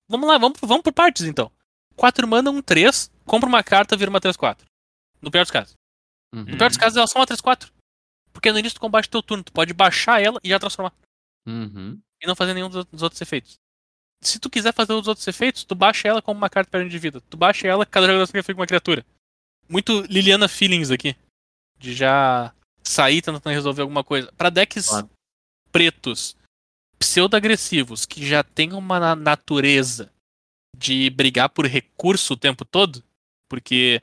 [0.08, 1.52] vamos lá, vamos, vamos por partes então.
[1.98, 4.60] 4 mana, um 3, compra uma carta, vira uma 3-4.
[5.22, 5.74] No pior dos casos.
[6.34, 6.44] Uhum.
[6.46, 7.72] No pior dos casos, ela é só uma 3-4.
[8.34, 10.94] Porque no início do combate do teu turno, tu pode baixar ela e já transformar.
[11.48, 12.00] Uhum.
[12.22, 13.56] E não fazer nenhum dos outros efeitos.
[14.22, 17.00] Se tu quiser fazer os outros efeitos, tu baixa ela como uma carta perdendo de
[17.00, 17.22] vida.
[17.22, 19.06] Tu baixa ela, cada jogador fica com uma criatura.
[19.70, 21.16] Muito Liliana Feelings aqui.
[21.78, 24.32] De já sair tentando resolver alguma coisa.
[24.34, 25.10] Pra decks Claro.
[25.72, 26.36] pretos,
[27.00, 30.12] pseudo-agressivos, que já tem uma na- natureza
[30.78, 33.04] de brigar por recurso o tempo todo,
[33.50, 34.02] porque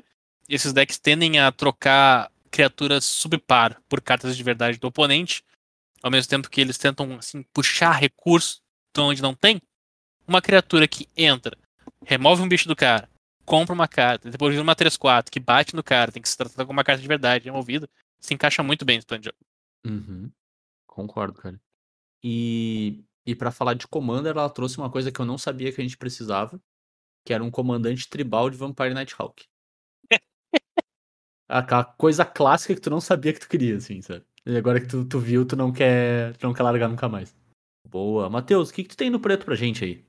[0.55, 5.43] esses decks tendem a trocar criaturas subpar por cartas de verdade do oponente,
[6.03, 8.61] ao mesmo tempo que eles tentam assim, puxar recurso
[8.95, 9.61] de onde não tem.
[10.29, 11.57] Uma criatura que entra,
[12.05, 13.09] remove um bicho do cara,
[13.47, 16.67] compra uma carta, depois vira uma 3-4, que bate no cara, tem que se tratar
[16.67, 17.89] como uma carta de verdade, removida,
[18.21, 19.39] se encaixa muito bem no plano de jogo.
[19.87, 20.31] Uhum.
[20.87, 21.59] Concordo, cara.
[22.23, 25.81] E, e para falar de Commander, ela trouxe uma coisa que eu não sabia que
[25.81, 26.61] a gente precisava,
[27.25, 29.47] que era um comandante tribal de Vampire Nighthawk.
[31.53, 34.25] Aquela coisa clássica que tu não sabia que tu queria, assim, sabe?
[34.47, 37.37] E agora que tu, tu viu, tu não quer, tu não quer largar nunca mais.
[37.87, 38.31] Boa.
[38.31, 40.05] Matheus, o que, que tu tem no preto pra gente aí?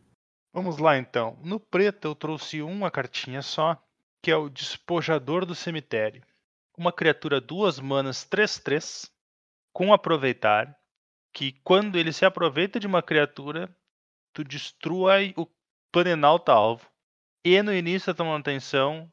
[0.53, 1.37] Vamos lá então.
[1.43, 3.77] No preto eu trouxe uma cartinha só,
[4.21, 6.23] que é o Despojador do Cemitério.
[6.77, 9.11] Uma criatura duas manas 3-3
[9.73, 10.79] com aproveitar,
[11.33, 13.75] que quando ele se aproveita de uma criatura,
[14.33, 15.47] tu destrói o
[15.91, 16.87] planalto alvo.
[17.43, 19.11] E no início da tua manutenção,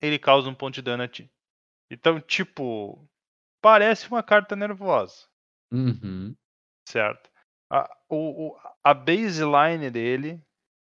[0.00, 1.30] ele causa um ponto de dano a ti.
[1.92, 3.06] Então, tipo,
[3.60, 5.26] parece uma carta nervosa.
[5.70, 6.34] Uhum.
[6.88, 7.30] Certo.
[7.70, 10.42] A, o, a baseline dele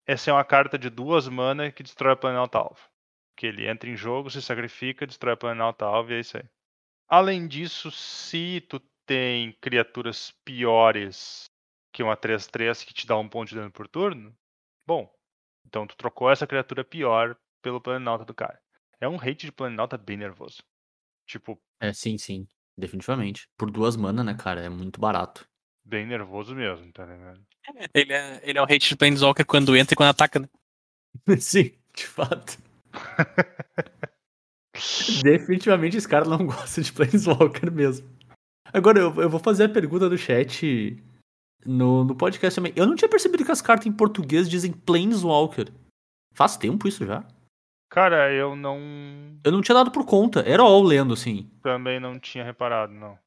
[0.05, 2.81] é ser uma carta de duas mana que destrói o planalto alvo.
[3.37, 6.43] Que ele entra em jogo, se sacrifica, destrói o planalto alvo e é isso aí.
[7.07, 11.45] Além disso, se tu tem criaturas piores
[11.93, 14.35] que uma 3-3 que te dá um ponto de dano por turno,
[14.85, 15.09] bom,
[15.65, 18.61] então tu trocou essa criatura pior pelo planalto do cara.
[18.99, 20.61] É um hate de planalto bem nervoso.
[21.29, 22.47] Tipo, É, sim, sim.
[22.75, 23.47] Definitivamente.
[23.55, 24.61] Por duas mana, né, cara?
[24.61, 25.47] É muito barato.
[25.85, 27.39] bem nervoso mesmo, tá ligado?
[27.93, 30.49] Ele é, ele é um hate de Planeswalker quando entra e quando ataca, né?
[31.39, 32.57] sim, de fato.
[35.23, 38.07] Definitivamente esse cara não gosta de Planeswalker mesmo.
[38.71, 41.01] Agora, eu, eu vou fazer a pergunta do chat
[41.65, 42.73] no, no podcast também.
[42.75, 45.71] Eu não tinha percebido que as cartas em português dizem Planeswalker.
[46.33, 47.27] Faz tempo isso já.
[47.89, 48.79] Cara, eu não.
[49.43, 50.41] Eu não tinha dado por conta.
[50.41, 51.49] Era all lendo, assim.
[51.61, 53.17] Também não tinha reparado, não.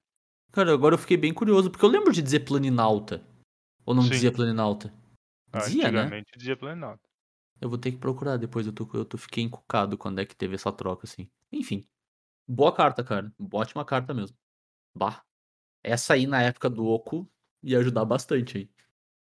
[0.52, 3.26] Cara, agora eu fiquei bem curioso, porque eu lembro de dizer Planinauta.
[3.84, 4.10] Ou não Sim.
[4.10, 4.92] dizia Planinauta?
[5.52, 6.00] Dizia, né?
[6.00, 7.02] Antigamente dizia Planalto.
[7.60, 10.34] Eu vou ter que procurar depois, eu, tô, eu tô, fiquei encucado quando é que
[10.34, 11.28] teve essa troca, assim.
[11.50, 11.86] Enfim.
[12.46, 13.32] Boa carta, cara.
[13.52, 14.36] Ótima carta mesmo.
[14.94, 15.22] Bah.
[15.82, 17.28] Essa aí na época do Oco
[17.62, 18.70] ia ajudar bastante aí.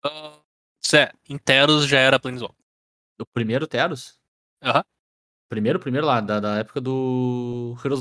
[0.05, 0.41] Uh,
[0.87, 2.65] Zé, Interos já era Planeswalker.
[3.21, 4.21] O primeiro Teros?
[4.63, 4.85] Aham.
[5.49, 8.01] Primeiro, primeiro lá, da, da época do Heroes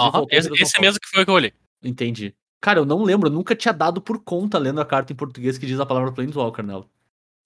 [0.00, 0.82] Aham, voltou Esse, Heroes esse Downfall.
[0.82, 1.52] mesmo que foi o que eu olhei.
[1.82, 2.34] Entendi.
[2.60, 5.58] Cara, eu não lembro, eu nunca tinha dado por conta lendo a carta em português
[5.58, 6.88] que diz a palavra Planeswalker nela.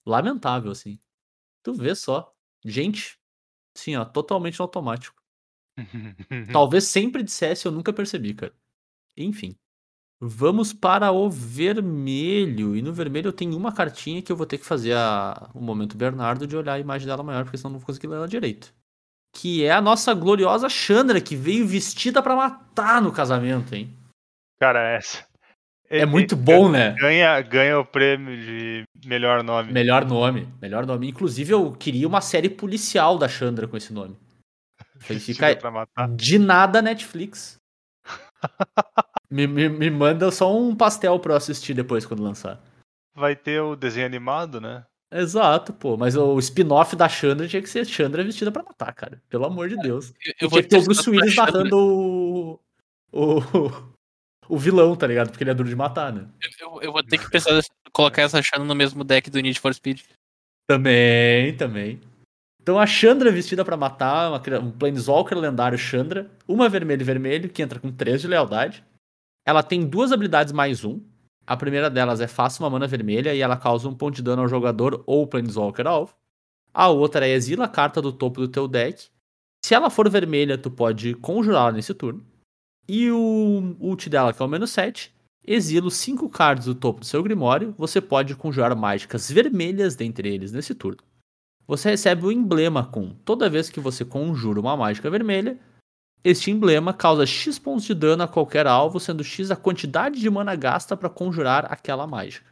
[0.05, 0.97] Lamentável, assim.
[1.63, 2.33] Tu vê só.
[2.65, 3.19] Gente,
[3.75, 5.21] sim, ó, totalmente automático.
[6.51, 8.53] Talvez sempre dissesse, eu nunca percebi, cara.
[9.15, 9.55] Enfim.
[10.19, 12.75] Vamos para o vermelho.
[12.75, 15.49] E no vermelho eu tenho uma cartinha que eu vou ter que fazer a...
[15.53, 18.07] o momento Bernardo de olhar a imagem dela maior, porque senão eu não vou conseguir
[18.07, 18.73] ler ela direito.
[19.33, 23.95] Que é a nossa gloriosa Chandra, que veio vestida pra matar no casamento, hein?
[24.59, 25.25] Cara, essa.
[25.89, 26.91] É muito bom, né?
[26.97, 29.73] Ganha, ganha o prêmio de melhor nome.
[29.73, 31.09] Melhor nome, melhor nome.
[31.09, 34.15] Inclusive, eu queria uma série policial da Chandra com esse nome.
[35.19, 36.07] Fica pra matar.
[36.15, 37.57] de nada Netflix.
[39.29, 42.57] me, me, me manda só um pastel pra eu assistir depois quando lançar.
[43.13, 44.85] Vai ter o desenho animado, né?
[45.11, 45.97] Exato, pô.
[45.97, 49.21] Mas o spin-off da Chandra tinha que ser Chandra vestida pra matar, cara.
[49.29, 50.13] Pelo amor de Deus.
[50.25, 51.75] Eu, Eu eu vou tinha que ter o Bruce Willis Chandra.
[51.75, 52.59] o,
[53.11, 53.91] o.
[54.49, 55.29] O vilão, tá ligado?
[55.29, 56.27] Porque ele é duro de matar, né?
[56.59, 59.59] Eu, eu vou ter que pensar nessa- colocar essa Shannon no mesmo deck do Need
[59.59, 60.01] for Speed.
[60.67, 62.01] Também, também.
[62.61, 67.49] Então a Chandra vestida pra matar, uma um Planeswalker lendário Chandra, uma vermelho e vermelho,
[67.49, 68.83] que entra com 3 de lealdade.
[69.47, 70.99] Ela tem duas habilidades mais um.
[71.45, 74.41] A primeira delas é faça uma mana vermelha e ela causa um ponto de dano
[74.41, 76.15] ao jogador ou Planeswalker alvo.
[76.73, 79.09] A outra é exila a carta do topo do teu deck
[79.63, 82.25] Se ela for vermelha, tu pode conjurar nesse turno.
[82.87, 85.13] E o ult dela, que é o menos 7,
[85.45, 87.75] exila os 5 cards do topo do seu Grimório.
[87.77, 90.99] Você pode conjurar mágicas vermelhas dentre eles nesse turno.
[91.67, 95.57] Você recebe o emblema com toda vez que você conjura uma mágica vermelha,
[96.23, 100.29] este emblema causa X pontos de dano a qualquer alvo, sendo X a quantidade de
[100.29, 102.51] mana gasta para conjurar aquela mágica.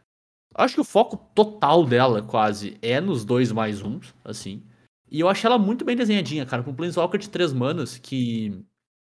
[0.56, 4.64] Acho que o foco total dela, quase, é nos dois mais uns, assim.
[5.12, 6.64] E eu achei ela muito bem desenhadinha, cara.
[6.64, 8.64] Com um Planeswalker de três manas, que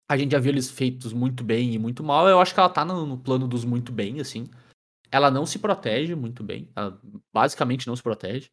[0.10, 2.28] a gente já viu eles feitos muito bem e muito mal.
[2.28, 4.46] Eu acho que ela tá no, no plano dos muito bem, assim.
[5.12, 6.70] Ela não se protege muito bem.
[6.76, 7.00] Ela
[7.34, 8.50] basicamente não se protege.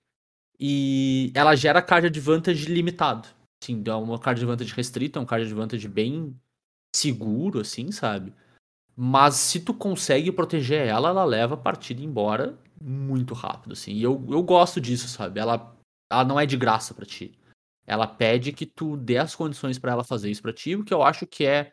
[0.58, 3.28] E ela gera card advantage limitado.
[3.62, 6.34] Sim, é uma card advantage restrita, é um card advantage bem
[6.94, 8.32] seguro, assim, sabe?
[8.96, 13.92] Mas se tu consegue proteger ela, ela leva a partida embora muito rápido, assim.
[13.92, 15.40] E eu, eu gosto disso, sabe?
[15.40, 15.76] Ela,
[16.10, 17.38] ela não é de graça para ti.
[17.86, 20.94] Ela pede que tu dê as condições para ela fazer isso pra ti, o que
[20.94, 21.72] eu acho que é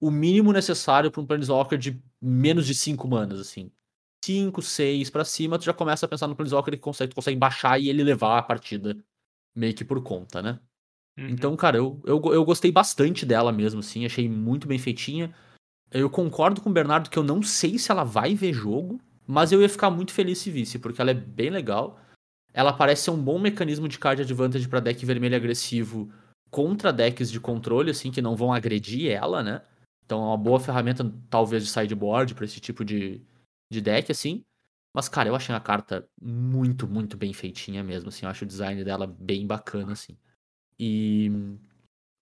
[0.00, 3.70] o mínimo necessário para um Planeswalker de menos de 5 manas, assim.
[4.24, 7.38] 5, 6 para cima, tu já começa a pensar no Planeswalker que consegue, tu consegue
[7.38, 8.96] baixar e ele levar a partida
[9.54, 10.60] meio que por conta, né?
[11.18, 11.28] Uhum.
[11.28, 15.34] Então, cara, eu, eu, eu gostei bastante dela mesmo, assim, achei muito bem feitinha.
[15.90, 19.52] Eu concordo com o Bernardo que eu não sei se ela vai ver jogo, mas
[19.52, 22.00] eu ia ficar muito feliz se visse, porque ela é bem legal.
[22.54, 26.12] Ela parece ser um bom mecanismo de card advantage para deck vermelho agressivo
[26.50, 29.62] contra decks de controle, assim, que não vão agredir ela, né?
[30.04, 33.22] Então é uma boa ferramenta, talvez, de sideboard para esse tipo de,
[33.70, 34.44] de deck, assim.
[34.94, 38.26] Mas, cara, eu achei a carta muito, muito bem feitinha mesmo, assim.
[38.26, 40.18] Eu acho o design dela bem bacana, assim.
[40.84, 41.30] E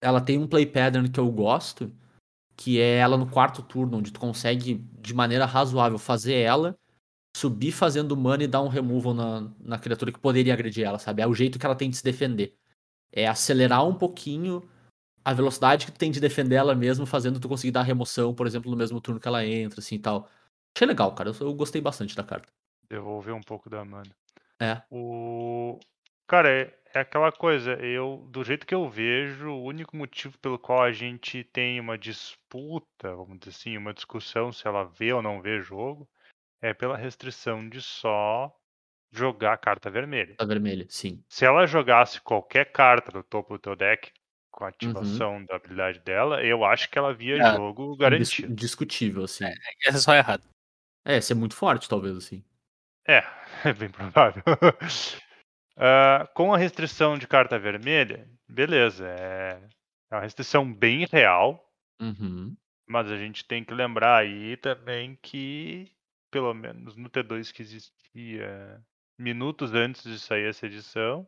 [0.03, 1.91] ela tem um play pattern que eu gosto,
[2.55, 6.79] que é ela no quarto turno, onde tu consegue, de maneira razoável, fazer ela,
[7.35, 11.23] subir fazendo mana e dar um removal na, na criatura que poderia agredir ela, sabe?
[11.23, 12.55] É o jeito que ela tem de se defender.
[13.11, 14.69] É acelerar um pouquinho
[15.25, 18.47] a velocidade que tu tem de defender ela mesmo, fazendo tu conseguir dar remoção, por
[18.47, 20.29] exemplo, no mesmo turno que ela entra, assim e tal.
[20.77, 21.31] Achei legal, cara.
[21.31, 22.53] Eu, eu gostei bastante da carta.
[22.91, 24.11] Devolver um pouco da mana.
[24.61, 24.83] É.
[24.91, 25.79] O.
[26.27, 30.59] Cara, é, é aquela coisa, eu, do jeito que eu vejo, o único motivo pelo
[30.59, 35.23] qual a gente tem uma disputa, vamos dizer assim, uma discussão se ela vê ou
[35.23, 36.09] não vê jogo,
[36.63, 38.53] é pela restrição de só
[39.13, 40.35] jogar carta vermelha.
[40.37, 41.23] Tá vermelha, sim.
[41.29, 44.13] Se ela jogasse qualquer carta do topo do teu deck
[44.51, 44.73] com a Uhum.
[44.75, 48.53] ativação da habilidade dela, eu acho que ela via É, jogo Indis- garantido.
[48.53, 49.45] Indiscutível, assim.
[49.85, 50.43] Essa é só errado.
[51.05, 52.45] É, ser muito forte, talvez, assim.
[53.07, 53.23] É,
[53.65, 54.43] é bem provável.
[55.83, 59.61] Ah, com a restrição de carta vermelha, beleza, é
[60.13, 61.65] é uma restrição bem real,
[62.01, 62.57] Uhum.
[62.89, 65.91] mas a gente tem que lembrar aí também que,
[66.33, 68.85] pelo menos no T2 que existia
[69.17, 71.27] minutos antes de sair essa edição,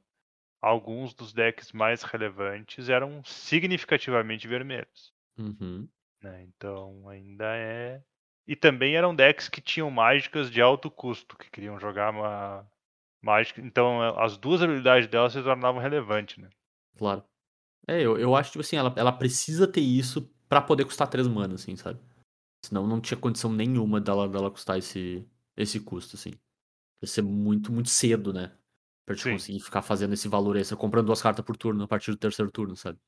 [0.60, 5.12] alguns dos decks mais relevantes eram significativamente vermelhos.
[5.38, 5.88] Uhum.
[6.20, 6.42] né?
[6.42, 8.02] Então ainda é.
[8.48, 12.66] E também eram decks que tinham mágicas de alto custo, que queriam jogar uma
[13.22, 13.60] mágica.
[13.60, 16.48] Então eh, as duas habilidades dela se tornavam relevantes, né?
[16.96, 17.24] Claro.
[17.86, 21.26] É, eu, eu acho, tipo assim, ela, ela precisa ter isso pra poder custar 3
[21.26, 21.98] mana, assim, sabe?
[22.64, 25.26] Senão não tinha condição nenhuma dela, dela custar esse,
[25.56, 26.30] esse custo, assim.
[27.02, 28.52] Ia ser muito, muito cedo, né?
[29.04, 29.32] Pra te Sim.
[29.32, 32.52] conseguir ficar fazendo esse valor extra, comprando duas cartas por turno a partir do terceiro
[32.52, 32.98] turno, sabe?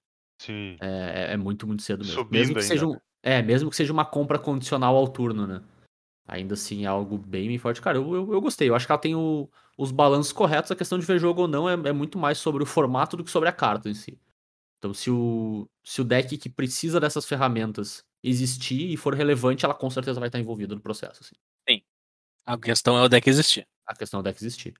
[0.40, 0.76] Sim.
[0.80, 0.86] É,
[1.30, 2.14] é- é muito, muito cedo mesmo.
[2.18, 2.98] Subindo mesmo que ainda, seja um?
[3.22, 5.62] É, mesmo que seja uma compra condicional ao turno, né?
[6.26, 7.82] Ainda assim é algo bem, forte.
[7.82, 8.68] Cara, eu, eu, eu gostei.
[8.68, 10.70] Eu acho que ela tem o- os balanços corretos.
[10.70, 13.24] A questão de ver jogo ou não é, é muito mais sobre o formato do
[13.24, 14.18] que sobre a carta em si.
[14.78, 19.74] Então, se o, se o deck que precisa dessas ferramentas existir e for relevante, ela
[19.74, 21.20] com certeza vai estar envolvida no processo.
[21.22, 21.34] Assim.
[22.46, 23.66] A questão é o deck existir.
[23.86, 24.74] A questão é o deck existir.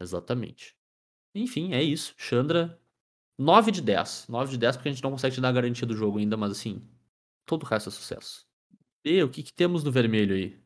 [0.00, 0.74] Exatamente.
[1.34, 2.14] Enfim, é isso.
[2.16, 2.80] Chandra,
[3.38, 4.26] 9 de 10.
[4.28, 6.36] 9 de 10 porque a gente não consegue te dar a garantia do jogo ainda,
[6.36, 6.82] mas assim,
[7.44, 8.44] todo o resto é sucesso.
[9.04, 10.58] E o que, que temos no vermelho aí?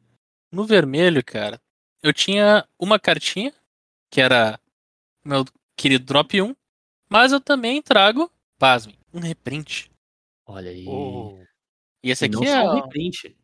[0.53, 1.61] No vermelho, cara,
[2.03, 3.55] eu tinha uma cartinha,
[4.11, 4.59] que era
[5.25, 5.45] meu
[5.77, 6.55] querido Drop 1,
[7.09, 9.91] mas eu também trago, pasmem, um reprint.
[10.47, 10.85] Olha aí.
[10.89, 11.39] Oh,
[12.03, 13.37] E esse E aqui não é, só um reprint.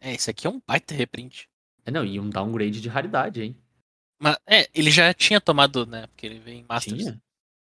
[0.00, 0.12] é.
[0.14, 1.48] Esse aqui é um baita reprint.
[1.84, 3.56] É, não, e um downgrade de raridade, hein?
[4.18, 6.06] Mas, é, ele já tinha tomado, né?
[6.08, 7.02] Porque ele veio em Masters.
[7.02, 7.22] Tinha?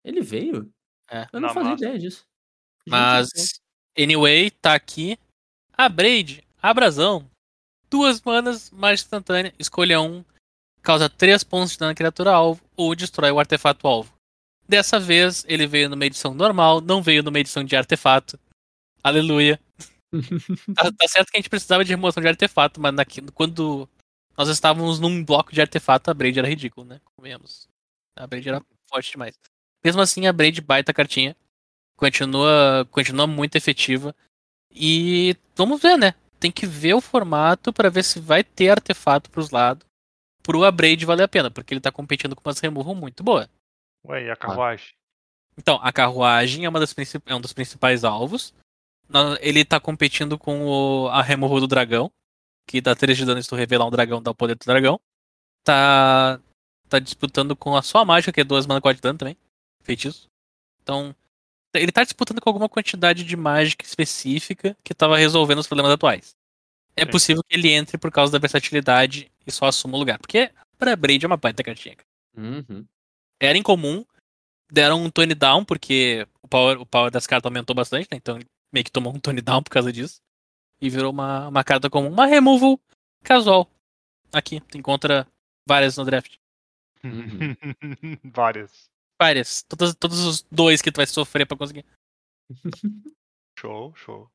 [0.04, 0.72] Ele veio?
[1.10, 1.28] É.
[1.32, 2.26] Eu não Na fazia ideia disso.
[2.86, 4.04] Mas, céu.
[4.04, 5.18] anyway, tá aqui.
[5.72, 7.30] A Braid, abrasão.
[7.90, 9.54] Duas manas, mais instantânea.
[9.58, 10.24] Escolha um.
[10.82, 14.12] Causa 3 pontos de dano à criatura alvo ou destrói o artefato alvo.
[14.68, 18.38] Dessa vez, ele veio numa edição normal, não veio numa edição de artefato.
[19.02, 19.58] Aleluia.
[20.74, 23.88] tá, tá certo que a gente precisava de remoção de artefato, mas naquilo, quando
[24.36, 27.00] nós estávamos num bloco de artefato, a Braid era ridículo, né?
[27.16, 27.68] Comemos.
[28.14, 29.38] A Braid era forte demais.
[29.84, 31.36] Mesmo assim, a Braid baita cartinha.
[31.96, 34.14] Continua, continua muito efetiva.
[34.70, 36.14] E vamos ver, né?
[36.38, 39.84] Tem que ver o formato pra ver se vai ter artefato pros lados.
[40.42, 43.48] Pro Abrade valer a pena, porque ele tá competindo com umas removal muito boa.
[44.06, 44.94] Ué, e a carruagem?
[45.56, 46.94] Então, a carruagem é, uma das
[47.26, 48.54] é um dos principais alvos.
[49.40, 52.10] Ele tá competindo com o- a removal do dragão,
[52.66, 55.00] que dá 3 de dano se tu revelar um dragão, dá o poder do dragão.
[55.64, 56.40] Tá,
[56.88, 59.36] tá disputando com a sua mágica, que é 2 mana 4 de dano também.
[59.82, 60.28] Feitiço.
[60.82, 61.14] Então,
[61.74, 66.36] ele tá disputando com alguma quantidade de mágica específica que tava resolvendo os problemas atuais.
[66.96, 67.10] É Sim.
[67.10, 70.18] possível que ele entre por causa da versatilidade e só assuma o lugar.
[70.18, 71.96] Porque pra Braid é uma baita cartinha.
[72.36, 72.84] Uhum.
[73.40, 74.04] era incomum.
[74.70, 78.18] Deram um tone down, porque o power, o power das cartas aumentou bastante, né?
[78.18, 80.20] Então ele meio que tomou um tone down por causa disso.
[80.80, 82.08] E virou uma, uma carta comum.
[82.08, 82.78] Uma removal
[83.24, 83.68] casual.
[84.32, 85.26] Aqui, tu encontra
[85.66, 86.36] várias no draft.
[87.02, 87.56] Uhum.
[88.32, 88.90] Várias.
[89.20, 89.62] Várias.
[89.62, 91.84] Todos, todos os dois que tu vai sofrer pra conseguir.
[93.58, 94.30] Show, show.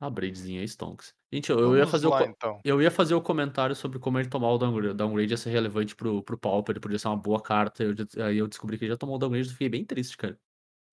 [0.00, 1.12] A Braidzinha Stonks.
[1.32, 2.60] Gente, eu, eu ia fazer o, lá, co- então.
[2.64, 4.88] eu ia fazer o comentário sobre como ele tomar o downgrade.
[4.90, 7.82] O downgrade ia ser relevante pro, pro Pauper, ele podia ser uma boa carta.
[7.84, 7.94] Eu,
[8.24, 10.38] aí eu descobri que ele já tomou o downgrade e fiquei bem triste, cara.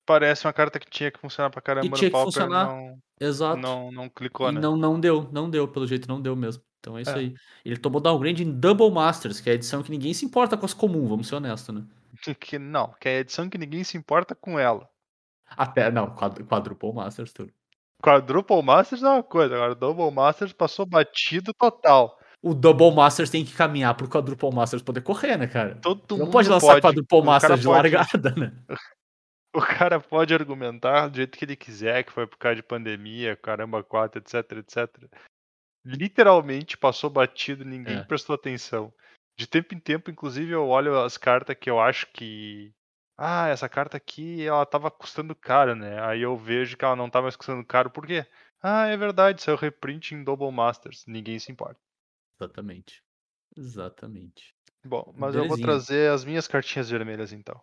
[0.05, 2.67] Parece uma carta que tinha que funcionar pra caramba tinha no que Pauper, funcionar.
[2.67, 3.61] não, Exato.
[3.61, 4.59] não, não clicou, e né?
[4.59, 6.63] não, não deu, não deu, pelo jeito não deu mesmo.
[6.79, 7.15] Então é isso É.
[7.19, 7.35] aí.
[7.63, 10.65] Ele tomou downgrade em Double Masters, que é a edição que ninguém se importa com
[10.65, 11.85] as comuns, vamos ser honestos, né?
[12.39, 14.89] Que não, que é a edição que ninguém se importa com ela.
[15.49, 17.51] Até, não, quad- Quadruple Masters, tudo.
[18.03, 22.19] Quadruple Masters é uma coisa, agora Double Masters passou batido total.
[22.41, 25.75] O Double Masters tem que caminhar pro Quadruple Masters poder correr, né, cara?
[25.81, 26.81] Todo não pode lançar pode.
[26.81, 28.53] Quadruple Masters de pode- largada, né?
[29.55, 33.35] O cara pode argumentar do jeito que ele quiser, que foi por causa de pandemia,
[33.35, 35.09] caramba, 4, etc, etc.
[35.85, 38.03] Literalmente passou batido, ninguém É.
[38.03, 38.93] prestou atenção.
[39.37, 42.73] De tempo em tempo, inclusive, eu olho as cartas que eu acho que.
[43.17, 46.01] Ah, essa carta aqui, ela tava custando caro, né?
[46.03, 48.25] Aí eu vejo que ela não tá mais custando caro, por quê?
[48.61, 51.05] Ah, é verdade, saiu reprint em Double Masters.
[51.07, 51.79] Ninguém se importa.
[52.39, 53.03] Exatamente.
[53.55, 54.55] Exatamente.
[54.83, 55.67] Bom, mas eu vou Belezinha.
[55.67, 57.61] trazer as minhas cartinhas vermelhas então.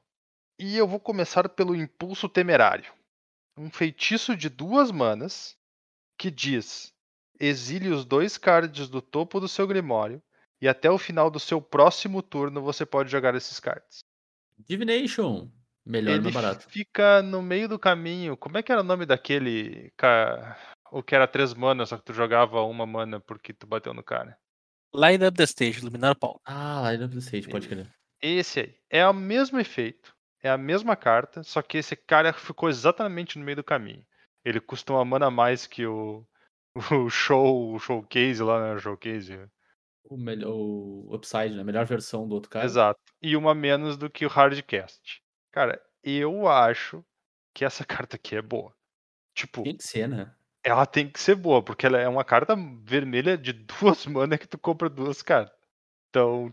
[0.59, 2.93] E eu vou começar pelo Impulso Temerário.
[3.57, 5.57] Um feitiço de duas manas
[6.19, 6.93] que diz:
[7.39, 10.23] exile os dois cards do topo do seu Grimório
[10.65, 13.99] e até o final do seu próximo turno você pode jogar esses cards.
[14.67, 15.51] Divination.
[15.85, 16.67] Melhor e Ele mais barato.
[16.71, 18.35] fica no meio do caminho.
[18.35, 19.93] Como é que era o nome daquele.
[20.91, 24.03] O que era três manas, só que tu jogava uma mana porque tu bateu no
[24.03, 24.39] cara?
[24.95, 26.41] Light up the stage, iluminar o palco.
[26.47, 27.93] Ah, Line of the Stage, pode crer.
[28.23, 28.79] Esse aí.
[28.89, 30.15] É o mesmo efeito.
[30.43, 34.07] É a mesma carta, só que esse cara ficou exatamente no meio do caminho.
[34.43, 36.25] Ele custa uma mana a mais que o,
[36.91, 38.75] o show, o showcase lá, né?
[38.75, 39.47] O showcase.
[40.09, 41.63] O, melhor, o Upside, né?
[41.63, 42.65] A melhor versão do outro cara.
[42.65, 43.01] Exato.
[43.23, 45.23] E uma menos do que o hardcast.
[45.51, 47.05] Cara, eu acho
[47.55, 48.75] que essa carta aqui é boa.
[49.35, 50.33] Tipo, Tem que ser, né?
[50.63, 52.55] ela tem que ser boa, porque ela é uma carta
[52.85, 53.53] vermelha de
[53.97, 55.57] duas manas que tu compra duas cartas.
[56.11, 56.53] Então,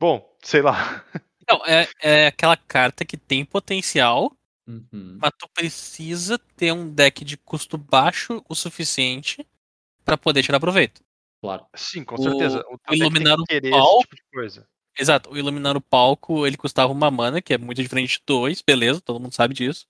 [0.00, 0.74] bom, sei lá.
[1.48, 4.32] Não, é, é aquela carta que tem potencial,
[4.68, 5.16] Uhum.
[5.22, 9.46] mas tu precisa ter um deck de custo baixo o suficiente
[10.04, 11.04] pra poder tirar proveito.
[11.40, 11.66] Claro.
[11.76, 12.58] Sim, com O- certeza.
[12.68, 14.68] O, teu deck iluminar o esse tipo de coisa.
[14.98, 18.62] Exato, o iluminar o palco, ele custava uma mana, que é muito diferente de dois,
[18.62, 19.86] beleza, todo mundo sabe disso.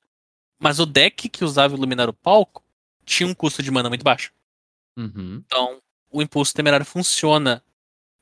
[0.58, 2.64] Mas o deck que usava iluminar o palco
[3.04, 4.32] tinha um custo de mana muito baixo.
[4.98, 5.42] Uhum.
[5.46, 7.62] Então, o impulso temerário funciona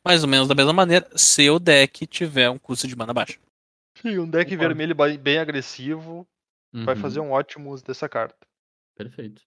[0.05, 3.41] mais ou menos da mesma maneira se o deck tiver um custo de mana baixo.
[4.03, 4.75] Sim, um deck Concordo.
[4.75, 6.27] vermelho bem agressivo
[6.73, 7.01] vai Uhum.
[7.01, 8.47] fazer um ótimo uso dessa carta.
[8.97, 9.41] Perfeito.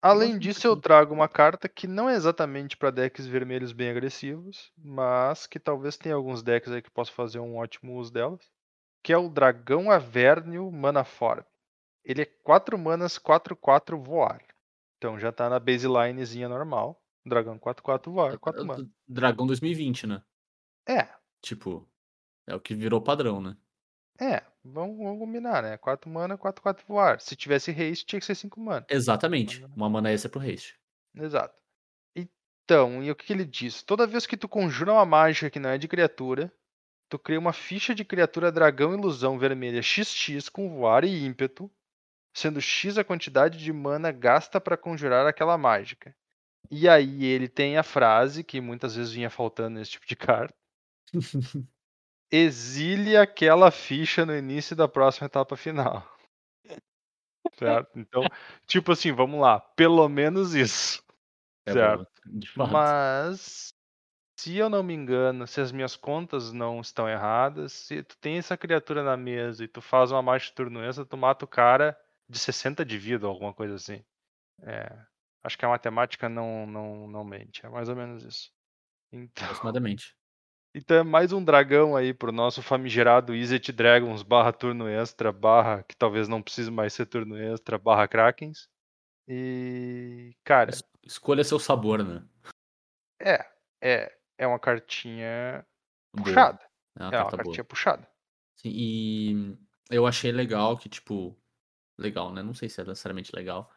[0.00, 4.72] Além disso, eu trago uma carta que não é exatamente para decks vermelhos bem agressivos,
[4.76, 8.40] mas que talvez tenha alguns decks aí que possam fazer um ótimo uso delas,
[9.02, 11.42] que é o Dragão Avernio Manaform.
[12.04, 14.42] Ele é 4 manas, 4-4 voar.
[14.96, 17.02] Então já tá na baselinezinha normal.
[17.26, 18.88] Dragão 4-4 voar, 4 manas.
[19.08, 20.22] Dragão 2020, né?
[20.88, 21.08] É,
[21.40, 21.88] Tipo,
[22.46, 23.56] é o que virou padrão, né?
[24.20, 25.76] É, vamos, vamos combinar, né?
[25.76, 27.20] 4 mana, 4-4 voar.
[27.20, 28.86] Se tivesse haste, tinha que ser 5 mana.
[28.88, 29.64] Exatamente.
[29.76, 30.78] Uma mana extra pro haste.
[31.14, 31.62] Exato.
[32.14, 33.82] Então, e o que, que ele diz?
[33.82, 36.52] Toda vez que tu conjura uma mágica que não é de criatura,
[37.08, 41.70] tu cria uma ficha de criatura dragão ilusão vermelha XX com voar e ímpeto,
[42.34, 46.14] sendo X a quantidade de mana gasta para conjurar aquela mágica.
[46.70, 50.54] E aí ele tem a frase que muitas vezes vinha faltando nesse tipo de carta.
[52.30, 56.06] Exile aquela ficha no início da próxima etapa final.
[57.54, 57.98] Certo?
[57.98, 58.22] Então,
[58.66, 61.02] tipo assim, vamos lá, pelo menos isso.
[61.66, 62.06] É Certo.
[62.56, 63.74] Mas,
[64.38, 68.38] se eu não me engano, se as minhas contas não estão erradas, se tu tem
[68.38, 71.48] essa criatura na mesa e tu faz uma marcha de turno extra, tu mata o
[71.48, 71.98] cara
[72.28, 74.04] de 60 de vida, alguma coisa assim.
[74.62, 74.96] É,
[75.42, 78.52] acho que a matemática não, não, não mente, é mais ou menos isso.
[79.10, 80.14] Então, Aproximadamente.
[80.74, 85.82] Então é mais um dragão aí pro nosso famigerado Izzet Dragons barra turno extra, barra
[85.82, 88.68] que talvez não precise mais ser turno extra, barra Krakens.
[89.26, 92.26] E, cara, Es- Escolha seu sabor, né?
[93.20, 93.46] é,
[93.82, 95.66] é, é uma cartinha
[96.14, 96.24] Boa.
[96.24, 96.60] puxada.
[96.98, 97.44] É uma É uma carta boa.
[97.44, 98.08] cartinha puxada.
[98.56, 99.56] Sim, e
[99.90, 101.36] eu achei legal que, tipo.
[101.98, 102.42] Legal, né?
[102.42, 103.70] Não sei se é necessariamente legal.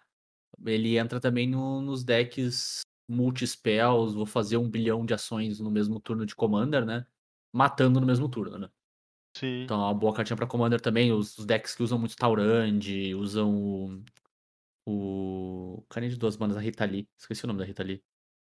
[0.65, 5.99] Ele entra também no- nos decks multispells, vou fazer um bilhão de ações no mesmo
[5.99, 7.05] turno de Commander, né?
[7.53, 8.69] Matando no mesmo turno, né?
[9.37, 9.63] Sim.
[9.63, 11.11] Então é uma boa cartinha pra Commander também.
[11.11, 12.79] Os, os decks que usam muito Taurand,
[13.17, 14.03] usam o.
[14.85, 15.85] O.
[15.89, 17.07] Carinha de duas bandas, a Rita Lee.
[17.17, 18.03] Esqueci o nome da Rita Lee.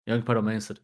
[0.08, 0.82] Young Pyromancer.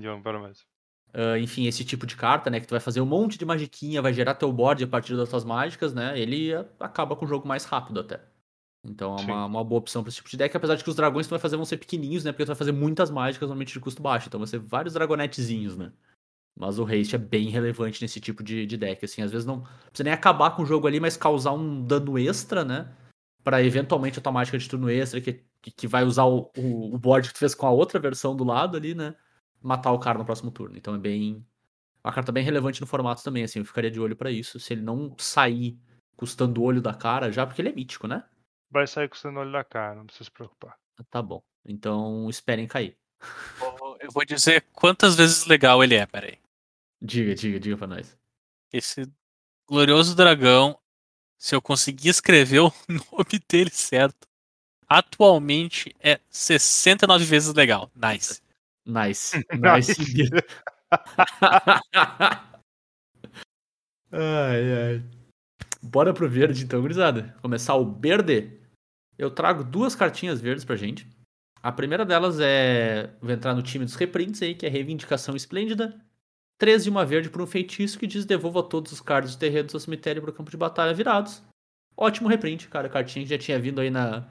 [0.00, 0.66] John, pelo menos.
[1.12, 2.60] Ah, enfim, esse tipo de carta, né?
[2.60, 5.28] Que tu vai fazer um monte de magiquinha, vai gerar teu board a partir das
[5.28, 6.18] tuas mágicas, né?
[6.18, 8.20] Ele ah, acaba com o jogo mais rápido até.
[8.82, 10.96] Então é uma, uma boa opção pra esse tipo de deck, apesar de que os
[10.96, 12.32] dragões que tu vai fazer vão ser pequenininhos, né?
[12.32, 14.28] Porque tu vai fazer muitas mágicas normalmente de custo baixo.
[14.28, 15.92] Então vai ser vários dragonetezinhos, né?
[16.58, 19.22] Mas o haste é bem relevante nesse tipo de, de deck, assim.
[19.22, 22.64] Às vezes não precisa nem acabar com o jogo ali, mas causar um dano extra,
[22.64, 22.94] né?
[23.44, 26.98] Pra eventualmente a tua mágica de turno extra, que, que, vai usar o, o, o
[26.98, 29.14] board que tu fez com a outra versão do lado ali, né?
[29.62, 30.76] Matar o cara no próximo turno.
[30.76, 31.44] Então é bem.
[32.02, 33.58] Uma carta bem relevante no formato também, assim.
[33.58, 34.58] Eu ficaria de olho pra isso.
[34.58, 35.78] Se ele não sair
[36.16, 38.24] custando o olho da cara já, porque ele é mítico, né?
[38.70, 40.76] Vai sair custando o olho da cara, não precisa se preocupar.
[41.10, 41.42] Tá bom.
[41.64, 42.96] Então esperem cair.
[44.00, 46.38] Eu vou dizer quantas vezes legal ele é, peraí.
[47.02, 48.16] Diga, diga, diga pra nós.
[48.72, 49.10] Esse
[49.66, 50.78] glorioso dragão,
[51.38, 54.28] se eu conseguir escrever o nome dele certo,
[54.88, 57.90] atualmente é 69 vezes legal.
[57.94, 58.42] Nice.
[58.86, 59.44] Nice.
[59.54, 59.92] Nice.
[64.12, 65.02] ai, ai.
[65.82, 67.34] Bora pro verde então, gurizada.
[67.40, 68.59] Começar o verde.
[69.20, 71.06] Eu trago duas cartinhas verdes pra gente.
[71.62, 73.10] A primeira delas é.
[73.20, 75.94] Vou entrar no time dos reprints aí, que é Reivindicação Esplêndida.
[76.56, 79.64] 13 e uma verde por um feitiço que diz devolva todos os cards do terreno
[79.64, 81.42] do seu cemitério pro campo de batalha virados.
[81.94, 82.88] Ótimo reprint, cara.
[82.88, 84.26] Cartinha que já tinha vindo aí na.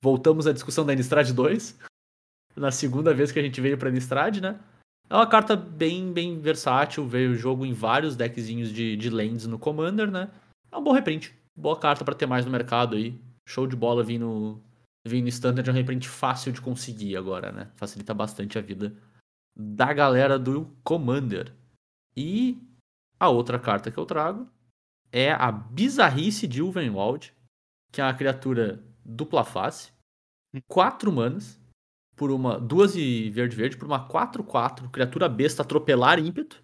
[0.00, 1.76] Voltamos à discussão da Innistrad 2.
[2.54, 4.60] Na segunda vez que a gente veio pra Innistrad, né?
[5.08, 9.58] É uma carta bem, bem versátil, veio jogo em vários deckzinhos de, de lands no
[9.58, 10.30] Commander, né?
[10.70, 11.34] É um bom reprint.
[11.58, 13.18] Boa carta pra ter mais no mercado aí.
[13.50, 14.62] Show de bola vir no,
[15.04, 17.68] vir no Standard, é um reprint fácil de conseguir agora, né?
[17.74, 18.96] Facilita bastante a vida
[19.56, 21.52] da galera do Commander.
[22.16, 22.62] E
[23.18, 24.48] a outra carta que eu trago
[25.10, 27.34] é a Bizarrice de Ulvenwald,
[27.92, 29.90] que é uma criatura dupla face,
[30.68, 31.60] 4 manas,
[32.14, 36.62] por uma duas e verde verde por uma 4/4, criatura besta atropelar ímpeto,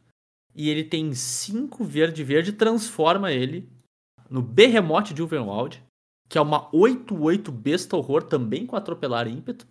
[0.54, 3.68] e ele tem 5 verde verde, transforma ele
[4.30, 5.82] no Behemoth de Ulvenwald,
[6.28, 9.66] que é uma 8/8 besta horror também com atropelar ímpeto,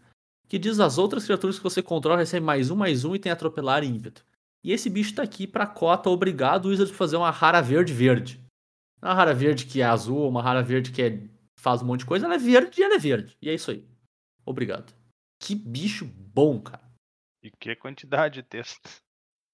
[0.47, 3.31] que diz as outras criaturas que você controla recebem mais um mais um e tem
[3.31, 4.25] atropelar e ímpeto.
[4.63, 7.93] E esse bicho tá aqui pra cota, obrigado o Wizard a fazer uma rara verde
[7.93, 8.43] verde.
[9.01, 11.21] Uma rara verde que é azul, uma rara verde que é,
[11.59, 13.37] faz um monte de coisa, ela é verde e ela é verde.
[13.41, 13.85] E é isso aí.
[14.45, 14.93] Obrigado.
[15.39, 16.83] Que bicho bom, cara.
[17.43, 18.89] E que quantidade de texto.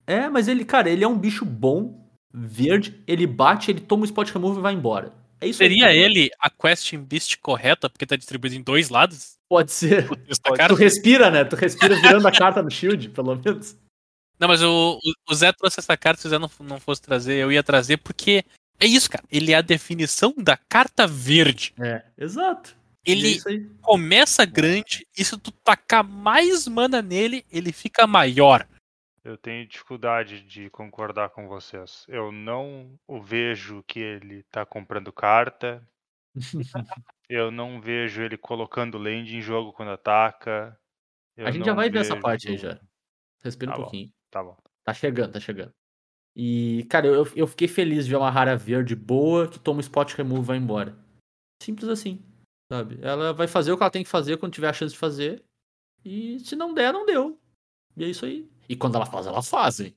[0.08, 4.06] É, mas ele, cara, ele é um bicho bom, verde, ele bate, ele toma o
[4.06, 5.14] spot remove e vai embora.
[5.42, 5.98] É isso Seria aí.
[5.98, 9.34] ele a Question Beast correta, porque tá distribuído em dois lados?
[9.50, 10.08] Pode ser.
[10.08, 10.68] Pode?
[10.68, 11.44] Tu respira, né?
[11.44, 13.76] Tu respira virando a carta no shield, pelo menos.
[14.40, 14.98] Não, mas o,
[15.30, 17.98] o- Zé trouxe essa carta, se o Zé não, não fosse trazer, eu ia trazer,
[17.98, 18.44] porque
[18.80, 19.24] é isso, cara.
[19.32, 21.74] Ele é a definição da carta verde.
[21.80, 22.76] É, exato.
[23.06, 23.68] É Ele aí.
[23.82, 28.68] começa grande, e se tu tacar mais mana nele, ele fica maior.
[29.24, 32.06] Eu tenho dificuldade de concordar com vocês.
[32.08, 35.88] Eu não o vejo que ele tá comprando carta.
[37.30, 40.78] Eu não vejo ele colocando land em jogo quando ataca.
[41.38, 42.80] Eu a gente já vai ver essa vejo- parte aí já.
[43.44, 43.84] Respira Tá um bom.
[43.86, 44.14] pouquinho.
[44.30, 44.58] Tá bom.
[44.84, 45.74] Tá chegando, tá chegando.
[46.36, 49.82] E, cara, eu, eu fiquei feliz de ver uma rara verde boa que toma o
[49.82, 50.98] spot remove e vai embora.
[51.62, 52.22] Simples assim,
[52.72, 53.00] sabe?
[53.02, 55.44] Ela vai fazer o que ela tem que fazer quando tiver a chance de fazer.
[56.04, 57.40] E se não der, não deu.
[57.96, 58.50] E é isso aí.
[58.72, 59.94] E quando ela faz, ela faz, hein?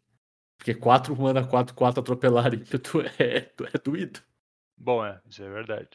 [0.58, 4.18] Porque 4 mana, 4, 4 atropelar ímpeto é, é doído.
[4.76, 5.90] Bom, é, isso é verdade.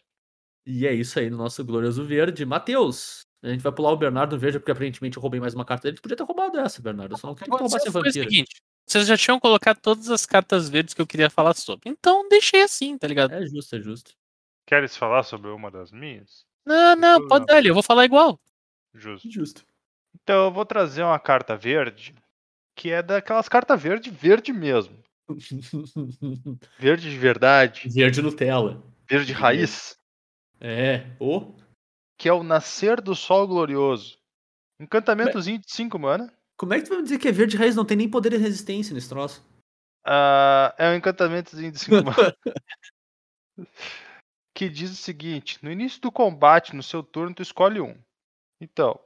[0.65, 2.45] E é isso aí no nosso glorioso verde.
[2.45, 5.89] Matheus, a gente vai pular o Bernardo verde, porque aparentemente eu roubei mais uma carta
[5.89, 5.97] dele.
[5.97, 7.11] Tu podia ter roubado essa, Bernardo.
[7.13, 9.81] Eu só não quero que tu roubasse a Foi o seguinte, vocês já tinham colocado
[9.81, 11.89] todas as cartas verdes que eu queria falar sobre.
[11.89, 13.33] Então deixei assim, tá ligado?
[13.33, 14.11] É justo, é justo.
[14.65, 16.45] Queres falar sobre uma das minhas?
[16.65, 18.39] Não, não, Então, pode dar ali, eu vou falar igual.
[18.93, 19.29] Justo.
[19.29, 19.65] Justo.
[20.23, 22.15] Então eu vou trazer uma carta verde,
[22.79, 24.97] que é daquelas cartas verde, verde mesmo.
[26.79, 28.81] Verde de verdade, Verde Nutella.
[29.07, 29.99] verde raiz.
[30.61, 31.05] É.
[31.19, 31.55] Ô.
[32.17, 34.17] que é o Nascer do Sol Glorioso.
[34.79, 36.33] Encantamentozinho de 5 mana.
[36.57, 37.75] Como é que tu vai me dizer que é verde raiz?
[37.75, 39.45] Não tem nem poder de resistência nesse troço.
[40.05, 42.35] Ah, é um encantamentozinho de 5 mana.
[44.55, 47.95] que diz o seguinte: no início do combate, no seu turno, tu escolhe um.
[48.61, 48.97] Então,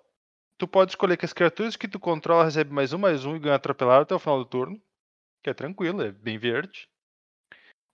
[0.58, 3.40] tu pode escolher que as criaturas que tu controla recebem mais um, mais um e
[3.40, 4.82] ganham atropelado até o final do turno.
[5.44, 6.88] Que é tranquilo, é bem verde.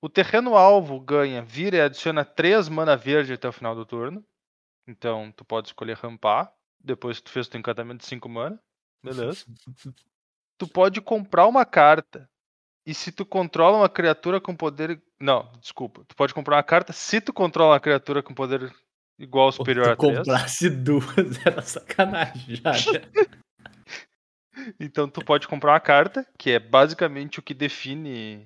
[0.02, 4.24] O terreno alvo ganha, vira e adiciona 3 mana verde até o final do turno.
[4.88, 6.54] Então, tu pode escolher rampar.
[6.80, 8.62] Depois que tu fez teu encantamento de 5 mana.
[9.04, 9.46] Beleza.
[10.58, 12.30] tu pode comprar uma carta.
[12.86, 15.02] E se tu controla uma criatura com poder.
[15.20, 16.06] Não, desculpa.
[16.06, 18.74] Tu pode comprar uma carta se tu controla uma criatura com poder
[19.20, 20.18] igual superior Se a tu 3.
[20.18, 21.06] comprasse duas,
[21.46, 22.72] era sacanagem já.
[22.74, 22.92] já.
[24.80, 28.46] Então tu pode comprar uma carta, que é basicamente o que define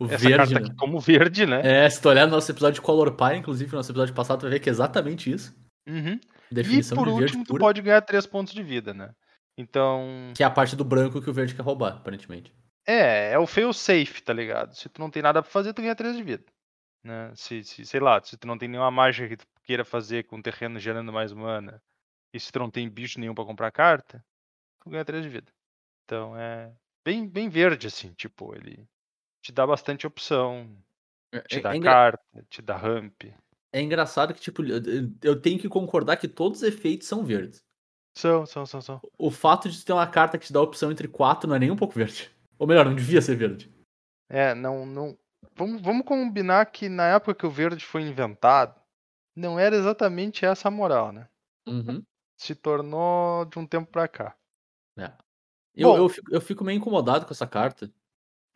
[0.00, 0.60] O essa verde, carta né?
[0.60, 1.60] aqui como verde, né?
[1.62, 4.40] É, se tu olhar no nosso episódio de Color Pie, inclusive, no nosso episódio passado,
[4.40, 5.54] tu vai ver que é exatamente isso.
[5.86, 6.18] Uhum.
[6.50, 9.10] E Definição por de verde último, tu pura, pode ganhar 3 pontos de vida, né?
[9.58, 10.32] Então.
[10.34, 12.52] que é a parte do branco que o verde quer roubar, aparentemente.
[12.86, 14.74] É, é o fail safe, tá ligado?
[14.74, 16.44] Se tu não tem nada pra fazer, tu ganha 3 de vida.
[17.04, 17.30] Né?
[17.34, 20.36] Se, se, sei lá, se tu não tem nenhuma mágica que tu queira fazer com
[20.38, 21.82] o terreno gerando mais mana,
[22.32, 24.24] e se tu não tem bicho nenhum pra comprar carta,
[24.80, 25.50] tu ganha 3 de vida.
[26.04, 26.72] Então é
[27.04, 28.86] bem, bem verde, assim, tipo, ele
[29.42, 30.68] te dá bastante opção,
[31.48, 33.24] te É, dá é engra- carta, te dá ramp.
[33.72, 34.80] é engraçado que, tipo, eu-
[35.22, 37.64] eu tenho que concordar que todos os efeitos são verdes.
[38.14, 39.00] São, são, são, são.
[39.16, 41.58] O fato de ter uma carta que te dá a opção entre quatro não é
[41.58, 42.30] nem um pouco verde.
[42.58, 43.72] Ou melhor, não devia ser verde.
[44.28, 45.18] É, não, não.
[45.56, 48.78] Vamos, vamos combinar que na época que o verde foi inventado,
[49.36, 51.28] não era exatamente essa a moral, né?
[51.66, 52.02] Uhum.
[52.36, 54.36] Se tornou de um tempo pra cá.
[55.74, 55.96] Eu, Bom.
[55.96, 57.90] eu, fico, eu fico meio incomodado com essa carta.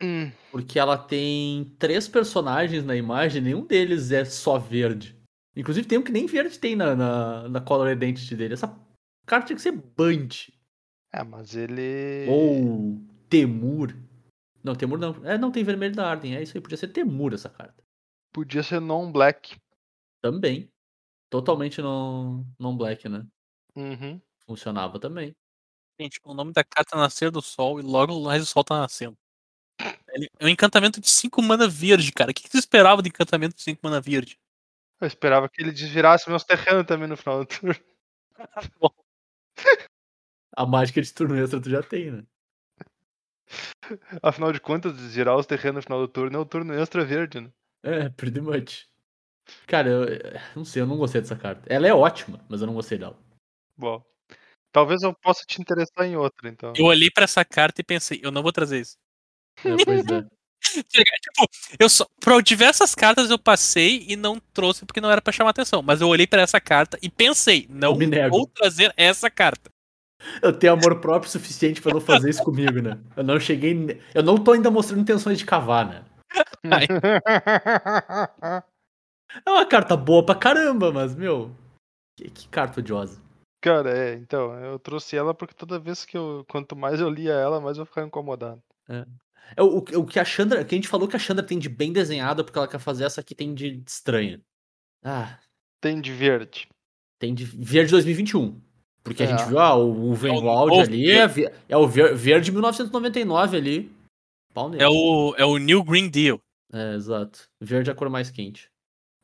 [0.01, 5.19] Hum, Porque ela tem três personagens na imagem, nenhum deles é só verde.
[5.55, 8.53] Inclusive tem um que nem verde tem na, na, na Color Identity dele.
[8.53, 8.67] Essa
[9.25, 10.27] carta tinha que ser Band.
[11.11, 12.27] é, mas ele.
[12.29, 13.95] Ou Temur.
[14.63, 15.25] Não, Temur não.
[15.25, 16.35] É, não tem vermelho da Arden.
[16.35, 17.83] É isso aí, podia ser Temur essa carta.
[18.31, 19.55] Podia ser non-black.
[20.21, 20.71] Também.
[21.29, 23.25] Totalmente não, não black, né?
[23.75, 24.21] Uhum.
[24.45, 25.35] Funcionava também.
[25.99, 28.79] Gente, o nome da carta é Nascer do Sol e logo mais o Sol tá
[28.79, 29.17] nascendo.
[30.39, 32.31] É um encantamento de 5 mana verde, cara.
[32.31, 34.39] O que que tu esperava de encantamento de 5 mana verde?
[34.99, 37.75] Eu esperava que ele desvirasse meus terrenos também no final do turno.
[40.55, 42.23] A mágica de turno extra tu já tem, né?
[44.21, 47.41] Afinal de contas, desvirar os terrenos no final do turno é o turno extra verde,
[47.41, 47.51] né?
[47.83, 48.87] É, pretty much.
[49.65, 51.61] Cara, eu, eu não sei, eu não gostei dessa carta.
[51.67, 53.17] Ela é ótima, mas eu não gostei dela.
[53.77, 54.03] Bom.
[54.71, 56.73] Talvez eu possa te interessar em outra, então.
[56.75, 58.97] Eu olhei pra essa carta e pensei, eu não vou trazer isso.
[59.63, 60.25] É, pois é.
[60.89, 61.47] Tipo,
[61.79, 62.05] eu só.
[62.19, 65.81] Por diversas cartas eu passei e não trouxe porque não era pra chamar atenção.
[65.81, 68.35] Mas eu olhei pra essa carta e pensei, não me nego.
[68.35, 69.69] vou trazer essa carta.
[70.41, 72.99] Eu tenho amor próprio suficiente pra não fazer isso comigo, né?
[73.15, 74.01] Eu não cheguei.
[74.13, 76.03] Eu não tô ainda mostrando intenções de cavar, né?
[79.45, 81.51] É uma carta boa pra caramba, mas, meu.
[82.17, 83.21] Que, que carta odiosa.
[83.61, 86.45] Cara, é, então, eu trouxe ela porque toda vez que eu.
[86.49, 88.61] Quanto mais eu lia ela, mais eu ficava incomodado.
[89.55, 90.63] É o, o que a Chandra.
[90.63, 93.03] Que a gente falou que a Chandra tem de bem desenhada porque ela quer fazer
[93.05, 94.41] essa aqui tem de estranha.
[95.03, 95.39] Ah,
[95.81, 96.67] Tem de verde.
[97.19, 98.59] tem de verde 2021.
[99.03, 99.29] Porque a É.
[99.29, 101.25] gente viu, ah, o, o Venwald novo ali é,
[101.69, 103.91] é o ver- verde 1999 ali.
[104.53, 104.83] Pau nele.
[104.83, 106.39] É o, é o New Green Deal.
[106.73, 107.47] É, exato.
[107.61, 108.69] Verde é a cor mais quente.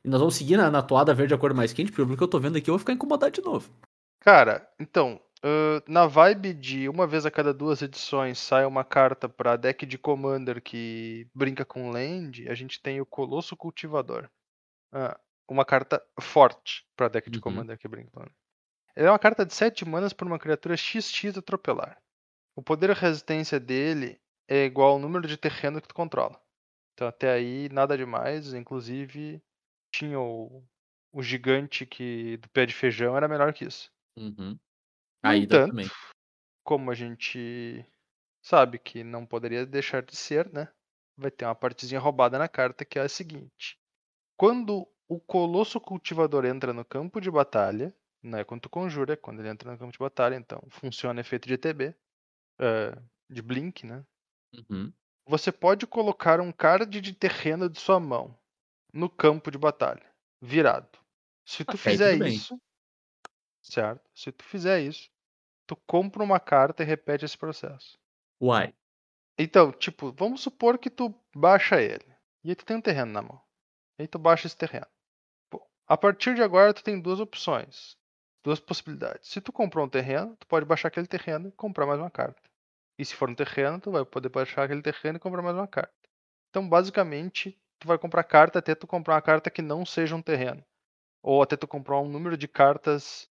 [0.03, 2.23] E nós vamos seguir na, na toada verde a cor mais quente, porque pelo que
[2.23, 3.69] eu tô vendo aqui eu vou ficar incomodado de novo.
[4.19, 9.27] Cara, então, ãh, na vibe de uma vez a cada duas edições sai uma carta
[9.27, 14.29] pra deck de Commander que brinca com land, a gente tem o Colosso Cultivador.
[14.93, 15.19] Ah,
[15.49, 17.41] uma carta forte pra deck de Uhum.
[17.41, 18.33] Commander que brinca com land.
[18.95, 21.97] Ele é uma carta de 7 manas por uma criatura XX atropelar.
[22.55, 26.39] O poder e resistência dele é igual ao número de terreno que tu controla.
[26.93, 29.41] Então até aí nada demais, inclusive
[29.93, 30.65] tinha o,
[31.13, 33.91] o gigante que do pé de feijão era melhor que isso.
[34.17, 34.59] Uhum.
[35.23, 35.87] Entanto, também.
[36.63, 37.85] como a gente
[38.41, 40.67] sabe que não poderia deixar de ser, né?
[41.15, 43.79] Vai ter uma partezinha roubada na carta que é a seguinte:
[44.35, 49.17] quando o Colosso Cultivador entra no campo de batalha, não é quando tu conjura, é
[49.17, 51.95] quando ele entra no campo de batalha, então funciona efeito de ETB,
[52.59, 52.97] eh,
[53.29, 54.03] de Blink, né?
[54.53, 54.91] Uhum.
[55.27, 58.37] Você pode colocar um card de terreno de sua mão
[58.93, 60.05] no campo de batalha,
[60.41, 60.99] virado.
[61.45, 62.61] Se tu Até aí fizer isso,
[63.61, 64.07] certo?
[64.13, 65.09] Se tu fizer isso,
[65.65, 67.97] tu compra uma carta e repete esse processo.
[68.41, 68.73] Uai.
[69.37, 72.05] Então, tipo, vamos supor que tu baixa ele.
[72.43, 73.41] E aí tu tem um terreno na mão.
[73.97, 74.87] E aí tu baixa esse terreno.
[75.49, 77.97] Pô, a partir de agora tu tem duas opções.
[78.43, 79.29] duas possibilidades.
[79.29, 82.41] Se tu comprou um terreno, tu pode baixar aquele terreno e comprar mais uma carta.
[82.99, 85.67] E se for um terreno, tu vai poder baixar aquele terreno e comprar mais uma
[85.67, 85.93] carta.
[86.49, 90.21] Então, basicamente, tu vai comprar carta até tu comprar uma carta que não seja um
[90.21, 90.63] terreno.
[91.21, 93.27] Ou até tu comprar um número de cartas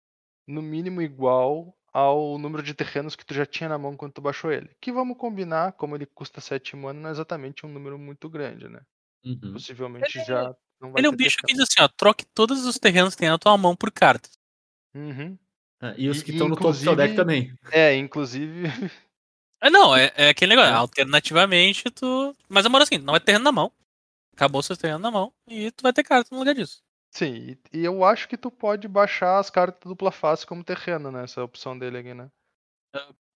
[0.47, 4.21] no mínimo igual ao número de terrenos que tu já tinha na mão quando tu
[4.21, 4.69] baixou ele.
[4.81, 8.67] Que vamos combinar, como ele custa 7 mana, não é exatamente um número muito grande,
[8.69, 8.79] né?
[9.25, 9.53] Uhum.
[9.53, 11.63] Possivelmente Ele- já não vai Ele é um bicho que terreno.
[11.65, 14.31] diz assim, ó, troque todos os terrenos que tem na tua mão por cartas.
[14.95, 15.37] Uhum.
[15.81, 17.53] É, e os E- que estão no topo do seu deck também.
[17.71, 18.67] É, inclusive.
[19.61, 20.71] É, não, é, é aquele negócio.
[20.73, 20.77] É.
[20.77, 22.35] Alternativamente, tu.
[22.49, 23.71] Mas amor, assim, não é terreno na mão.
[24.33, 26.81] Acabou seu terreno na mão e tu vai ter carta no lugar disso.
[27.11, 31.23] Sim, e, eu acho que tu pode baixar as cartas dupla face como terreno, né?
[31.23, 32.27] Essa é a opção dele aqui, né?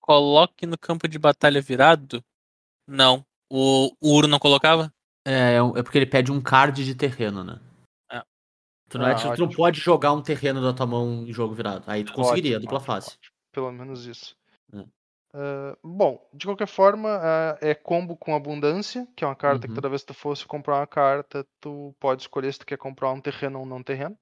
[0.02, 2.24] Coloque no campo de batalha virado?
[2.88, 3.24] Não.
[3.52, 4.92] O, o Uro não colocava?
[5.26, 7.60] É, é é porque ele pede um card de terreno, né?
[8.12, 8.24] É.
[8.90, 11.32] Tu não, é, Ah, tipo, tu não pode jogar um terreno da tua mão em
[11.32, 11.84] jogo virado.
[11.86, 13.12] Aí tu conseguiria, Ótimo, dupla face.
[13.12, 13.34] ótimo.
[13.52, 14.36] Pelo menos isso.
[14.74, 14.86] É.
[15.84, 19.74] Bom, de qualquer forma, ah, é combo com abundância, que é uma carta que Uhum.
[19.74, 23.12] toda vez que tu fosse comprar uma carta, tu pode escolher se tu quer comprar
[23.12, 24.18] um terreno ou um não terreno.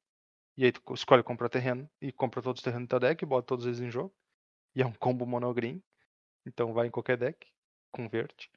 [0.58, 3.26] E aí tu co- escolhe comprar terreno e compra todos os terrenos do teu deck,
[3.26, 4.14] bota todos eles em jogo.
[4.76, 5.84] E é um combo monogreen.
[6.46, 7.48] Então vai em qualquer deck,
[7.92, 8.50] converte.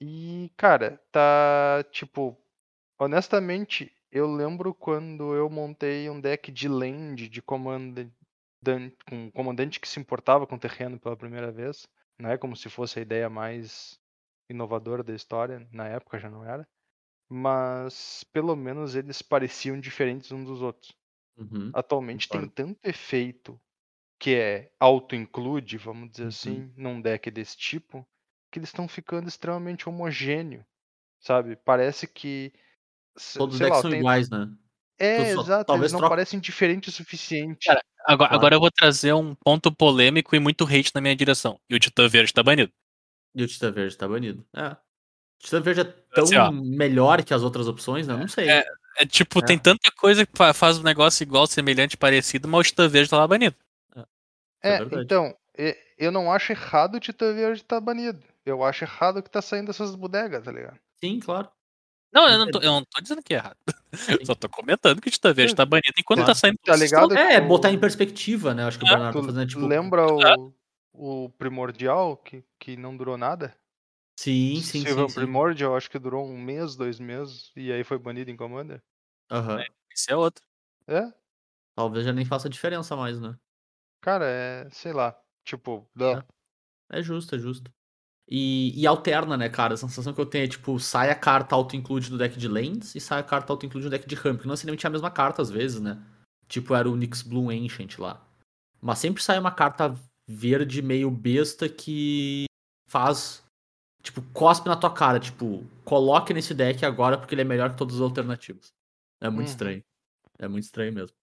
[0.00, 2.38] E, cara, tá tipo.
[2.98, 8.12] Honestamente, eu lembro quando eu montei um deck de land de comandante
[9.08, 11.86] com um comandante que se importava com o terreno pela primeira vez.
[12.18, 13.98] Não é como se fosse a ideia mais
[14.50, 16.66] inovadora da história, na época já não era.
[17.30, 20.92] Mas pelo menos eles pareciam diferentes uns dos outros.
[21.36, 21.74] Uhum.
[21.74, 23.60] Atualmente tem tanto efeito
[24.20, 26.28] que é auto-include, vamos dizer Uhum.
[26.28, 28.06] assim, num deck desse tipo,
[28.52, 30.66] que eles estão ficando extremamente homogêneo,
[31.20, 31.56] sabe?
[31.56, 32.52] Parece que.
[33.36, 34.46] Todos os sei lá, decks são tem- iguais, né?
[34.98, 37.66] É, só- exato, talvez eles não troca- parecem diferentes o suficiente.
[37.66, 38.34] Cara, Agora, Claro.
[38.34, 41.58] agora eu vou trazer um ponto polêmico e muito hate na minha direção.
[41.70, 42.70] E o Titã Verde tá banido.
[43.34, 44.44] E o Titã Verde tá banido.
[44.54, 44.68] É.
[44.72, 44.76] O
[45.38, 48.12] Titã Verde é tão Assim, melhor que as outras opções, né?
[48.12, 48.50] Eu Não sei.
[48.50, 48.64] É,
[48.96, 49.42] É tipo, É.
[49.42, 53.10] tem tanta coisa que fa- faz um negócio igual, semelhante, parecido, mas o Titã Verde
[53.10, 53.56] tá lá banido.
[53.96, 54.06] Isso
[54.62, 55.02] É, verdade.
[55.04, 55.36] então,
[55.98, 58.22] eu não acho errado o Titã Verde estar banido.
[58.46, 60.78] Eu acho errado que tá saindo dessas bodegas, tá ligado?
[61.02, 61.48] Sim, claro.
[62.14, 63.56] Não, eu não tô, eu não tô dizendo que é errado.
[64.22, 66.32] Eu só tô comentando que o Titã Verde tá banido enquanto Claro.
[66.32, 67.16] tá saindo Tá todos esses ligado?
[67.16, 68.64] É, botar em perspectiva, né?
[68.64, 69.66] Acho que o Ah, Bernardo tá fazendo, tipo...
[69.66, 70.52] lembra o,
[70.92, 73.56] o Primordial, que, que não durou nada?
[74.18, 75.08] Sim, sim, Silver sim.
[75.08, 75.14] sim.
[75.14, 78.82] Primordial, acho que durou um mês, dois meses, e aí foi banido em Commander.
[79.30, 79.64] Aham.
[79.92, 80.44] Esse é outro.
[80.88, 81.12] É,
[81.76, 83.36] Talvez já nem faça diferença mais, né?
[84.00, 86.24] cara, é, sei lá, tipo, dá.
[86.90, 87.72] É justo, é justo.
[88.28, 89.74] E, e alterna, né, cara?
[89.74, 92.94] A sensação que eu tenho é, tipo, sai a carta auto-include do deck de lands
[92.94, 94.40] e sai a carta auto-include do deck de ramp.
[94.40, 96.02] Que não necessariamente é a mesma carta às vezes, né?
[96.48, 98.26] Tipo, era o Nyx Blue Ancient lá.
[98.80, 99.94] Mas sempre sai uma carta
[100.26, 102.46] verde meio besta que
[102.88, 103.42] faz.
[104.02, 105.20] Tipo, cospe na tua cara.
[105.20, 108.72] Tipo, coloque nesse deck agora porque ele é melhor que todos os alternativos.
[109.20, 109.52] É muito Uhum.
[109.52, 109.84] estranho.
[110.38, 111.16] É muito estranho mesmo.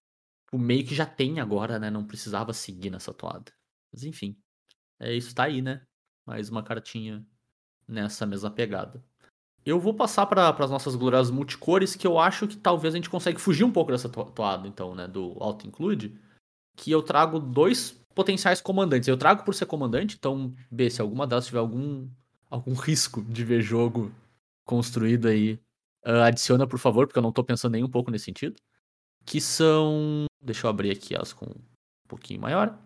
[0.52, 1.90] O meio que já tem agora, né?
[1.90, 3.52] Não precisava seguir nessa toada.
[3.92, 4.36] Mas enfim.
[5.00, 5.84] É isso, tá aí, né?
[6.26, 7.24] Mais uma cartinha
[7.86, 9.02] nessa mesma pegada.
[9.64, 13.10] Eu vou passar para as nossas gloriosas multicores, que eu acho que talvez a gente
[13.10, 15.06] consiga fugir um pouco dessa to- toada, então, né?
[15.06, 16.18] Do auto-include.
[16.76, 19.08] Que eu trago dois potenciais comandantes.
[19.08, 22.08] Eu trago por ser comandante, então, B, se alguma delas tiver algum,
[22.50, 24.12] algum risco de ver jogo
[24.64, 25.60] construído aí,
[26.04, 28.56] ah, adiciona, por favor, porque eu não tô pensando nem um pouco nesse sentido.
[29.24, 30.24] Que são.
[30.42, 32.76] Deixa eu abrir aqui elas com um pouquinho maior.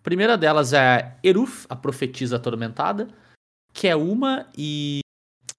[0.00, 3.08] A primeira delas é Eruf, a profetisa atormentada,
[3.72, 5.00] que é uma e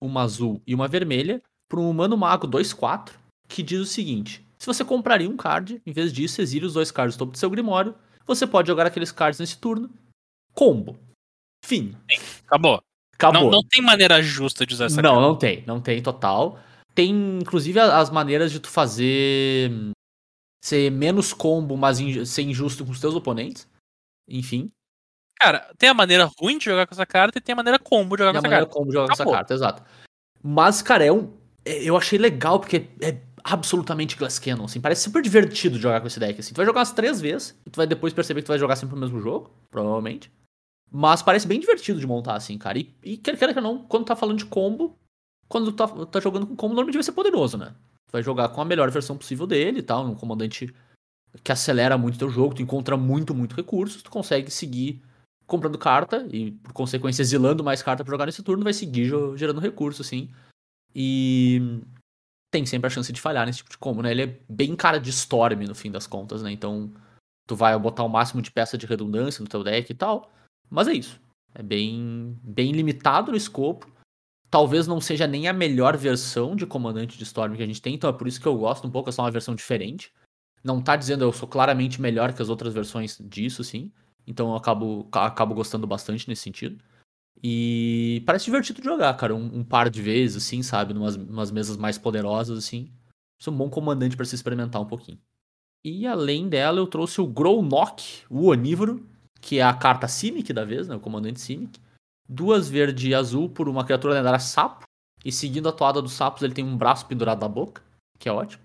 [0.02, 3.14] uma azul e uma vermelha para um humano mago 2/4,
[3.48, 6.92] que diz o seguinte: se você compraria um card, em vez disso, exile os dois
[6.92, 7.94] cards do topo do seu grimório,
[8.26, 9.90] você pode jogar aqueles cards nesse turno.
[10.54, 10.98] Combo.
[11.66, 11.96] Fim.
[12.48, 12.82] Acabou.
[13.14, 13.44] Acabou.
[13.44, 16.58] Não, não tem maneira justa de usar essa Não, não tem, não tem total.
[16.96, 19.72] Tem, inclusive, as maneiras de tu fazer
[20.64, 23.68] ser menos combo, mas inju- ser injusto com os teus oponentes.
[24.30, 24.72] Enfim,
[25.42, 28.18] Cara, tem a maneira ruim de jogar com essa carta e tem a maneira combo
[28.18, 28.78] de jogar e com a essa maneira carta.
[28.78, 29.34] como jogar com essa Acabou.
[29.34, 29.84] carta, exato.
[30.44, 31.32] Mas, cara, é um.
[31.64, 34.82] é- Eu achei legal, porque é absolutamente Glass Cannon, assim.
[34.82, 36.54] Parece super divertido jogar com esse deck, assim.
[36.54, 38.76] Tu vai jogar umas três vezes, e tu vai depois perceber que tu vai jogar
[38.76, 40.30] sempre o mesmo jogo, provavelmente.
[40.92, 42.78] Mas parece bem divertido de montar, assim, cara.
[42.78, 44.98] E, e quer queira que não, quando tá falando de combo,
[45.48, 47.68] quando tu tá, tá jogando com combo, normalmente vai ser poderoso, né?
[48.08, 50.74] Tu vai jogar com a melhor versão possível dele e tal, um comandante
[51.44, 55.02] que acelera muito teu jogo, tu encontra muito, muito recursos, tu consegue seguir
[55.46, 59.60] comprando carta e, por consequência, exilando mais carta pra jogar nesse turno, vai seguir gerando
[59.60, 60.30] recurso, assim.
[60.94, 61.82] E
[62.52, 64.12] tem sempre a chance de falhar nesse tipo de combo, né?
[64.12, 66.52] Ele é bem cara de Storm, no fim das contas, né?
[66.52, 66.92] Então,
[67.48, 70.32] tu vai botar o máximo de peça de redundância no teu deck e tal.
[70.70, 71.20] Mas é isso.
[71.54, 73.88] É bem, bem limitado no escopo.
[74.52, 77.94] Talvez não seja nem a melhor versão de comandante de Storm que a gente tem,
[77.94, 80.12] então é por isso que eu gosto um pouco, é só uma versão diferente.
[80.64, 83.92] Não tá dizendo eu sou claramente melhor que as outras versões disso, sim.
[84.28, 86.78] Então eu acabo, acabo gostando bastante nesse sentido.
[87.42, 89.34] E parece divertido jogar, cara.
[89.36, 90.94] Um, um par de vezes, assim, sabe?
[90.94, 92.92] Numas, numas mesas mais poderosas, assim.
[93.46, 95.20] É um bom comandante para se experimentar um pouquinho.
[95.84, 99.08] E além dela, eu trouxe o Grownock, o Onívoro,
[99.40, 100.96] que é a carta Simic da vez, né?
[100.96, 101.80] O comandante Simic.
[102.28, 104.84] Duas verde e azul por uma criatura lendária sapo.
[105.24, 107.82] E seguindo a toada dos sapos, ele tem um braço pendurado na boca,
[108.18, 108.64] que é ótimo.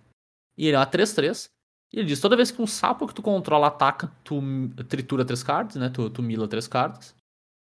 [0.56, 1.48] E ele é uma 3-3.
[1.94, 4.42] E ele diz: toda vez que um sapo que tu controla ataca, tu
[4.88, 5.88] tritura três cartas, né?
[5.88, 7.14] Tu, tu mila três cartas.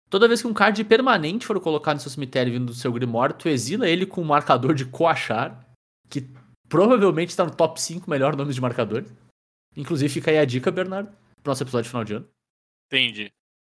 [0.09, 3.35] Toda vez que um card permanente for colocado no seu cemitério vindo do seu Grimório,
[3.35, 5.63] tu exila ele com um marcador de coachar,
[6.09, 6.27] que
[6.67, 9.13] provavelmente está no top 5 melhor nomes de marcadores.
[9.75, 11.09] Inclusive, fica aí a dica, Bernardo,
[11.41, 12.27] pro nosso episódio de final de ano.
[12.87, 13.31] Entendi.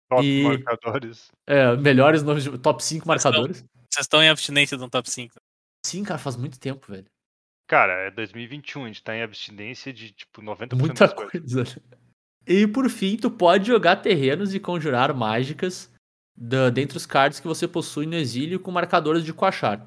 [0.08, 1.30] Top E- marcadores.
[1.46, 3.58] É, melhores nomes de top 5 marcadores.
[3.90, 5.34] Vocês estão em abstinência do top 5.
[5.84, 7.06] Sim, cara, faz muito tempo, velho.
[7.66, 11.64] Cara, é 2021, a gente tá em abstinência de tipo 90% Muita das coisa.
[12.46, 15.92] E por fim, tu pode jogar terrenos e conjurar mágicas
[16.36, 19.84] da, dentre os cards que você possui no exílio com marcadores de coachar.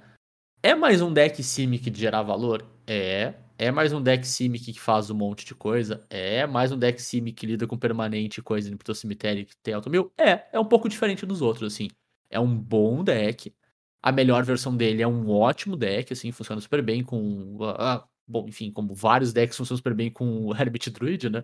[0.61, 2.65] É mais um deck Simic de gerar valor?
[2.85, 3.33] É.
[3.57, 6.05] É mais um deck Simic que faz um monte de coisa?
[6.09, 6.45] É.
[6.45, 9.89] Mais um deck Simic que lida com permanente coisa pro teu cemitério que tem auto
[9.89, 10.11] mil?
[10.17, 10.47] É.
[10.51, 11.87] É um pouco diferente dos outros, assim.
[12.29, 13.53] É um bom deck.
[14.01, 17.57] A melhor versão dele é um ótimo deck, assim, funciona super bem com.
[17.77, 21.43] ah, bom, enfim, como vários decks funcionam super bem com o Herbit Druid, né?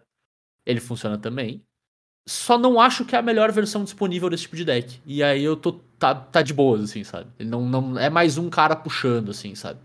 [0.66, 1.66] Ele funciona também.
[2.28, 5.00] Só não acho que é a melhor versão disponível desse tipo de deck.
[5.06, 5.74] E aí eu tô.
[6.00, 7.32] Tá, tá de boas, assim, sabe?
[7.40, 9.80] Ele não, não é mais um cara puxando, assim, sabe?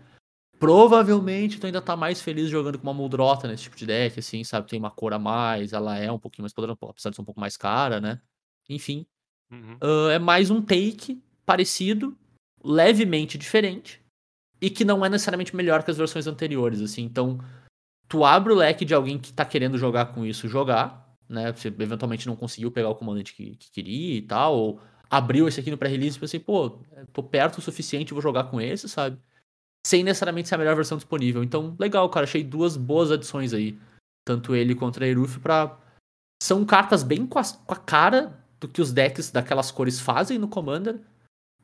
[0.59, 4.43] Provavelmente tu ainda tá mais feliz jogando com uma Muldrota nesse tipo de deck, assim,
[4.43, 4.67] sabe?
[4.67, 7.25] Tem uma cor a mais, ela é um pouquinho mais poderosa, apesar de ser um
[7.25, 8.21] pouco mais cara, né?
[8.69, 9.05] Enfim.
[9.51, 9.77] Uhum.
[9.81, 12.17] ah, é mais um take parecido,
[12.63, 14.01] levemente diferente,
[14.61, 17.03] e que não é necessariamente melhor que as versões anteriores, assim.
[17.03, 17.39] Então,
[18.07, 21.51] tu abre o leque de alguém que tá querendo jogar com isso, jogar, né?
[21.51, 25.59] Você eventualmente não conseguiu pegar o comandante que, que queria e tal, ou abriu esse
[25.59, 26.79] aqui no pré-release e pensei, pô,
[27.11, 29.17] tô perto o suficiente, vou jogar com esse, sabe?
[29.85, 31.43] Sem necessariamente ser a melhor versão disponível.
[31.43, 33.77] Então, legal, cara, achei duas boas adições aí.
[34.23, 35.77] Tanto ele quanto a Eruf pra.
[36.41, 40.37] São cartas bem com a, com a cara do que os decks daquelas cores fazem
[40.37, 40.99] no Commander.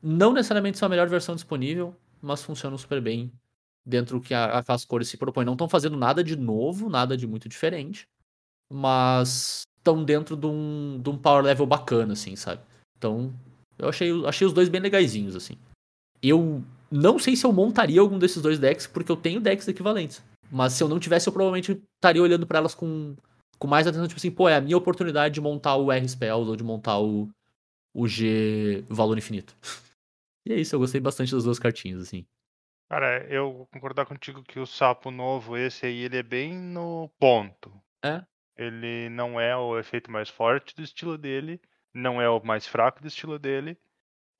[0.02, 3.32] Não necessariamente são a melhor versão disponível, mas funcionam super bem
[3.84, 5.44] dentro do que a- aquelas cores se propõem.
[5.44, 8.06] Não estão fazendo nada de novo, nada de muito diferente,
[8.72, 12.60] mas estão dentro de um, de um power level bacana, assim, sabe?
[12.96, 13.32] Então,
[13.78, 15.54] eu achei, achei os dois bem legaisinhos, assim.
[16.22, 20.22] Eu não sei se eu montaria algum desses dois decks, porque eu tenho decks equivalentes.
[20.50, 23.14] Mas se eu não tivesse, eu provavelmente estaria olhando pra elas com,
[23.58, 26.48] com mais atenção, tipo assim, pô, é a minha oportunidade de montar o R Spells
[26.48, 27.28] ou de montar o,
[27.94, 29.54] o G Valor Infinito.
[30.48, 32.26] E é isso, eu gostei bastante das duas cartinhas, assim.
[32.88, 37.10] Cara, eu vou concordar contigo que o sapo novo, esse aí, ele é bem no
[37.20, 37.70] ponto.
[38.02, 38.24] É.
[38.56, 41.60] Ele não é o efeito mais forte do estilo dele,
[41.92, 43.76] não é o mais fraco do estilo dele.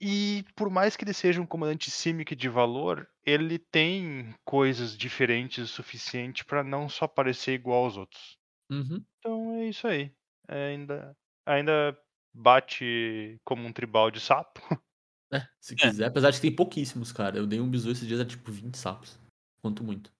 [0.01, 5.65] E por mais que ele seja um comandante Simic de valor, ele tem coisas diferentes
[5.65, 8.39] o suficiente pra não só parecer igual aos outros.
[8.71, 9.05] Uhum.
[9.19, 10.11] Então é isso aí.
[10.49, 11.15] É, ainda,
[11.45, 11.99] ainda
[12.33, 14.63] bate como um tribal de sapo.
[15.33, 17.37] É, se quiser, apesar de que tem pouquíssimos, cara.
[17.37, 19.19] Eu dei um bisu esses dias, era tipo 20 sapos.
[19.61, 20.11] Quanto muito.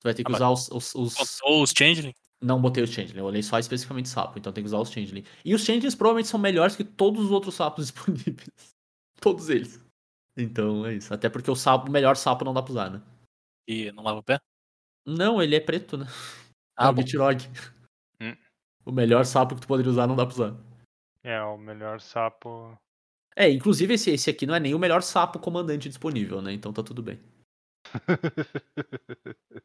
[0.00, 2.14] Tu vai ter que Ah, usar os, os, os- Contou os Changeling?
[2.40, 5.24] Não botei os Changeling, eu olhei só especificamente sapo, então tem que usar os Changeling.
[5.44, 8.48] E os Changelings provavelmente são melhores que todos os outros sapos disponíveis.
[9.20, 9.84] Todos eles.
[10.36, 11.12] Então é isso.
[11.12, 13.02] Até porque o sapo, o melhor sapo não dá pra usar, né?
[13.66, 14.38] E não lava o pé?
[15.04, 16.06] Não, ele é preto, né?
[16.76, 17.02] Ah, é o bom.
[17.02, 17.42] Gitrog.
[18.20, 18.36] Hum.
[18.84, 20.56] O melhor sapo que tu poderia usar não dá pra usar.
[21.24, 22.78] É, o melhor sapo.
[23.38, 26.52] É, inclusive esse, esse aqui não é nem o melhor sapo comandante disponível, né?
[26.52, 27.20] Então tá tudo bem.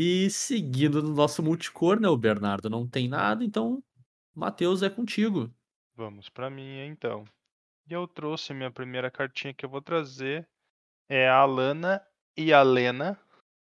[0.00, 2.08] E seguindo no nosso multicor, né?
[2.08, 3.82] O Bernardo não tem nada, então
[4.32, 5.52] Matheus é contigo.
[5.96, 7.24] Vamos pra minha então.
[7.90, 10.48] E eu trouxe minha primeira cartinha que eu vou trazer.
[11.08, 12.00] É a Alana
[12.36, 13.18] e a Lena,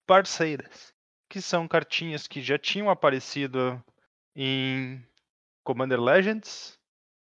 [0.08, 0.94] parceiras.
[1.30, 3.84] Que são cartinhas que já tinham aparecido
[4.34, 5.06] em
[5.62, 6.80] Commander Legends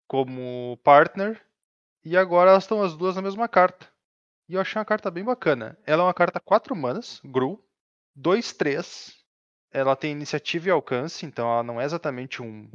[0.08, 1.45] como partner.
[2.06, 3.88] E agora elas estão as duas na mesma carta.
[4.50, 5.78] E eu achei uma carta bem bacana.
[5.86, 7.64] Ela é uma carta 4 manas, Gru,
[8.16, 9.16] 2, 3.
[9.72, 12.70] Ela tem iniciativa e alcance, então ela não é exatamente um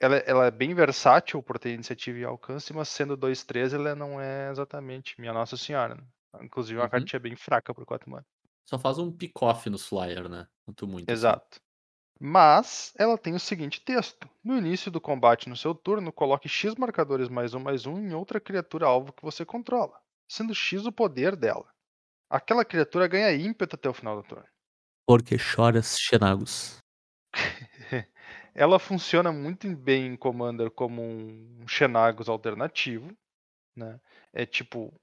[0.00, 4.20] ela, ela é bem versátil por ter iniciativa e alcance, mas sendo 2-3, ela não
[4.20, 5.96] é exatamente minha Nossa Senhora.
[5.96, 6.04] né?
[6.42, 6.90] Inclusive, uma Uhum.
[6.90, 8.26] cartinha bem fraca por 4 mana.
[8.66, 10.46] Só faz um pick-off nos flyer, né?
[10.66, 11.14] Muito muito.
[11.14, 11.32] assim.
[11.32, 11.60] Exato.
[12.26, 16.74] Mas ela tem o seguinte texto: No início do combate no seu turno, coloque X
[16.74, 20.90] marcadores mais um mais um em outra criatura alvo que você controla, sendo X o
[20.90, 21.68] poder dela.
[22.30, 24.46] Aquela criatura ganha ímpeto até o final do turno.
[25.06, 26.78] Porque choras, Xenagos.
[28.54, 33.14] Ela funciona muito bem em Commander como um Xenagos alternativo,
[33.76, 34.00] né?
[34.32, 34.94] É tipo.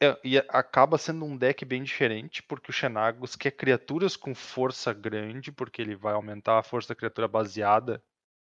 [0.00, 4.92] É- e acaba sendo um deck bem diferente, porque o Xenagos quer criaturas com força
[4.92, 8.02] grande, porque ele vai aumentar a força da criatura baseada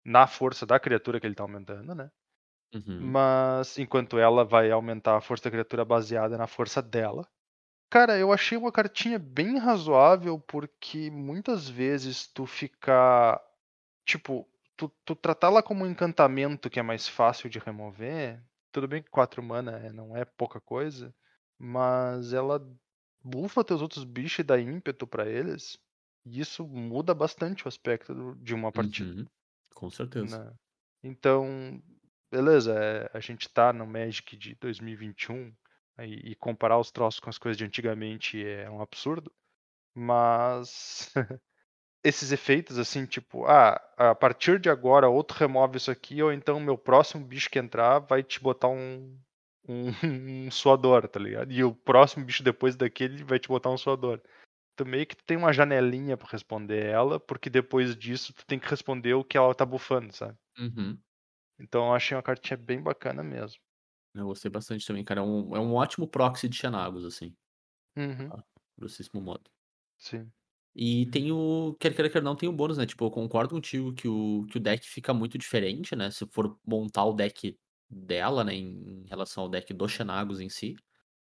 [0.04, 2.10] na força da criatura que ele tá aumentando, né?
[2.74, 3.00] Uhum.
[3.12, 7.28] Mas enquanto ela vai aumentar a força da criatura baseada na força dela.
[7.90, 13.40] Cara, eu achei uma cartinha bem razoável porque muitas vezes tu ficar.
[14.04, 18.42] Tipo, tu, tu tratá-la como um encantamento que é mais fácil de remover.
[18.72, 21.14] Tudo bem que 4 mana é- não é pouca coisa,
[21.58, 22.60] mas ela
[23.22, 25.78] bufa teus outros bichos e dá ímpeto pra eles.
[26.24, 29.20] E isso muda bastante o aspecto de uma partida.
[29.20, 29.26] Uhum.
[29.74, 30.38] Com certeza.
[30.38, 30.52] né?
[31.02, 31.80] Então,
[32.30, 35.54] beleza, é, a gente tá no Magic de 2021
[35.96, 39.32] aí, e comparar os troços com as coisas de antigamente é um absurdo,
[39.94, 41.12] mas
[42.02, 46.60] esses efeitos assim, tipo, ah, a partir de agora outro remove isso aqui, ou então
[46.60, 49.18] meu próximo bicho que entrar vai te botar um,
[49.68, 49.90] um,
[50.48, 51.52] um suador, tá ligado?
[51.52, 54.22] E o próximo bicho depois daquele vai te botar um suador.
[54.76, 58.68] Tu meio que tem uma janelinha pra responder ela, porque depois disso tu tem que
[58.68, 60.38] responder o que ela tá bufando, sabe?
[60.58, 61.02] Uhum.
[61.58, 63.60] Então eu achei uma cartinha bem bacana mesmo.
[64.14, 65.20] Eu gostei bastante também, cara.
[65.20, 67.36] É um, é um ótimo proxy de Xenagos, assim,
[67.96, 68.34] Uhum,
[68.76, 69.50] grossíssimo modo.
[69.98, 70.32] sim.
[70.74, 71.74] E tem o.
[71.80, 72.84] Quer queira, quer não, tem o bônus, né?
[72.86, 76.10] Tipo, eu concordo contigo que o, que o deck fica muito diferente, né?
[76.10, 78.54] Se for montar o deck dela, né?
[78.54, 80.76] Em, relação ao deck do Xenagos em si.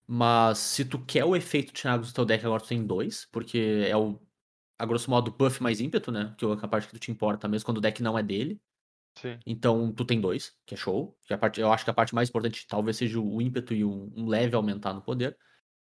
[0.07, 3.85] Mas se tu quer o efeito Xenagos no teu deck, agora tu tem dois, porque
[3.87, 4.19] é o.
[4.77, 6.33] A grosso modo, buff mais ímpeto, né?
[6.37, 8.59] Que é a parte que tu te importa, mesmo quando o deck não é dele.
[9.15, 9.39] Sim.
[9.45, 11.17] Então tu tem dois, que é show.
[11.23, 13.85] Que a parte, eu acho que a parte mais importante talvez seja o ímpeto e
[13.85, 15.37] um, um leve aumentar no poder.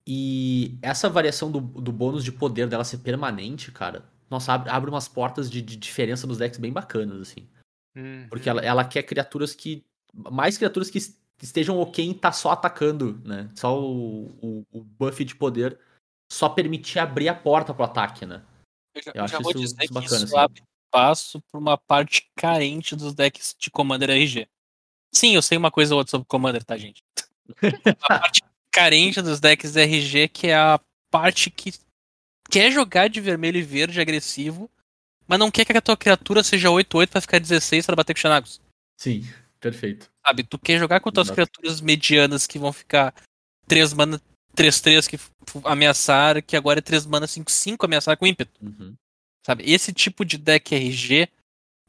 [0.08, 4.90] E essa variação do, do bônus de poder dela ser permanente, cara, nossa, abre, abre
[4.90, 7.48] umas portas de, de diferença nos decks bem bacanas, assim.
[8.30, 9.86] Porque Uhum, ela, ela quer criaturas que.
[10.14, 13.50] Mais criaturas que es- estejam ok em estar só atacando, né?
[13.56, 15.80] Só o, o, o buff de poder
[16.32, 18.44] só permitir abrir a porta pro ataque, né?
[18.96, 20.38] Eu já, Eu eu acho já vou isso- dizer isso que bacana, isso assim.
[20.38, 24.48] abre espaço pra uma parte carente dos decks de Commander RG.
[25.14, 27.04] Sim, eu sei uma coisa ou outra sobre Commander, tá, gente?
[28.10, 28.42] a parte
[28.72, 30.80] carente dos decks RG, que é a
[31.12, 31.72] parte que
[32.50, 34.70] quer jogar de vermelho e verde agressivo,
[35.28, 38.18] mas não quer que a tua criatura seja 8-8 pra ficar 16 pra bater com
[38.18, 38.62] o Xenagos.
[39.00, 39.24] Sim,
[39.60, 40.12] perfeito.
[40.26, 40.44] Sabe?
[40.44, 41.36] Tu quer jogar com tuas Exato.
[41.36, 43.14] criaturas medianas que vão ficar
[43.68, 44.22] 3 mana
[44.56, 45.20] 3-3 que
[45.64, 48.60] ameaçar, que agora é 3 mana 5-5 ameaçar com ímpeto.
[48.62, 48.96] Uhum.
[49.46, 49.64] Sabe?
[49.70, 51.30] Esse tipo de deck RG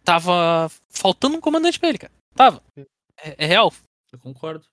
[0.05, 2.12] tava faltando um comandante pra ele, cara.
[2.34, 2.62] Tava.
[2.76, 3.72] É, é real.
[4.12, 4.64] Eu concordo.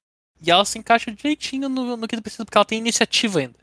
[0.41, 3.57] E ela se encaixa direitinho no, no que tu precisa, porque ela tem iniciativa ainda.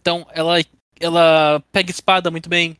[0.00, 0.56] Então, ela,
[0.98, 2.76] ela pega espada muito bem.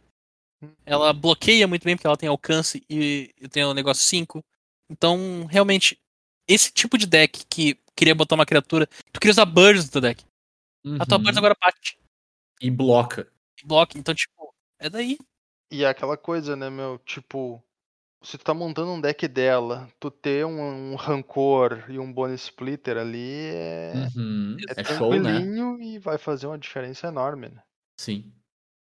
[0.87, 4.43] Ela bloqueia muito bem, porque ela tem alcance e, e tem o negócio 5.
[4.91, 5.99] Então, realmente,
[6.49, 8.87] esse tipo de deck que queria botar uma criatura.
[9.13, 10.25] Tu queria usar Birds no teu deck.
[11.01, 11.25] A tua Uhum.
[11.25, 11.99] Birds agora bate.
[12.61, 13.31] E bloca.
[13.63, 13.99] e Bloca.
[13.99, 15.19] Então, tipo, é daí.
[15.73, 16.99] E é aquela coisa, né, meu?
[16.99, 17.63] Tipo,
[18.23, 22.43] se tu tá montando um deck dela, tu ter um, um rancor e um bônus
[22.43, 24.57] splitter ali é, Uhum.
[24.77, 25.21] é É show, né?
[25.23, 27.63] tranquilinho e vai fazer uma diferença enorme, né?
[27.99, 28.33] Sim.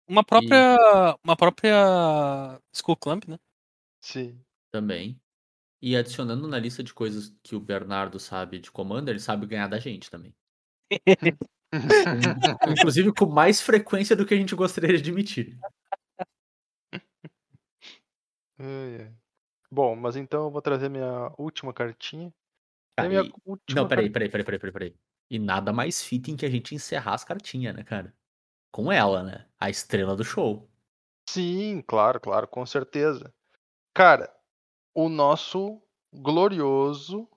[0.07, 0.77] Uma própria.
[1.23, 2.59] Uma própria.
[2.73, 3.39] Skull Clamp, né?
[4.01, 4.39] Sim.
[4.71, 5.17] Também.
[5.85, 9.67] E adicionando na lista de coisas que o Bernardo sabe de Commander, ele sabe ganhar
[9.67, 10.33] da gente também.
[12.71, 15.59] Inclusive com mais frequência do que a gente gostaria de admitir.
[19.69, 22.29] Bom, mas então eu vou trazer minha última cartinha.
[22.29, 22.33] E
[22.95, 24.95] Cara, a minha e- última Não, peraí, peraí, peraí, peraí, peraí, peraí.
[25.29, 28.15] E nada mais fitting que a gente encerrar as cartinhas, né, cara?
[28.71, 29.49] Com ela, né?
[29.59, 30.71] A estrela do show.
[31.29, 33.33] Sim, claro, claro, com certeza.
[33.93, 34.32] Cara,
[34.95, 35.81] o nosso
[36.13, 37.27] glorioso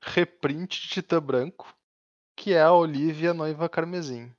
[0.00, 1.74] reprint de Titã Branco,
[2.34, 4.34] que é a Olivia Noiva Carmesim.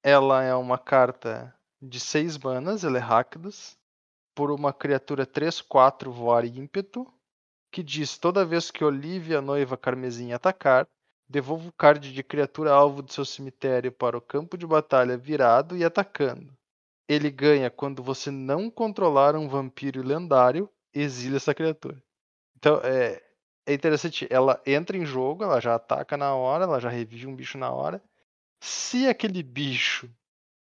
[0.00, 3.76] Ela é uma carta de 6 manas, ela é Rakdos,
[4.32, 7.12] por uma criatura 3-4 voar ímpeto,
[7.72, 10.86] que diz toda vez que Olivia Noiva Carmesim atacar,
[11.28, 15.76] devolva o card de criatura alvo do seu cemitério para o campo de batalha virado
[15.76, 16.56] e atacando.
[17.08, 22.03] Ele ganha quando você não controlar um vampiro lendário, exila essa criatura.
[22.64, 23.22] Então é,
[23.66, 27.36] é interessante, ela entra em jogo, ela já ataca na hora, ela já revive um
[27.36, 28.02] bicho na hora.
[28.58, 30.10] Se aquele bicho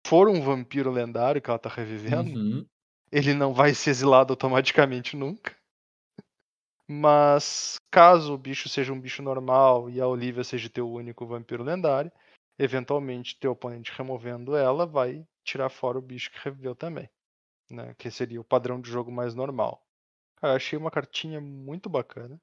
[0.04, 2.66] for um vampiro lendário que ela tá revivendo, Uhum.
[3.12, 5.54] ele não vai ser exilado automaticamente nunca.
[6.88, 11.62] Mas caso o bicho seja um bicho normal e a Olivia seja teu único vampiro
[11.62, 12.10] lendário,
[12.58, 17.08] eventualmente teu oponente removendo ela vai tirar fora o bicho que reviveu também.
[17.70, 17.94] Né?
[17.96, 19.80] Que seria o padrão de jogo mais normal.
[20.44, 22.38] Cara, achei uma cartinha muito bacana.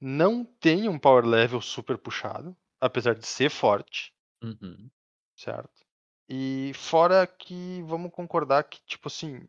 [0.00, 4.90] Não tem um power level super puxado, apesar de ser forte, Uhum.
[5.36, 5.84] certo?
[6.26, 9.46] E fora que vamos concordar que, tipo assim,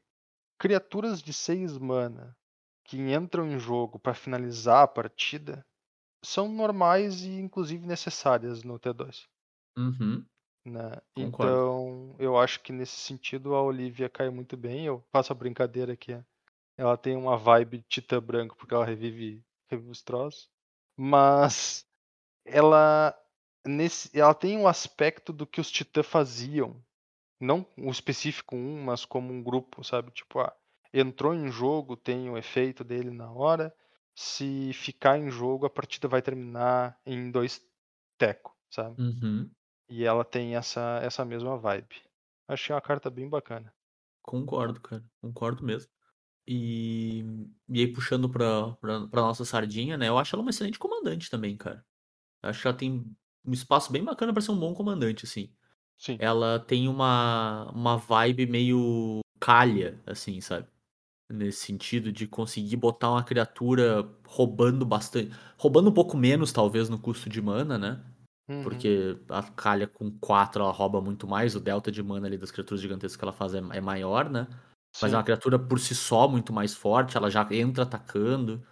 [0.60, 2.38] criaturas de 6 mana
[2.86, 5.66] que entram em jogo para finalizar a partida
[6.24, 9.28] são normais e inclusive necessárias no T2.
[9.78, 10.26] Uhum.
[10.66, 10.92] Né?
[11.16, 14.86] Então, eu acho que nesse sentido a Olivia cai muito bem.
[14.86, 16.14] Eu faço a brincadeira que
[16.78, 20.50] ela tem uma vibe titã branco porque ela revive, revive os troços.
[20.98, 21.86] Mas
[22.46, 23.16] ela
[23.66, 26.82] nesse ela tem um aspecto do que os titã faziam,
[27.40, 30.12] não o específico um, mas como um grupo, sabe?
[30.12, 30.56] Tipo, ah,
[30.94, 33.76] entrou em jogo, tem o efeito dele na hora.
[34.18, 37.62] Se ficar em jogo, a partida vai terminar em dois
[38.18, 39.02] teco, sabe?
[39.02, 39.52] Uhum.
[39.90, 42.02] E ela tem essa, essa mesma vibe.
[42.48, 43.74] Achei uma carta bem bacana.
[44.22, 45.04] Concordo, cara.
[45.22, 45.92] Concordo mesmo.
[46.48, 47.26] E,
[47.68, 50.10] e aí, puxando pra, pra, pra nossa sardinha, né?
[50.10, 51.84] Eu acho ela uma excelente comandante também, cara.
[52.44, 53.04] Eu acho que ela tem
[53.44, 55.50] um espaço bem bacana pra ser um bom comandante, assim.
[55.98, 56.18] Sim.
[56.20, 60.68] Ela tem uma, uma vibe meio calha, assim, sabe?
[61.30, 65.32] Nesse sentido de conseguir botar uma criatura roubando bastante.
[65.58, 68.04] Roubando um pouco menos, talvez, no custo de mana, né?
[68.48, 68.62] Uhum.
[68.62, 72.52] Porque a calha com 4 ela rouba muito mais, o delta de mana ali das
[72.52, 74.48] criaturas gigantescas que ela faz é, é maior, né?
[75.02, 78.66] Mas é uma criatura por si só muito mais forte, ela já entra atacando.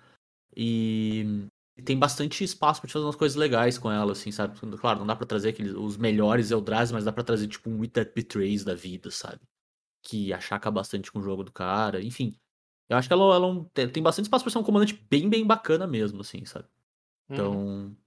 [0.55, 4.59] E e tem bastante espaço pra te fazer umas coisas legais com ela, assim, sabe?
[4.77, 7.79] Claro, não dá pra trazer aqueles, os melhores Eldrazi, mas dá pra trazer tipo um
[7.79, 9.41] With That Betrays da vida, sabe?
[10.03, 12.33] Que achaca bastante com o jogo do cara, enfim.
[12.89, 15.47] Eu acho que ela, ela é tem bastante espaço pra ser um comandante bem, bem
[15.47, 16.65] bacana mesmo, assim, sabe?
[17.29, 17.33] Uhum.
[17.35, 17.97] Então,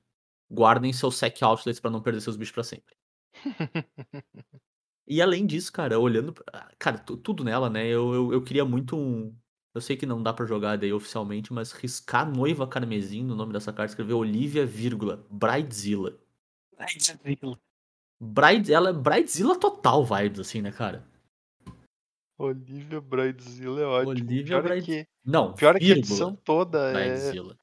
[0.50, 2.94] guardem seus sec outlets pra não perder seus bichos pra sempre.
[5.06, 6.32] E além disso, cara, olhando.
[6.32, 7.86] pra- Cara, tu- tudo nela, né?
[7.86, 9.34] Eu, eu, eu queria muito um.
[9.74, 13.52] Eu sei que não dá pra jogar daí oficialmente, mas riscar noiva carmesim no nome
[13.52, 16.18] dessa carta, escrever Olivia, vírgula, Bridezilla.
[18.20, 21.06] Bride, ela é Bridezilla total vibes, assim, né, cara?
[22.38, 24.10] Olivia Bridezilla é ótimo.
[24.10, 27.58] Olivia pior é Bride- que, Não, pior é que a vírgula, edição toda é, Bridezilla.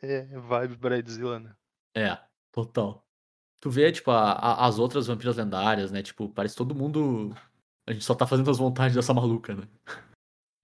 [0.00, 1.54] é vibe Bridezilla, né?
[1.96, 2.18] É,
[2.52, 3.04] total.
[3.60, 6.02] Tu vê, tipo, a- a- as outras vampiras lendárias, né?
[6.02, 7.34] Tipo, parece todo mundo.
[7.86, 9.68] A gente só tá fazendo as vontades dessa maluca, né?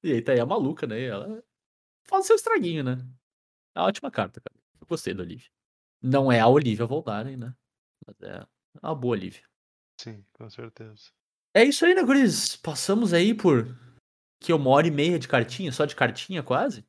[0.02, 1.00] E aí tá aí a maluca, né?
[1.00, 1.42] E ela
[2.06, 2.98] faz seu estraguinho, né?
[3.74, 4.62] É uma ótima carta, cara.
[4.80, 5.48] Eu gostei da Olivia.
[6.02, 7.54] Não é a Olivia Voldaren, né?
[8.06, 8.46] Mas é
[8.82, 9.42] uma boa Olivia.
[10.00, 11.10] Sim, com certeza.
[11.54, 12.56] É isso aí, né, Guris?
[12.56, 13.66] Passamos aí por
[14.40, 16.84] que uma hora e meia de cartinha, só de cartinha quase.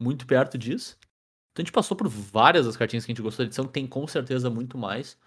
[0.00, 0.96] Muito perto disso.
[1.52, 3.86] Então a gente passou por várias das cartinhas que a gente gostou da edição, tem
[3.86, 5.18] com certeza muito mais.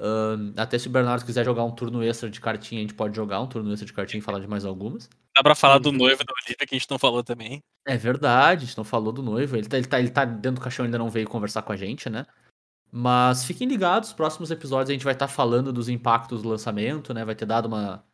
[0.00, 3.16] Ahn, até se o Bernardo quiser jogar um turno extra de cartinha, a gente pode
[3.16, 5.08] jogar um turno extra de cartinha e falar de mais algumas.
[5.34, 5.96] Dá pra falar do Uhum.
[5.96, 7.62] noivo da Olivia que a gente não falou também.
[7.84, 9.56] É verdade, a gente não falou do noivo.
[9.56, 11.76] Ele tá, ele, tá, ele tá dentro do caixão, ainda não veio conversar com a
[11.76, 12.26] gente, né?
[12.90, 17.24] Mas fiquem ligados, próximos episódios a gente vai estar falando dos impactos do lançamento, né?
[17.24, 18.04] Vai ter dado uma.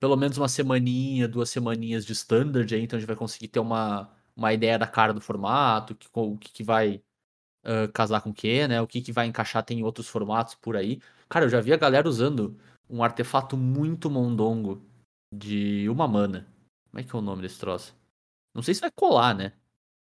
[0.00, 3.60] Pelo menos uma semaninha, duas semaninhas de standard aí, então a gente vai conseguir ter
[3.60, 7.02] uma, uma ideia da cara do formato, que, o que, que vai
[7.64, 8.80] ah, casar com o que, né?
[8.80, 11.00] O que, que vai encaixar tem em outros formatos por aí.
[11.28, 12.58] Cara, eu já vi a galera usando
[12.88, 14.82] um artefato muito mondongo
[15.34, 16.46] de uma mana.
[16.90, 17.96] Como é que é o nome desse troço?
[18.54, 19.52] Não sei se vai colar, né?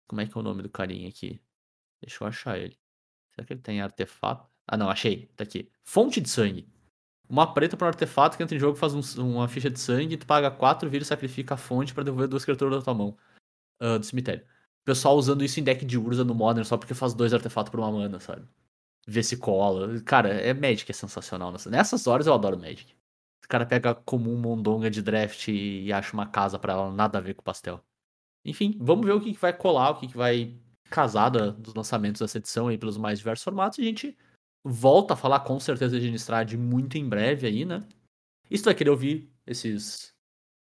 [0.07, 1.41] Como é que é o nome do carinha aqui?
[2.01, 2.77] Deixa eu achar ele.
[3.33, 4.47] Será que ele tem artefato?
[4.67, 5.27] Ah, não, achei.
[5.35, 5.71] Tá aqui.
[5.83, 6.67] Fonte de sangue.
[7.27, 10.15] Uma preta para um artefato que entra em jogo faz um- uma ficha de sangue,
[10.17, 13.17] tu paga 4, vira e sacrifica a fonte pra devolver duas criaturas da tua mão.
[13.79, 14.45] ah, do cemitério.
[14.85, 17.79] Pessoal usando isso em deck de Urza no Modern só porque faz dois artefatos por
[17.79, 18.47] uma mana, sabe?
[19.07, 19.99] Vê se cola.
[20.01, 21.51] Cara, é Magic, é sensacional.
[21.51, 22.93] Nessa- Nessas horas eu adoro Magic.
[23.43, 27.21] O cara pega comum mondonga de draft e acha uma casa pra ela, nada a
[27.21, 27.79] ver com pastel.
[28.43, 30.55] Enfim, vamos ver o que, que vai colar, o que, que vai
[30.89, 33.79] casar da- dos lançamentos dessa edição aí pelos mais diversos formatos.
[33.79, 34.15] E a gente
[34.63, 37.83] volta a falar com certeza de Innistrad muito em breve aí, né?
[38.49, 40.13] E se tu vai querer ouvir esses,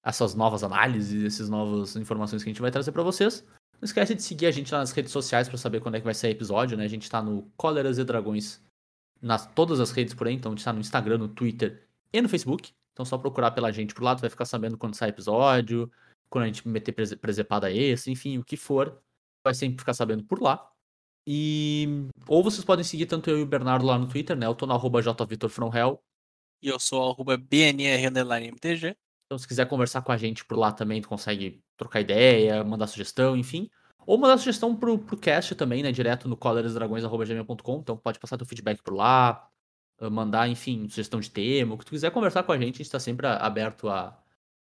[0.04, 3.44] essas novas análises, essas novas informações que a gente vai trazer pra vocês,
[3.80, 6.04] não esquece de seguir a gente lá nas redes sociais pra saber quando é que
[6.04, 6.84] vai sair episódio, né?
[6.84, 8.62] A gente tá no Cóleras e Dragões
[9.20, 12.20] nas todas as redes por aí, então a gente tá no Instagram, no Twitter e
[12.20, 12.72] no Facebook.
[12.92, 15.90] Então é só procurar pela gente por lá, tu vai ficar sabendo quando sai episódio,
[16.28, 19.00] quando a gente meter prese- presepada esse, enfim, o que for,
[19.44, 20.70] vai sempre ficar sabendo por lá.
[21.26, 24.46] E ou vocês podem seguir tanto eu e o Bernardo lá no Twitter, né?
[24.46, 26.02] Eu tô no arroba jvitorfromhell.
[26.62, 28.96] E eu sou arroba BNR underline MTG.
[29.28, 32.86] Então, se quiser conversar com a gente por lá também, tu consegue trocar ideia, mandar
[32.86, 33.68] sugestão, enfim.
[34.06, 35.92] Ou mandar sugestão pro, pro cast também, né?
[35.92, 37.78] Direto no coleresdragões.gmail.com.
[37.78, 39.46] Então pode passar teu feedback por lá,
[40.00, 41.74] uh, mandar, enfim, sugestão de tema.
[41.74, 44.18] O que tu quiser conversar com a gente, a gente tá sempre aberto a,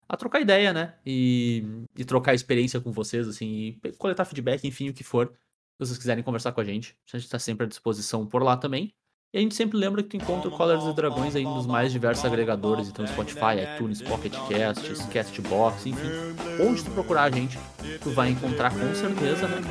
[0.07, 0.95] a trocar ideia, né?
[1.03, 1.65] E,
[1.97, 5.33] e trocar experiência com vocês, assim, e coletar feedback, enfim, o que for.
[5.73, 8.55] Se vocês quiserem conversar com a gente, a gente tá sempre à disposição por lá
[8.57, 8.93] também.
[9.33, 11.93] E a gente sempre lembra que tu encontra o Colors e Dragões aí nos mais
[11.93, 16.09] diversos agregadores, então Spotify, iTunes, Pocket Casts, Castbox, enfim.
[16.59, 17.57] Onde tu procurar a gente,
[18.03, 19.61] tu vai encontrar com certeza, né?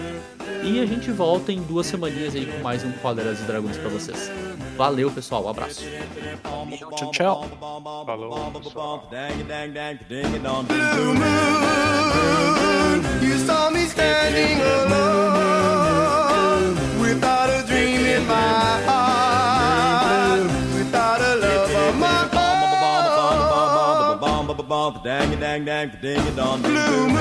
[0.65, 3.91] E a gente volta em duas semaninhas aí com mais um Colors e Dragões pra
[3.91, 4.31] vocês.
[4.79, 5.85] Valeu, pessoal, um abraço.
[6.97, 7.47] Tchau, tchau.
[8.07, 9.11] Falou, pessoal.
[26.39, 26.63] Own.
[26.63, 27.19] Blue moon,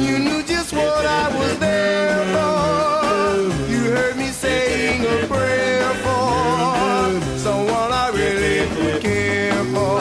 [0.00, 3.70] you knew just what I was there for.
[3.70, 10.00] You heard me saying a prayer for someone I really care for.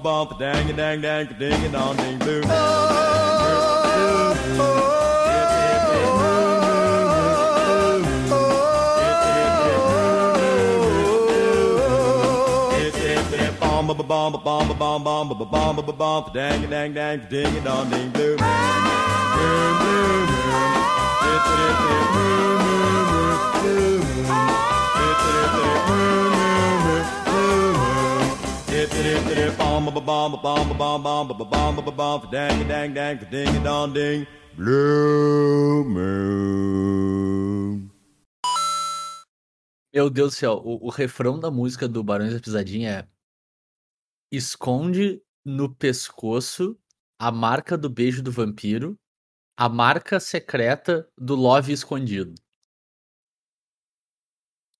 [0.00, 2.42] about the dang a dang dang the ding a dong ding Boom!
[13.60, 16.94] Bomb a bomb a bomb a bomb bomb a bomb a bomb dang a dang
[16.94, 18.38] dang ding a dong ding Boom
[34.56, 37.88] Blue moon.
[39.92, 43.08] Meu Deus do céu, o, o refrão da música do Barões da Pisadinha é
[44.30, 46.78] Esconde no pescoço
[47.18, 48.96] a marca do beijo do vampiro,
[49.56, 52.34] a marca secreta do love escondido.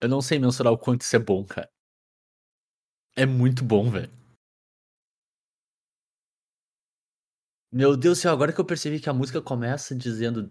[0.00, 1.68] Eu não sei mensurar o quanto isso é bom, cara.
[3.16, 4.19] É muito bom, velho.
[7.72, 10.50] Meu Deus do céu, agora que eu percebi que a música começa dizendo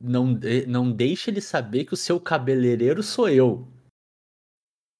[0.00, 3.66] não, de- não deixe ele saber que o seu cabeleireiro sou eu.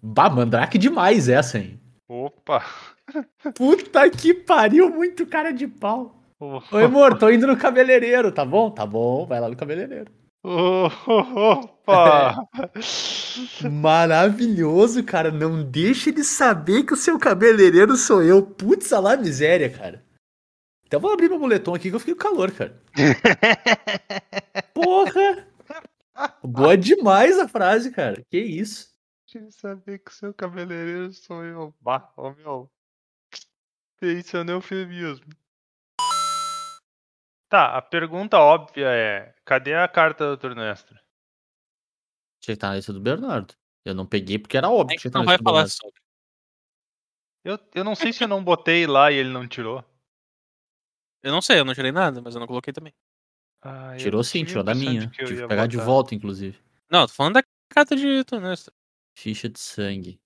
[0.02, 1.80] Bah, mandrake demais essa, hein?
[2.08, 2.64] Opa!
[3.56, 6.20] Puta que pariu, muito cara de pau.
[6.40, 8.68] Oh, Oi, amor, tô indo no cabeleireiro, tá bom?
[8.70, 10.10] Tá bom, vai lá no cabeleireiro.
[10.42, 12.36] oh, Opa!
[13.70, 15.30] Maravilhoso, cara.
[15.30, 18.42] Não deixe ele saber que o seu cabeleireiro sou eu.
[18.42, 20.04] Putz, a lá miséria, cara.
[20.92, 22.78] Então vou abrir meu moletom aqui que eu fiquei com calor, cara.
[24.74, 25.48] Porra!
[26.44, 28.22] Boa demais a frase, cara.
[28.28, 28.94] Que isso?
[29.24, 31.74] Deixa ele saber que o seu cabeleireiro sou eu.
[31.80, 32.70] Bah, ô meu.
[34.02, 35.24] Isso é um eufemismo.
[37.48, 40.54] Tá, a pergunta óbvia é: cadê a carta do Dr.
[40.54, 40.98] Nestor?
[42.38, 43.54] Tinha que estar na lista do Bernardo.
[43.82, 45.36] Eu não peguei porque era óbvio Nem que que tinha que estar não na vai
[45.36, 45.72] lista do falar Bernardo.
[45.72, 46.02] sobre.
[47.44, 49.82] Eu, eu não sei se eu não botei lá e ele não tirou.
[51.22, 52.92] Eu não sei, eu não tirei nada, mas eu não coloquei também.
[53.62, 55.08] Ah, Tirou sim, tirou da de minha.
[55.10, 55.86] que eu Tive que pegar de botar.
[55.86, 56.58] volta, inclusive.
[56.90, 58.72] Não, tô falando da carta de Tornesto.
[59.14, 60.20] Ficha de sangue.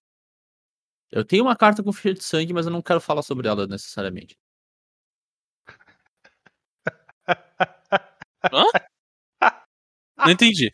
[1.11, 3.67] Eu tenho uma carta com ficha de sangue, mas eu não quero falar sobre ela
[3.67, 4.37] necessariamente.
[10.19, 10.73] Não entendi.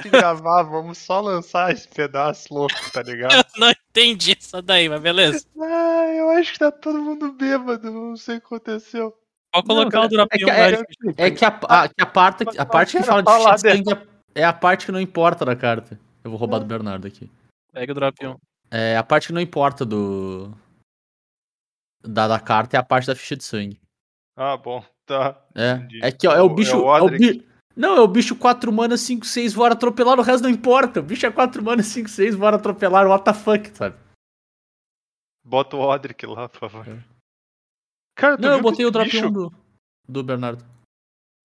[0.00, 3.32] Se gravar, vamos só lançar esse pedaço louco, tá ligado?
[3.56, 5.44] Eu não entendi isso daí, mas beleza.
[5.60, 9.12] Ah, eu acho que tá todo mundo bêbado, não sei o que aconteceu.
[9.52, 10.84] Pode colocar Não, o Drapion é que-
[11.16, 13.84] É que a, a- que a parte, a parte que fala de falar ficha de
[13.84, 15.98] sangue é, é a parte que não importa da carta.
[16.24, 17.30] Eu vou roubar do Bernardo aqui.
[17.72, 18.36] Pega o Drapion.
[18.70, 20.52] É a parte que não importa do.
[22.04, 23.80] Da, da carta é a parte da ficha de sangue.
[24.36, 25.40] Ah, bom, tá.
[25.54, 25.72] É.
[25.72, 26.00] Entendi.
[26.02, 26.70] É que ó, é É o o- bicho.
[26.70, 27.18] é É o o, Odric.
[27.38, 27.48] bi-
[27.78, 30.98] Não, é o bicho 4 mana, 5, 6, bora atropelar, o resto não importa.
[30.98, 33.96] O bicho é 4 mana, 5, 6, bora atropelar, what the fuck, sabe?
[35.44, 36.84] Bota o Odric lá, por favor.
[38.16, 39.54] Cara, tu Não, eu botei o drop bicho, 1 do,
[40.08, 40.64] do Bernardo.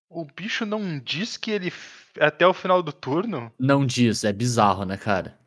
[0.09, 1.71] O bicho não diz que ele
[2.17, 3.53] é até o final do turno?
[3.59, 5.39] Não diz, é bizarro, né, cara?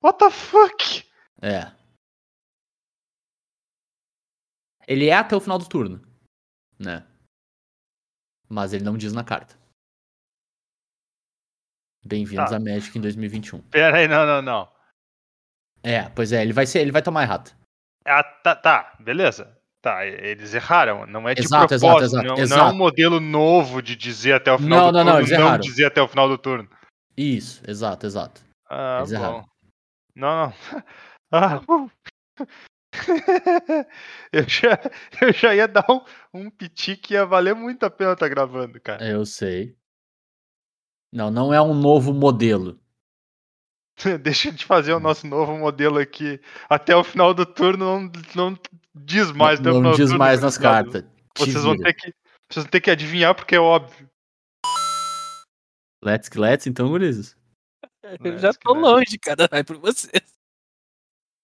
[0.00, 1.04] What the fuck?
[1.42, 1.72] É.
[4.86, 6.00] Ele é até o final do turno,
[6.78, 7.04] né?
[8.48, 9.58] Mas ele não diz na carta.
[12.08, 12.56] Bem-vindos Tá.
[12.56, 13.60] a Magic em 2021.
[13.70, 14.68] Pera aí, não, não, não.
[15.82, 17.54] É, pois é, ele vai ser, ele vai tomar errado.
[18.06, 19.54] Ah, tá, tá, beleza.
[19.82, 21.06] Tá, eles erraram.
[21.06, 22.16] Não é de Exato, exato, propósito.
[22.16, 22.74] exato, não, não é exato.
[22.74, 25.20] um modelo novo de dizer até o final Não, do não, não, turno.
[25.28, 25.60] eles erraram.
[25.60, 26.68] dizer até o final do turno.
[27.16, 28.40] Isso, exato, exato.
[28.70, 29.16] Ah, Eles bom.
[29.18, 29.44] erraram.
[30.16, 30.54] Não, não.
[31.30, 31.90] Ah, uh.
[34.32, 34.80] eu, já,
[35.20, 36.00] eu já ia dar um,
[36.32, 39.06] um piti que ia valer muito a pena estar gravando, cara.
[39.06, 39.76] Eu sei.
[41.12, 42.78] Não, não é um novo modelo.
[44.22, 46.40] Deixa de fazer o nosso novo modelo aqui.
[46.68, 48.58] Até o final do turno não, não
[48.94, 49.58] diz mais.
[49.58, 51.02] o não do diz turno, mais nas cartas.
[51.34, 51.84] Te Vocês vão, vira.
[51.84, 52.14] ter que,
[52.50, 54.08] vocês vão ter que adivinhar porque é óbvio.
[56.04, 57.36] Let's que let's, então, gurizes.
[58.22, 59.48] Eu já tô longe, cara.
[59.50, 60.10] Vai por você.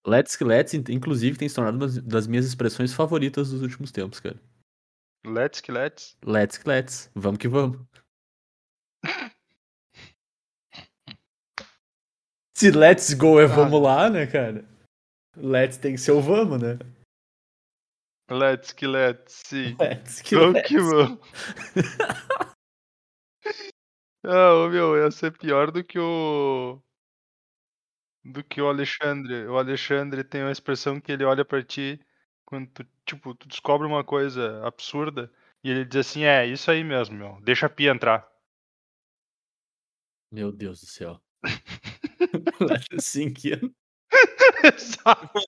[0.06, 3.90] Let's que let's, in- inclusive, tem se tornado uma das minhas expressões favoritas dos últimos
[3.90, 4.40] tempos, cara.
[5.26, 6.16] Let's que let's.
[6.24, 7.10] Let's que let's.
[7.14, 7.80] Vamos que vamos.
[12.56, 14.64] Se let's go é vamos lá, né, cara?
[15.36, 16.78] Let's tem que ser o vamos, né?
[18.30, 19.42] Let's que let's.
[19.46, 19.76] Sim.
[19.80, 20.68] Let's que Vamos let's.
[20.68, 21.18] que vamos.
[24.26, 26.80] Ah, ô, meu, ia ser pior do que o.
[28.24, 29.46] Do que o Alexandre.
[29.46, 32.00] O Alexandre tem uma expressão que ele olha pra ti
[32.46, 35.30] quando tu, tipo, tu descobre uma coisa absurda
[35.62, 37.38] e ele diz assim: É, isso aí mesmo, meu.
[37.42, 38.26] Deixa a pia entrar.
[40.32, 41.20] Meu Deus do céu.
[42.60, 43.74] Let's sink in.
[44.62, 45.40] Exato.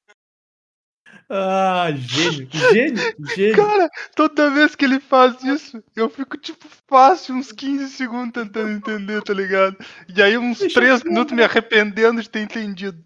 [1.28, 3.02] Ah, gênio, gênio,
[3.34, 3.56] gênio.
[3.56, 8.70] Cara, toda vez que ele faz isso, eu fico, tipo, fácil uns 15 segundos tentando
[8.70, 9.76] entender, tá ligado?
[10.09, 13.05] E aí, uns Deixa 3 eu minutos me arrependendo de ter entendido.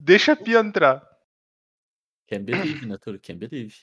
[0.00, 1.04] Deixa a pia entrar.
[2.28, 3.18] Can't believe, né, Turo?
[3.18, 3.74] Can't believe.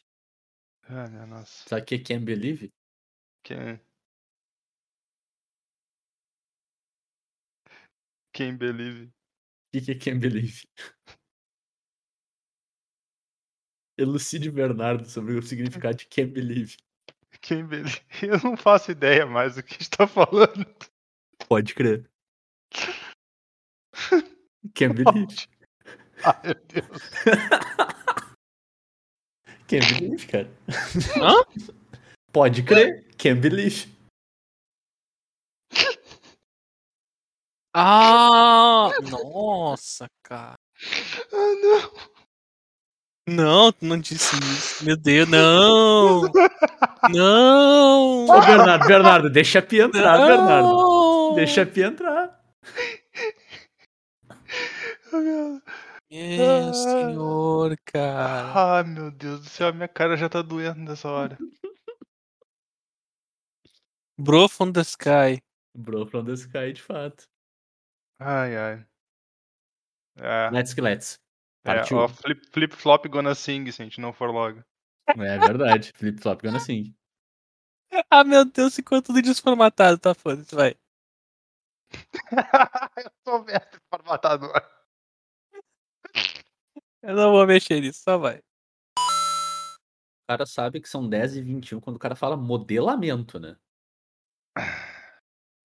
[0.84, 1.68] Ai, minha nossa.
[1.68, 2.72] Sabe o que é can't believe?
[3.44, 3.80] Quem...
[8.38, 9.06] Quem believe.
[9.06, 9.12] O
[9.72, 10.62] que que é can't believe?
[13.98, 16.78] Elucide Bernardo sobre o significado de can't believe.
[17.42, 18.00] Quem believe.
[18.22, 20.68] Eu não faço ideia mais do que a gente tá falando.
[21.50, 22.08] Pode crer.
[24.76, 25.48] Can't believe.
[26.24, 27.02] Ai, meu Deus.
[29.68, 30.52] Can't believe, cara.
[31.20, 31.44] Hã?
[32.32, 33.04] Pode crer.
[33.18, 33.97] Can't believe.
[37.80, 38.90] Ah!
[39.04, 40.56] Nossa, cara.
[41.32, 43.36] Ah, não.
[43.36, 44.84] Não, tu não disse isso.
[44.84, 46.22] Meu Deus, não!
[47.14, 48.26] Não!
[48.32, 50.68] Ô, Bernardo, Bernardo, deixa a pia entrar, Bernardo.
[50.68, 51.36] Não!
[51.36, 52.42] Deixa a pia entrar.
[55.14, 55.62] Ah, meu-
[56.10, 58.78] Meu senhor, cara.
[58.78, 61.38] Ai, meu Deus do céu, minha cara já tá doendo nessa hora.
[64.18, 65.44] Bro from the sky.
[65.76, 67.26] Bro from the sky, de fato.
[68.20, 68.86] Ai, ai.
[70.20, 71.20] É, Let's que let's.
[71.64, 71.98] é Partiu.
[71.98, 74.64] ó, flip, flip flop gonna sing se a gente não for logo.
[75.08, 75.94] É verdade.
[75.96, 76.96] Flip flop gonna sing.
[78.12, 80.76] Ah, meu Deus, ficou tudo desformatado, tá foda-se, vai.
[82.98, 84.52] eu sou mestre formatador.
[87.02, 88.40] Eu não vou mexer nisso, só vai.
[89.00, 93.58] O cara sabe que são 10 e 21 quando o cara fala modelamento, né?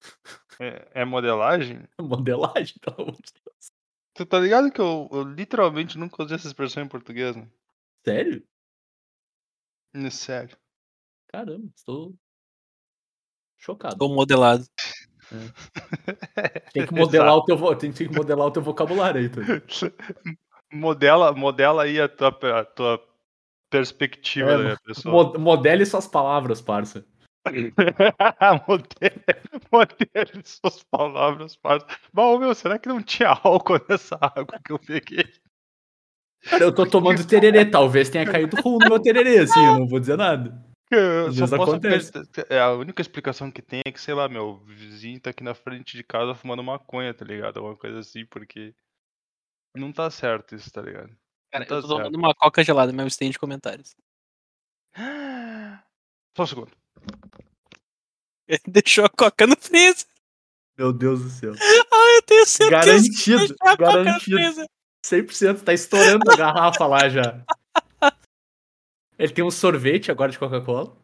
[0.62, 1.82] É, é modelagem?
[2.01, 3.72] Modelagem, pelo amor de Deus.
[4.14, 7.48] Tu tá ligado que eu, eu literalmente nunca usei essa expressão em português, né?
[8.05, 8.47] Sério?
[9.93, 10.56] Hum, Sério.
[11.28, 12.14] Caramba, estou
[13.59, 13.98] chocado.
[13.98, 14.64] Tô modelado.
[16.72, 19.40] Tem que modelar o teu, tem, tem que modelar o teu vocabulário aí, tu.
[20.72, 22.28] modela, modela aí a tua,
[22.60, 23.09] a tua
[23.70, 25.32] perspectiva É, da pessoa.
[25.32, 27.05] Mo- Modele suas palavras, parça.
[28.69, 29.24] modele,
[29.70, 31.86] modele suas palavras, parça.
[32.12, 35.24] Bom, meu, será que não tinha álcool nessa água que eu peguei?
[36.44, 39.86] Cara, eu tô tomando tererê, talvez tenha caído rum no meu tererê, assim, eu não
[39.86, 40.64] vou dizer nada.
[41.55, 42.12] Acontece.
[42.51, 45.55] É, a única explicação que tem é que, sei lá, meu vizinho tá aqui na
[45.55, 47.59] frente de casa fumando maconha, tá ligado?
[47.59, 48.74] Alguma coisa assim, porque
[49.74, 51.16] não tá certo isso, tá ligado?
[51.51, 52.16] Cara, Tá eu tô tomando certo.
[52.16, 53.94] uma coca gelada, me abstenho de comentários.
[56.36, 56.81] Só um segundo.
[58.48, 60.06] Ele deixou a coca no freezer.
[60.76, 61.52] Meu Deus do céu.
[61.92, 64.36] Ah, eu tenho certeza que Garantido, a coca no garantido.
[64.36, 64.66] freezer.
[65.04, 67.44] 100%, tá estourando a garrafa lá já.
[69.18, 70.96] Ele tem um sorvete agora de Coca-Cola.